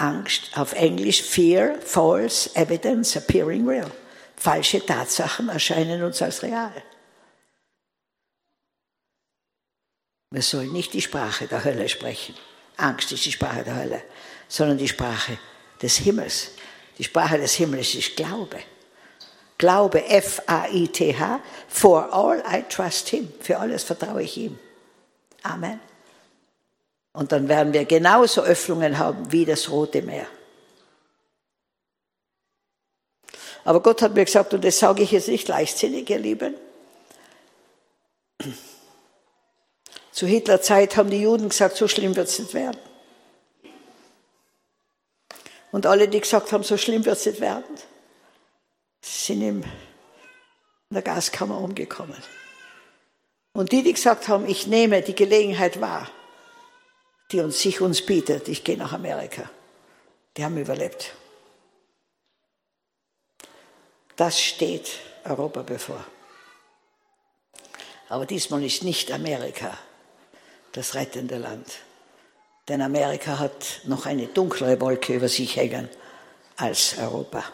[0.00, 3.90] Angst, auf Englisch Fear, False Evidence Appearing Real.
[4.36, 6.82] Falsche Tatsachen erscheinen uns als real.
[10.30, 12.34] Wir sollen nicht die Sprache der Hölle sprechen.
[12.76, 14.02] Angst ist die Sprache der Hölle,
[14.48, 15.38] sondern die Sprache
[15.82, 16.52] des Himmels.
[16.96, 18.60] Die Sprache des Himmels ist Glaube.
[19.58, 23.30] Glaube, F-A-I-T-H, for all I trust him.
[23.40, 24.58] Für alles vertraue ich ihm.
[25.42, 25.80] Amen.
[27.12, 30.26] Und dann werden wir genauso Öffnungen haben wie das Rote Meer.
[33.64, 36.54] Aber Gott hat mir gesagt, und das sage ich jetzt nicht leichtsinnig, ihr Lieben,
[40.12, 42.80] zu Hitlerzeit haben die Juden gesagt, so schlimm wird es nicht werden.
[45.72, 47.76] Und alle, die gesagt haben, so schlimm wird es nicht werden,
[49.02, 49.64] sind in
[50.90, 52.16] der Gaskammer umgekommen.
[53.52, 56.10] Und die, die gesagt haben, ich nehme die Gelegenheit wahr,
[57.32, 59.48] die uns, sich uns bietet, ich gehe nach Amerika,
[60.36, 61.14] die haben überlebt.
[64.16, 64.90] Das steht
[65.24, 66.04] Europa bevor.
[68.08, 69.78] Aber diesmal ist nicht Amerika
[70.72, 71.66] das rettende Land.
[72.68, 75.88] Denn Amerika hat noch eine dunklere Wolke über sich hängen
[76.56, 77.44] als Europa.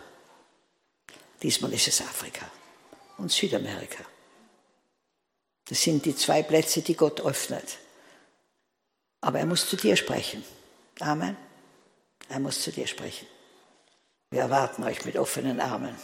[1.42, 2.50] Diesmal ist es Afrika
[3.18, 4.04] und Südamerika.
[5.68, 7.78] Das sind die zwei Plätze, die Gott öffnet.
[9.26, 10.44] Aber er muss zu dir sprechen.
[11.00, 11.36] Amen.
[12.28, 13.26] Er muss zu dir sprechen.
[14.30, 15.96] Wir erwarten euch mit offenen Armen.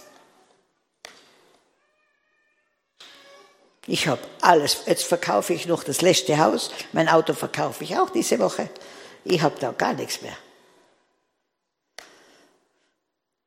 [3.87, 4.83] Ich habe alles.
[4.87, 6.73] Jetzt verkaufe ich noch das letzte Haus.
[6.91, 8.69] Mein Auto verkaufe ich auch diese Woche.
[9.23, 10.37] Ich habe da gar nichts mehr.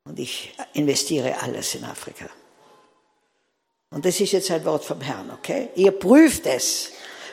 [0.06, 2.30] Und ich investiere alles in Afrika.
[3.89, 5.68] Und das ist jetzt ein Wort vom Herrn, okay?
[5.76, 6.91] Ihr prüft es.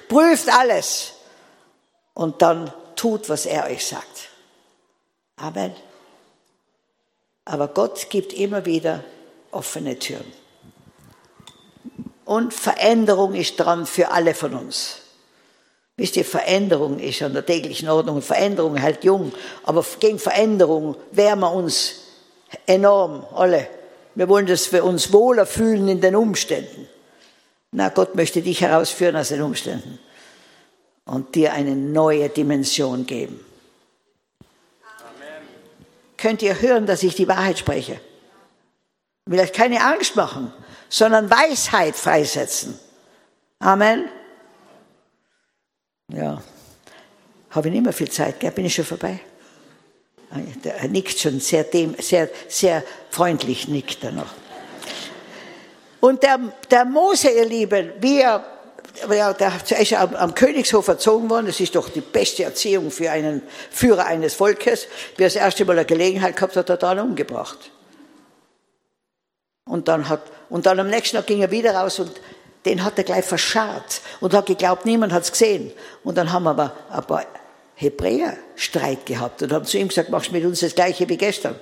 [0.09, 1.12] Prüft alles.
[2.15, 4.29] Und dann tut, was er euch sagt.
[5.37, 5.73] Amen.
[7.45, 9.03] Aber Gott gibt immer wieder
[9.51, 10.33] offene Türen.
[12.25, 14.99] Und Veränderung ist dran für alle von uns.
[15.97, 18.23] Wisst ihr, Veränderung ist an der täglichen Ordnung.
[18.23, 19.33] Veränderung hält jung.
[19.65, 21.97] Aber gegen Veränderung wehren wir uns
[22.67, 23.69] enorm, alle.
[24.15, 26.89] Wir wollen, dass wir uns wohler fühlen in den Umständen.
[27.73, 29.99] Na, Gott möchte dich herausführen aus den Umständen
[31.05, 33.41] und dir eine neue Dimension geben.
[34.83, 35.49] Amen.
[36.17, 38.01] Könnt ihr hören, dass ich die Wahrheit spreche?
[39.27, 40.53] Will euch keine Angst machen
[40.93, 42.79] sondern Weisheit freisetzen.
[43.59, 44.09] Amen.
[46.13, 46.43] Ja,
[47.51, 48.51] habe ich nicht mehr viel Zeit, gell?
[48.51, 49.19] bin ich schon vorbei?
[50.63, 54.35] Er nickt schon sehr, dem, sehr, sehr freundlich, nickt er noch.
[56.01, 56.39] Und der,
[56.71, 58.45] der Mose, ihr Lieben, wie er,
[59.11, 63.11] ja, der ist am, am Königshof erzogen worden, das ist doch die beste Erziehung für
[63.11, 64.87] einen Führer eines Volkes,
[65.17, 67.71] wie er das erste Mal eine Gelegenheit gehabt hat, hat er dann umgebracht.
[69.65, 72.13] Und dann hat, und dann am nächsten Tag ging er wieder raus und
[72.65, 75.73] den hat er gleich verscharrt und hat geglaubt, niemand hat's gesehen.
[76.05, 77.25] Und dann haben aber ein paar
[77.75, 81.57] Hebräer Streit gehabt und haben zu ihm gesagt, machst mit uns das Gleiche wie gestern.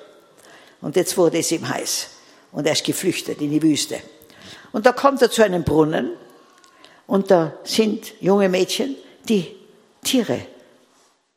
[0.80, 2.08] Und jetzt wurde es ihm heiß.
[2.52, 4.00] Und er ist geflüchtet in die Wüste.
[4.72, 6.10] Und da kommt er zu einem Brunnen
[7.10, 8.94] und da sind junge Mädchen,
[9.28, 9.56] die
[10.04, 10.46] Tiere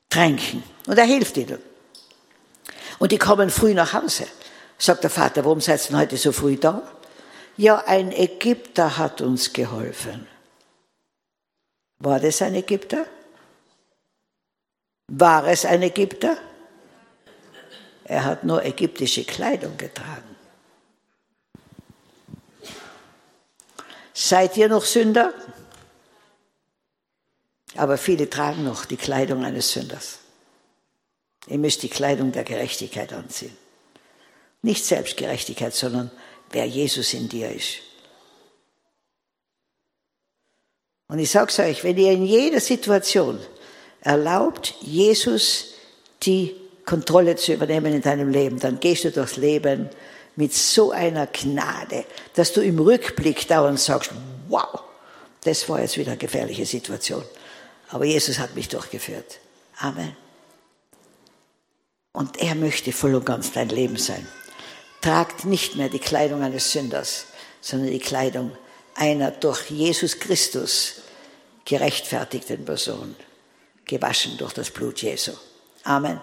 [0.07, 0.61] tränken.
[0.85, 1.57] Und er hilft ihnen.
[2.99, 4.27] Und die kommen früh nach Hause.
[4.77, 6.83] Sagt der Vater, warum seid ihr heute so früh da?
[7.57, 10.27] Ja, ein Ägypter hat uns geholfen.
[11.97, 13.07] War das ein Ägypter?
[15.07, 16.37] War es ein Ägypter?
[18.03, 20.35] Er hat nur ägyptische Kleidung getragen.
[24.13, 25.33] Seid ihr noch Sünder?
[27.75, 30.19] Aber viele tragen noch die Kleidung eines Sünders.
[31.47, 33.55] Ihr müsst die Kleidung der Gerechtigkeit anziehen.
[34.61, 36.11] Nicht Selbstgerechtigkeit, sondern
[36.51, 37.79] wer Jesus in dir ist.
[41.07, 43.39] Und ich sage es euch, wenn ihr in jeder Situation
[44.01, 45.73] erlaubt, Jesus
[46.23, 46.55] die
[46.85, 49.89] Kontrolle zu übernehmen in deinem Leben, dann gehst du durchs Leben
[50.35, 54.11] mit so einer Gnade, dass du im Rückblick dauernd sagst,
[54.47, 54.81] wow,
[55.43, 57.23] das war jetzt wieder eine gefährliche Situation.
[57.93, 59.37] Aber Jesus hat mich durchgeführt.
[59.77, 60.15] Amen.
[62.11, 64.27] Und er möchte voll und ganz dein Leben sein.
[65.01, 67.25] Tragt nicht mehr die Kleidung eines Sünders,
[67.61, 68.57] sondern die Kleidung
[68.95, 71.01] einer durch Jesus Christus
[71.65, 73.15] gerechtfertigten Person,
[73.85, 75.33] gewaschen durch das Blut Jesu.
[75.83, 76.19] Amen.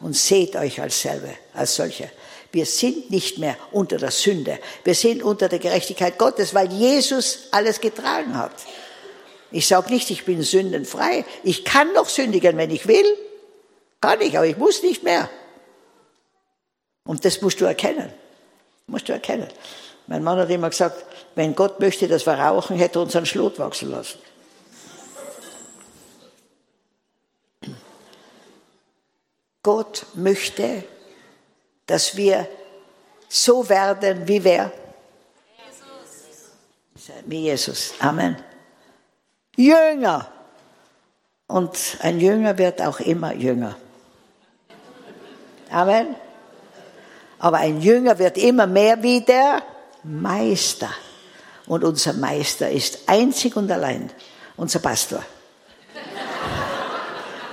[0.00, 2.10] Und seht euch als selber, als solche.
[2.50, 4.58] Wir sind nicht mehr unter der Sünde.
[4.82, 8.52] Wir sind unter der Gerechtigkeit Gottes, weil Jesus alles getragen hat.
[9.54, 11.24] Ich sage nicht, ich bin sündenfrei.
[11.44, 13.06] Ich kann noch sündigen, wenn ich will.
[14.00, 15.30] Kann ich, aber ich muss nicht mehr.
[17.04, 18.12] Und das musst du erkennen.
[18.88, 19.46] Musst du erkennen.
[20.08, 21.06] Mein Mann hat immer gesagt,
[21.36, 24.18] wenn Gott möchte, dass wir rauchen, hätte er uns einen Schlot wachsen lassen.
[29.62, 30.82] Gott möchte,
[31.86, 32.48] dass wir
[33.28, 34.72] so werden wie wer?
[35.64, 37.22] Jesus.
[37.24, 37.94] Wie Jesus.
[38.00, 38.36] Amen.
[39.56, 40.28] Jünger.
[41.46, 43.76] Und ein Jünger wird auch immer jünger.
[45.70, 46.14] Amen.
[47.38, 49.62] Aber ein Jünger wird immer mehr wie der
[50.02, 50.90] Meister.
[51.66, 54.10] Und unser Meister ist einzig und allein
[54.56, 55.24] unser Pastor.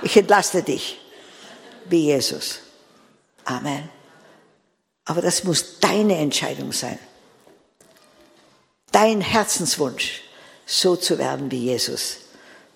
[0.02, 1.00] Ich entlaste dich
[1.86, 2.60] wie Jesus.
[3.44, 3.88] Amen.
[5.04, 6.98] Aber das muss deine Entscheidung sein.
[8.90, 10.22] Dein Herzenswunsch,
[10.72, 12.16] so zu werden wie Jesus.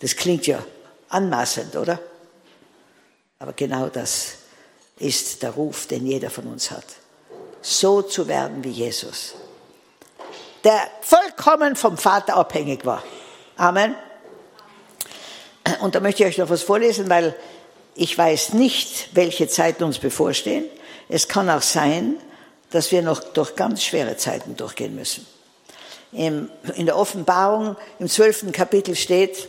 [0.01, 0.63] Das klingt ja
[1.09, 1.99] anmaßend, oder?
[3.39, 4.35] Aber genau das
[4.99, 6.85] ist der Ruf, den jeder von uns hat.
[7.63, 9.35] So zu werden wie Jesus.
[10.63, 13.03] Der vollkommen vom Vater abhängig war.
[13.57, 13.95] Amen.
[15.81, 17.35] Und da möchte ich euch noch was vorlesen, weil
[17.95, 20.67] ich weiß nicht, welche Zeiten uns bevorstehen.
[21.09, 22.17] Es kann auch sein,
[22.71, 25.27] dass wir noch durch ganz schwere Zeiten durchgehen müssen.
[26.13, 29.49] In der Offenbarung im zwölften Kapitel steht,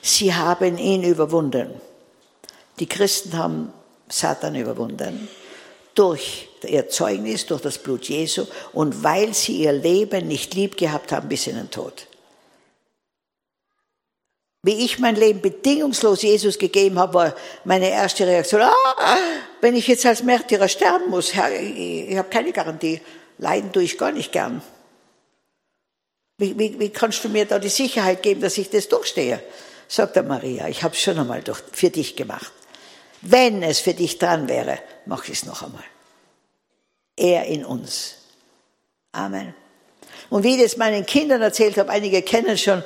[0.00, 1.70] sie haben ihn überwunden.
[2.78, 3.72] Die Christen haben
[4.08, 5.28] Satan überwunden
[5.94, 11.12] durch ihr Zeugnis, durch das Blut Jesu und weil sie ihr Leben nicht lieb gehabt
[11.12, 12.06] haben bis in den Tod.
[14.64, 17.34] Wie ich mein Leben bedingungslos Jesus gegeben habe, war
[17.64, 19.16] meine erste Reaktion, ah,
[19.60, 23.00] wenn ich jetzt als Märtyrer sterben muss, Herr, ich, ich habe keine Garantie.
[23.38, 24.62] Leiden tue ich gar nicht gern.
[26.38, 29.42] Wie, wie, wie kannst du mir da die Sicherheit geben, dass ich das durchstehe?
[29.88, 32.52] Sagt der Maria, ich habe es schon einmal durch, für dich gemacht.
[33.20, 35.84] Wenn es für dich dran wäre, mach ich es noch einmal.
[37.16, 38.16] Er in uns.
[39.12, 39.54] Amen.
[40.30, 42.82] Und wie ich das meinen Kindern erzählt habe, einige kennen schon,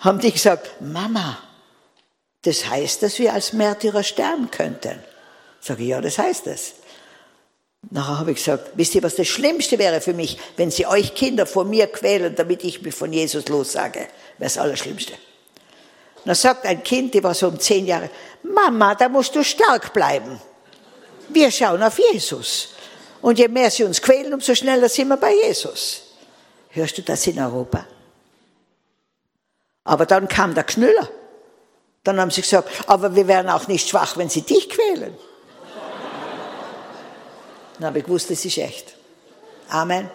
[0.00, 1.38] haben die gesagt, Mama,
[2.42, 5.02] das heißt, dass wir als Märtyrer sterben könnten.
[5.60, 6.74] Sage ich, ja, das heißt es.
[7.88, 11.14] Nachher habe ich gesagt, wisst ihr, was das Schlimmste wäre für mich, wenn sie euch
[11.14, 14.00] Kinder vor mir quälen, damit ich mich von Jesus lossage?
[14.00, 14.08] Wäre
[14.38, 15.14] das Allerschlimmste.
[16.24, 18.10] dann sagt ein Kind, die war so um zehn Jahre,
[18.42, 20.40] Mama, da musst du stark bleiben.
[21.30, 22.74] Wir schauen auf Jesus.
[23.22, 26.02] Und je mehr sie uns quälen, umso schneller sind wir bei Jesus.
[26.70, 27.86] Hörst du das in Europa?
[29.84, 31.08] Aber dann kam der Knüller.
[32.04, 35.14] Dann haben sie gesagt, aber wir wären auch nicht schwach, wenn sie dich quälen.
[37.80, 38.94] Dann habe ich gewusst, das ist echt.
[39.70, 40.10] Amen.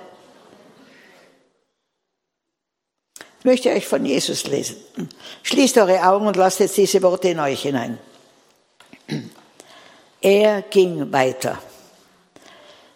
[3.39, 4.75] Ich möchte euch von Jesus lesen.
[5.41, 7.97] Schließt eure Augen und lasst jetzt diese Worte in euch hinein.
[10.21, 11.57] Er ging weiter.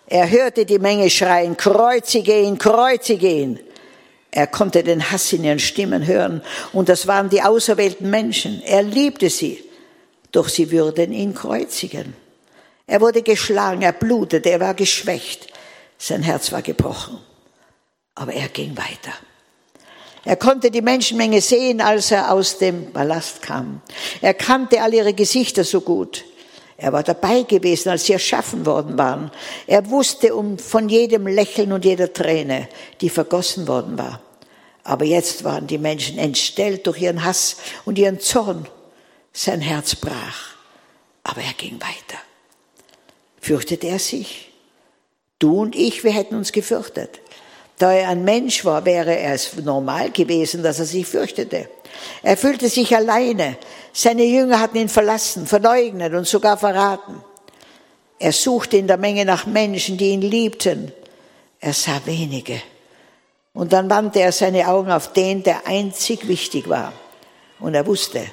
[0.05, 3.59] Er hörte die Menge schreien, kreuzige ihn, kreuzige ihn.
[4.29, 6.43] Er konnte den Hass in ihren Stimmen hören
[6.73, 8.61] und das waren die auserwählten Menschen.
[8.61, 9.63] Er liebte sie,
[10.31, 12.13] doch sie würden ihn kreuzigen.
[12.89, 15.53] Er wurde geschlagen, er blutete, er war geschwächt,
[15.99, 17.19] sein Herz war gebrochen.
[18.15, 19.13] Aber er ging weiter.
[20.25, 23.81] Er konnte die Menschenmenge sehen, als er aus dem Palast kam.
[24.21, 26.25] Er kannte all ihre Gesichter so gut.
[26.77, 29.29] Er war dabei gewesen, als sie erschaffen worden waren.
[29.67, 32.69] Er wusste um, von jedem Lächeln und jeder Träne,
[33.01, 34.19] die vergossen worden war.
[34.83, 38.67] Aber jetzt waren die Menschen entstellt durch ihren Hass und ihren Zorn.
[39.31, 40.55] Sein Herz brach.
[41.23, 42.19] Aber er ging weiter.
[43.41, 44.51] Fürchtete er sich?
[45.39, 47.21] Du und ich, wir hätten uns gefürchtet.
[47.77, 51.69] Da er ein Mensch war, wäre es normal gewesen, dass er sich fürchtete.
[52.23, 53.57] Er fühlte sich alleine.
[53.93, 57.23] Seine Jünger hatten ihn verlassen, verleugnet und sogar verraten.
[58.19, 60.91] Er suchte in der Menge nach Menschen, die ihn liebten.
[61.61, 62.61] Er sah wenige.
[63.53, 66.91] Und dann wandte er seine Augen auf den, der einzig wichtig war.
[67.61, 68.25] Und er wusste,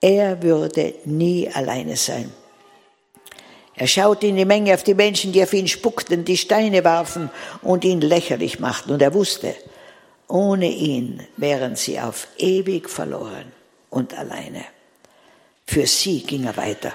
[0.00, 2.32] er würde nie alleine sein.
[3.76, 7.30] Er schaute in die Menge auf die Menschen, die auf ihn spuckten, die Steine warfen
[7.62, 8.92] und ihn lächerlich machten.
[8.92, 9.54] Und er wusste,
[10.28, 13.52] ohne ihn wären sie auf ewig verloren
[13.90, 14.64] und alleine.
[15.66, 16.92] Für sie ging er weiter.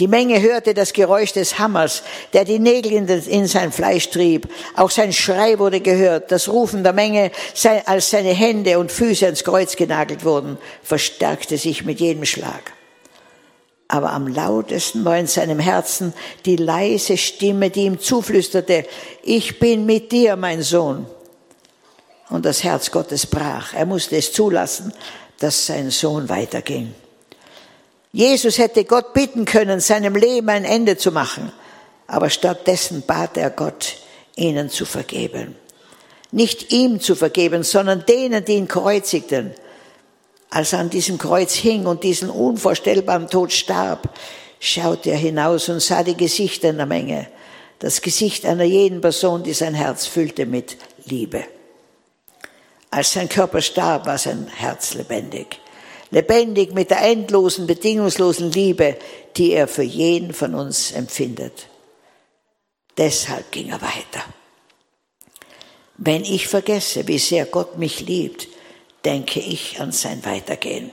[0.00, 2.02] Die Menge hörte das Geräusch des Hammers,
[2.32, 4.48] der die Nägel in, sein Fleisch trieb.
[4.76, 6.30] Auch sein Schrei wurde gehört.
[6.30, 7.32] Das Rufen der Menge,
[7.84, 12.72] als seine Hände und Füße ans Kreuz genagelt wurden, verstärkte sich mit jedem Schlag.
[13.88, 16.12] Aber am lautesten war in seinem Herzen
[16.44, 18.84] die leise Stimme, die ihm zuflüsterte,
[19.22, 21.06] ich bin mit dir, mein Sohn.
[22.28, 23.72] Und das Herz Gottes brach.
[23.72, 24.92] Er musste es zulassen,
[25.38, 26.94] dass sein Sohn weiterging.
[28.12, 31.50] Jesus hätte Gott bitten können, seinem Leben ein Ende zu machen,
[32.06, 33.96] aber stattdessen bat er Gott,
[34.36, 35.56] ihnen zu vergeben.
[36.30, 39.54] Nicht ihm zu vergeben, sondern denen, die ihn kreuzigten
[40.50, 44.14] als er an diesem Kreuz hing und diesen unvorstellbaren Tod starb,
[44.60, 47.28] schaute er hinaus und sah die Gesichter in der Menge,
[47.78, 51.44] das Gesicht einer jeden Person, die sein Herz füllte mit Liebe.
[52.90, 55.60] Als sein Körper starb, war sein Herz lebendig.
[56.10, 58.96] Lebendig mit der endlosen, bedingungslosen Liebe,
[59.36, 61.66] die er für jeden von uns empfindet.
[62.96, 64.24] Deshalb ging er weiter.
[65.98, 68.48] Wenn ich vergesse, wie sehr Gott mich liebt,
[69.04, 70.90] denke ich an sein Weitergehen.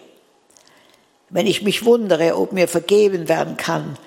[1.30, 3.98] Wenn ich mich wundere, ob mir vergeben werden kann,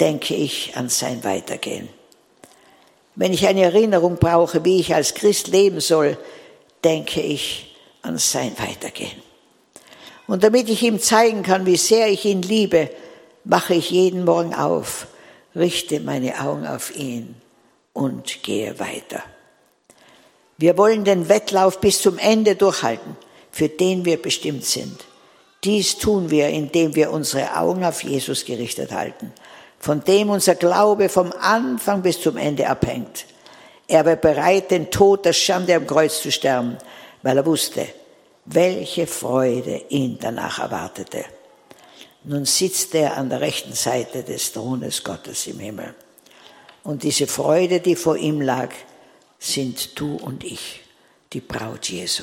[0.00, 1.88] denke ich an sein Weitergehen.
[3.14, 6.16] Wenn ich eine Erinnerung brauche, wie ich als Christ leben soll,
[6.84, 9.20] denke ich an sein Weitergehen.
[10.28, 12.90] Und damit ich ihm zeigen kann, wie sehr ich ihn liebe,
[13.44, 15.08] mache ich jeden Morgen auf,
[15.56, 17.34] richte meine Augen auf ihn
[17.92, 19.22] und gehe weiter.
[20.58, 23.16] Wir wollen den Wettlauf bis zum Ende durchhalten
[23.58, 25.04] für den wir bestimmt sind.
[25.64, 29.32] Dies tun wir, indem wir unsere Augen auf Jesus gerichtet halten,
[29.80, 33.24] von dem unser Glaube vom Anfang bis zum Ende abhängt.
[33.88, 36.78] Er war bereit, den Tod der Schande am Kreuz zu sterben,
[37.24, 37.88] weil er wusste,
[38.44, 41.24] welche Freude ihn danach erwartete.
[42.22, 45.96] Nun sitzt er an der rechten Seite des Thrones Gottes im Himmel.
[46.84, 48.68] Und diese Freude, die vor ihm lag,
[49.40, 50.82] sind du und ich,
[51.32, 52.22] die Braut Jesu.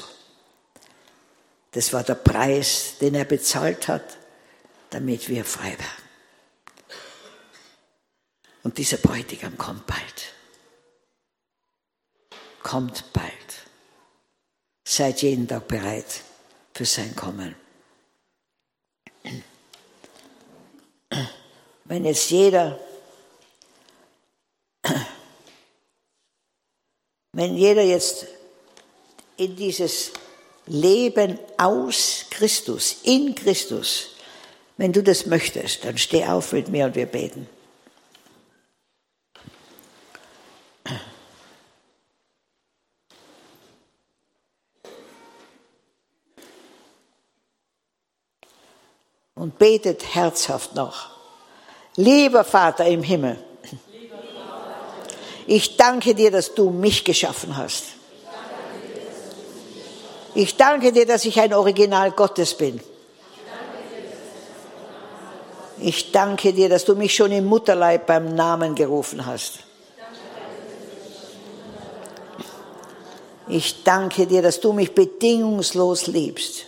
[1.76, 4.18] Das war der Preis, den er bezahlt hat,
[4.91, 6.03] damit wir frei werden.
[8.64, 10.34] Und dieser Bräutigam kommt bald.
[12.64, 13.27] Kommt bald.
[14.85, 16.22] Seid jeden Tag bereit
[16.73, 17.53] für sein Kommen.
[21.84, 22.80] Wenn jetzt jeder,
[27.34, 28.27] wenn jeder jetzt
[29.35, 30.14] in dieses
[30.68, 34.16] Leben aus Christus, in Christus.
[34.78, 37.48] Wenn du das möchtest, dann steh auf mit mir und wir beten.
[49.36, 51.12] Und betet herzhaft noch.
[51.96, 53.38] Lieber Vater im Himmel,
[55.48, 57.95] ich danke dir, dass du mich geschaffen hast.
[60.36, 62.82] Ich danke dir, dass ich ein Original Gottes bin.
[65.80, 69.60] Ich danke dir, dass du mich schon im Mutterleib beim Namen gerufen hast.
[73.48, 76.66] Ich danke dir, dass du mich bedingungslos liebst.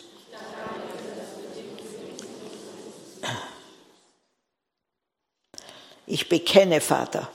[6.05, 7.27] Ich bekenne, Vater,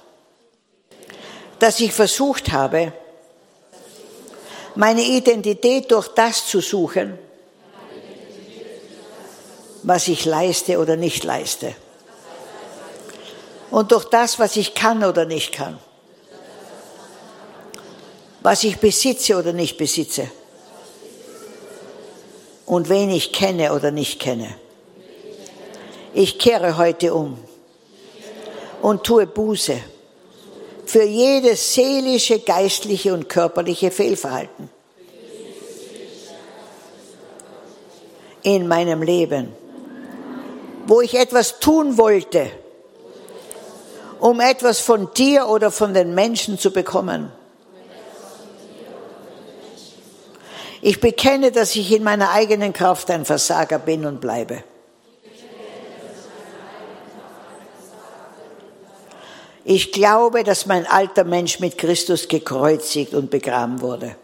[1.58, 2.94] dass ich versucht habe,
[4.74, 7.18] meine Identität durch das zu suchen,
[9.82, 11.74] was ich leiste oder nicht leiste.
[13.70, 15.78] Und durch das, was ich kann oder nicht kann.
[18.40, 20.30] Was ich besitze oder nicht besitze.
[22.66, 24.54] Und wen ich kenne oder nicht kenne.
[26.12, 27.38] Ich kehre heute um
[28.82, 29.80] und tue Buße
[30.92, 34.68] für jedes seelische, geistliche und körperliche Fehlverhalten
[38.42, 39.56] in meinem Leben,
[40.86, 42.50] wo ich etwas tun wollte,
[44.20, 47.32] um etwas von dir oder von den Menschen zu bekommen.
[50.82, 54.62] Ich bekenne, dass ich in meiner eigenen Kraft ein Versager bin und bleibe.
[59.64, 64.16] Ich glaube, dass mein alter Mensch mit Christus gekreuzigt und begraben wurde.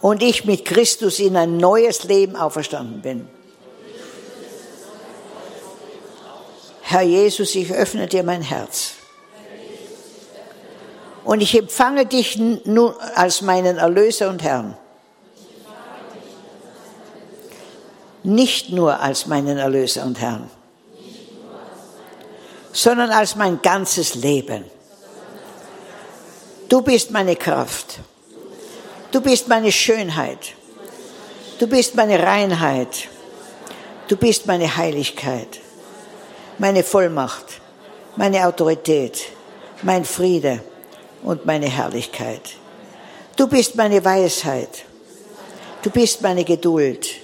[0.00, 3.28] Und ich mit Christus in ein neues Leben auferstanden bin.
[6.82, 8.92] Herr Jesus, ich öffne dir mein Herz.
[11.24, 14.76] Und ich empfange dich nun als meinen Erlöser und Herrn.
[18.24, 20.50] Nicht nur als meinen Erlöser und Herrn,
[22.72, 24.64] sondern als mein ganzes Leben.
[26.68, 27.98] Du bist meine Kraft.
[29.10, 30.54] Du bist meine Schönheit.
[31.58, 33.08] Du bist meine Reinheit.
[34.08, 35.60] Du bist meine Heiligkeit,
[36.58, 37.60] meine Vollmacht,
[38.16, 39.22] meine Autorität,
[39.82, 40.62] mein Friede
[41.22, 42.42] und meine Herrlichkeit.
[43.36, 44.84] Du bist meine Weisheit.
[45.82, 47.21] Du bist meine Geduld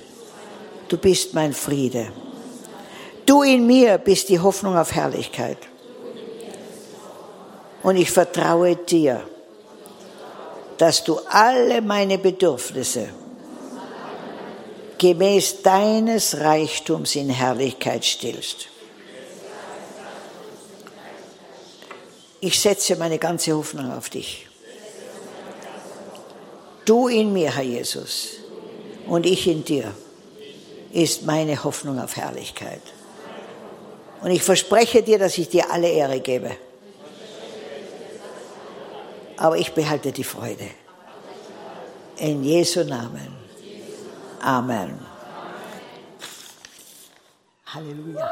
[0.88, 2.10] du bist mein Friede.
[3.26, 5.58] Du in mir bist die Hoffnung auf Herrlichkeit.
[7.82, 9.22] Und ich vertraue dir,
[10.78, 13.08] dass du alle meine Bedürfnisse
[14.96, 18.68] gemäß deines Reichtums in Herrlichkeit stillst.
[22.40, 24.46] Ich setze meine ganze Hoffnung auf dich.
[26.84, 28.28] Du in mir, Herr Jesus,
[29.06, 29.92] und ich in dir
[30.92, 32.82] ist meine Hoffnung auf Herrlichkeit.
[34.20, 36.50] Und ich verspreche dir, dass ich dir alle Ehre gebe.
[39.36, 40.68] Aber ich behalte die Freude.
[42.16, 43.36] In Jesu Namen.
[44.40, 44.98] Amen.
[47.66, 48.30] Halleluja.